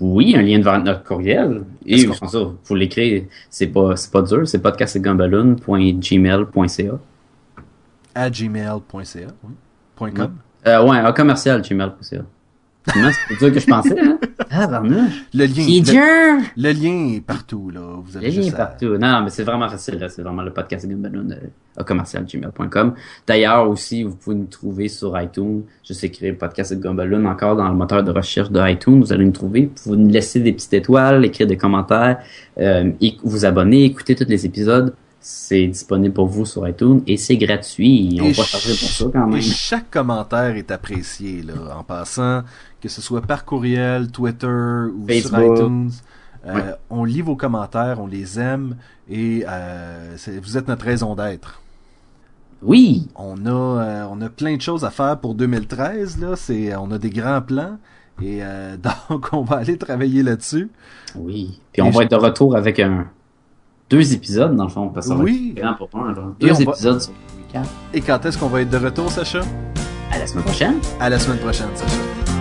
[0.00, 1.62] Oui, un lien vers notre courriel.
[1.86, 6.98] Et sans ça, vous l'écrire, c'est pas, c'est pas dur, c'est podcastgumballoon.gmail.ca.
[8.14, 9.28] à gmail.ca.
[9.44, 9.54] oui.
[10.12, 10.34] .com.
[10.66, 12.22] Euh, ouais, un commercial gmail.ca.
[12.86, 14.18] C'est dur que je pensais, hein?
[14.50, 15.24] Ah, barnouche.
[15.34, 15.54] Le lien,
[15.84, 16.46] C'est le, dur!
[16.56, 17.80] le lien est partout, là.
[18.04, 18.96] Vous avez Le lien est à- partout.
[18.98, 19.98] Non, mais c'est vraiment facile.
[19.98, 20.08] là.
[20.08, 21.36] C'est vraiment le podcast Gumballoon euh,
[21.76, 22.94] à commercialgmail.com.
[23.26, 25.62] D'ailleurs, aussi, vous pouvez nous trouver sur iTunes.
[25.86, 29.00] Juste écrire podcast Gumballoon encore dans le moteur de recherche de iTunes.
[29.00, 29.62] Vous allez nous trouver.
[29.74, 32.18] Vous pouvez nous laisser des petites étoiles, écrire des commentaires,
[32.58, 34.94] euh, et vous abonner, écouter tous les épisodes.
[35.28, 38.16] C'est disponible pour vous sur iTunes et c'est gratuit.
[38.22, 39.40] On Et va charger pour ça quand Et même.
[39.42, 42.44] chaque commentaire est apprécié, là, en passant,
[42.86, 45.58] que ce soit par courriel, Twitter ou sur Facebook.
[45.58, 45.90] iTunes.
[46.46, 46.72] Euh.
[46.90, 48.76] On lit vos commentaires, on les aime,
[49.10, 51.60] et euh, vous êtes notre raison d'être.
[52.62, 53.08] Oui!
[53.16, 56.36] On a, euh, on a plein de choses à faire pour 2013, là.
[56.36, 57.78] C'est, on a des grands plans.
[58.22, 58.40] Et
[59.10, 60.70] donc, on va aller travailler là-dessus.
[61.16, 61.60] Oui.
[61.72, 63.06] Puis on va être de retour avec un
[63.90, 65.52] deux épisodes, dans le fond, parce que ça Oui.
[65.56, 66.14] va être grand pour un.
[66.14, 66.32] genre.
[66.40, 67.12] Et Deux va- épisodes sur
[67.46, 67.66] recap.
[67.92, 69.40] Et quand est-ce qu'on va être de retour, Sacha?
[70.12, 70.74] À la semaine prochaine.
[71.00, 72.35] À la semaine prochaine, Sacha.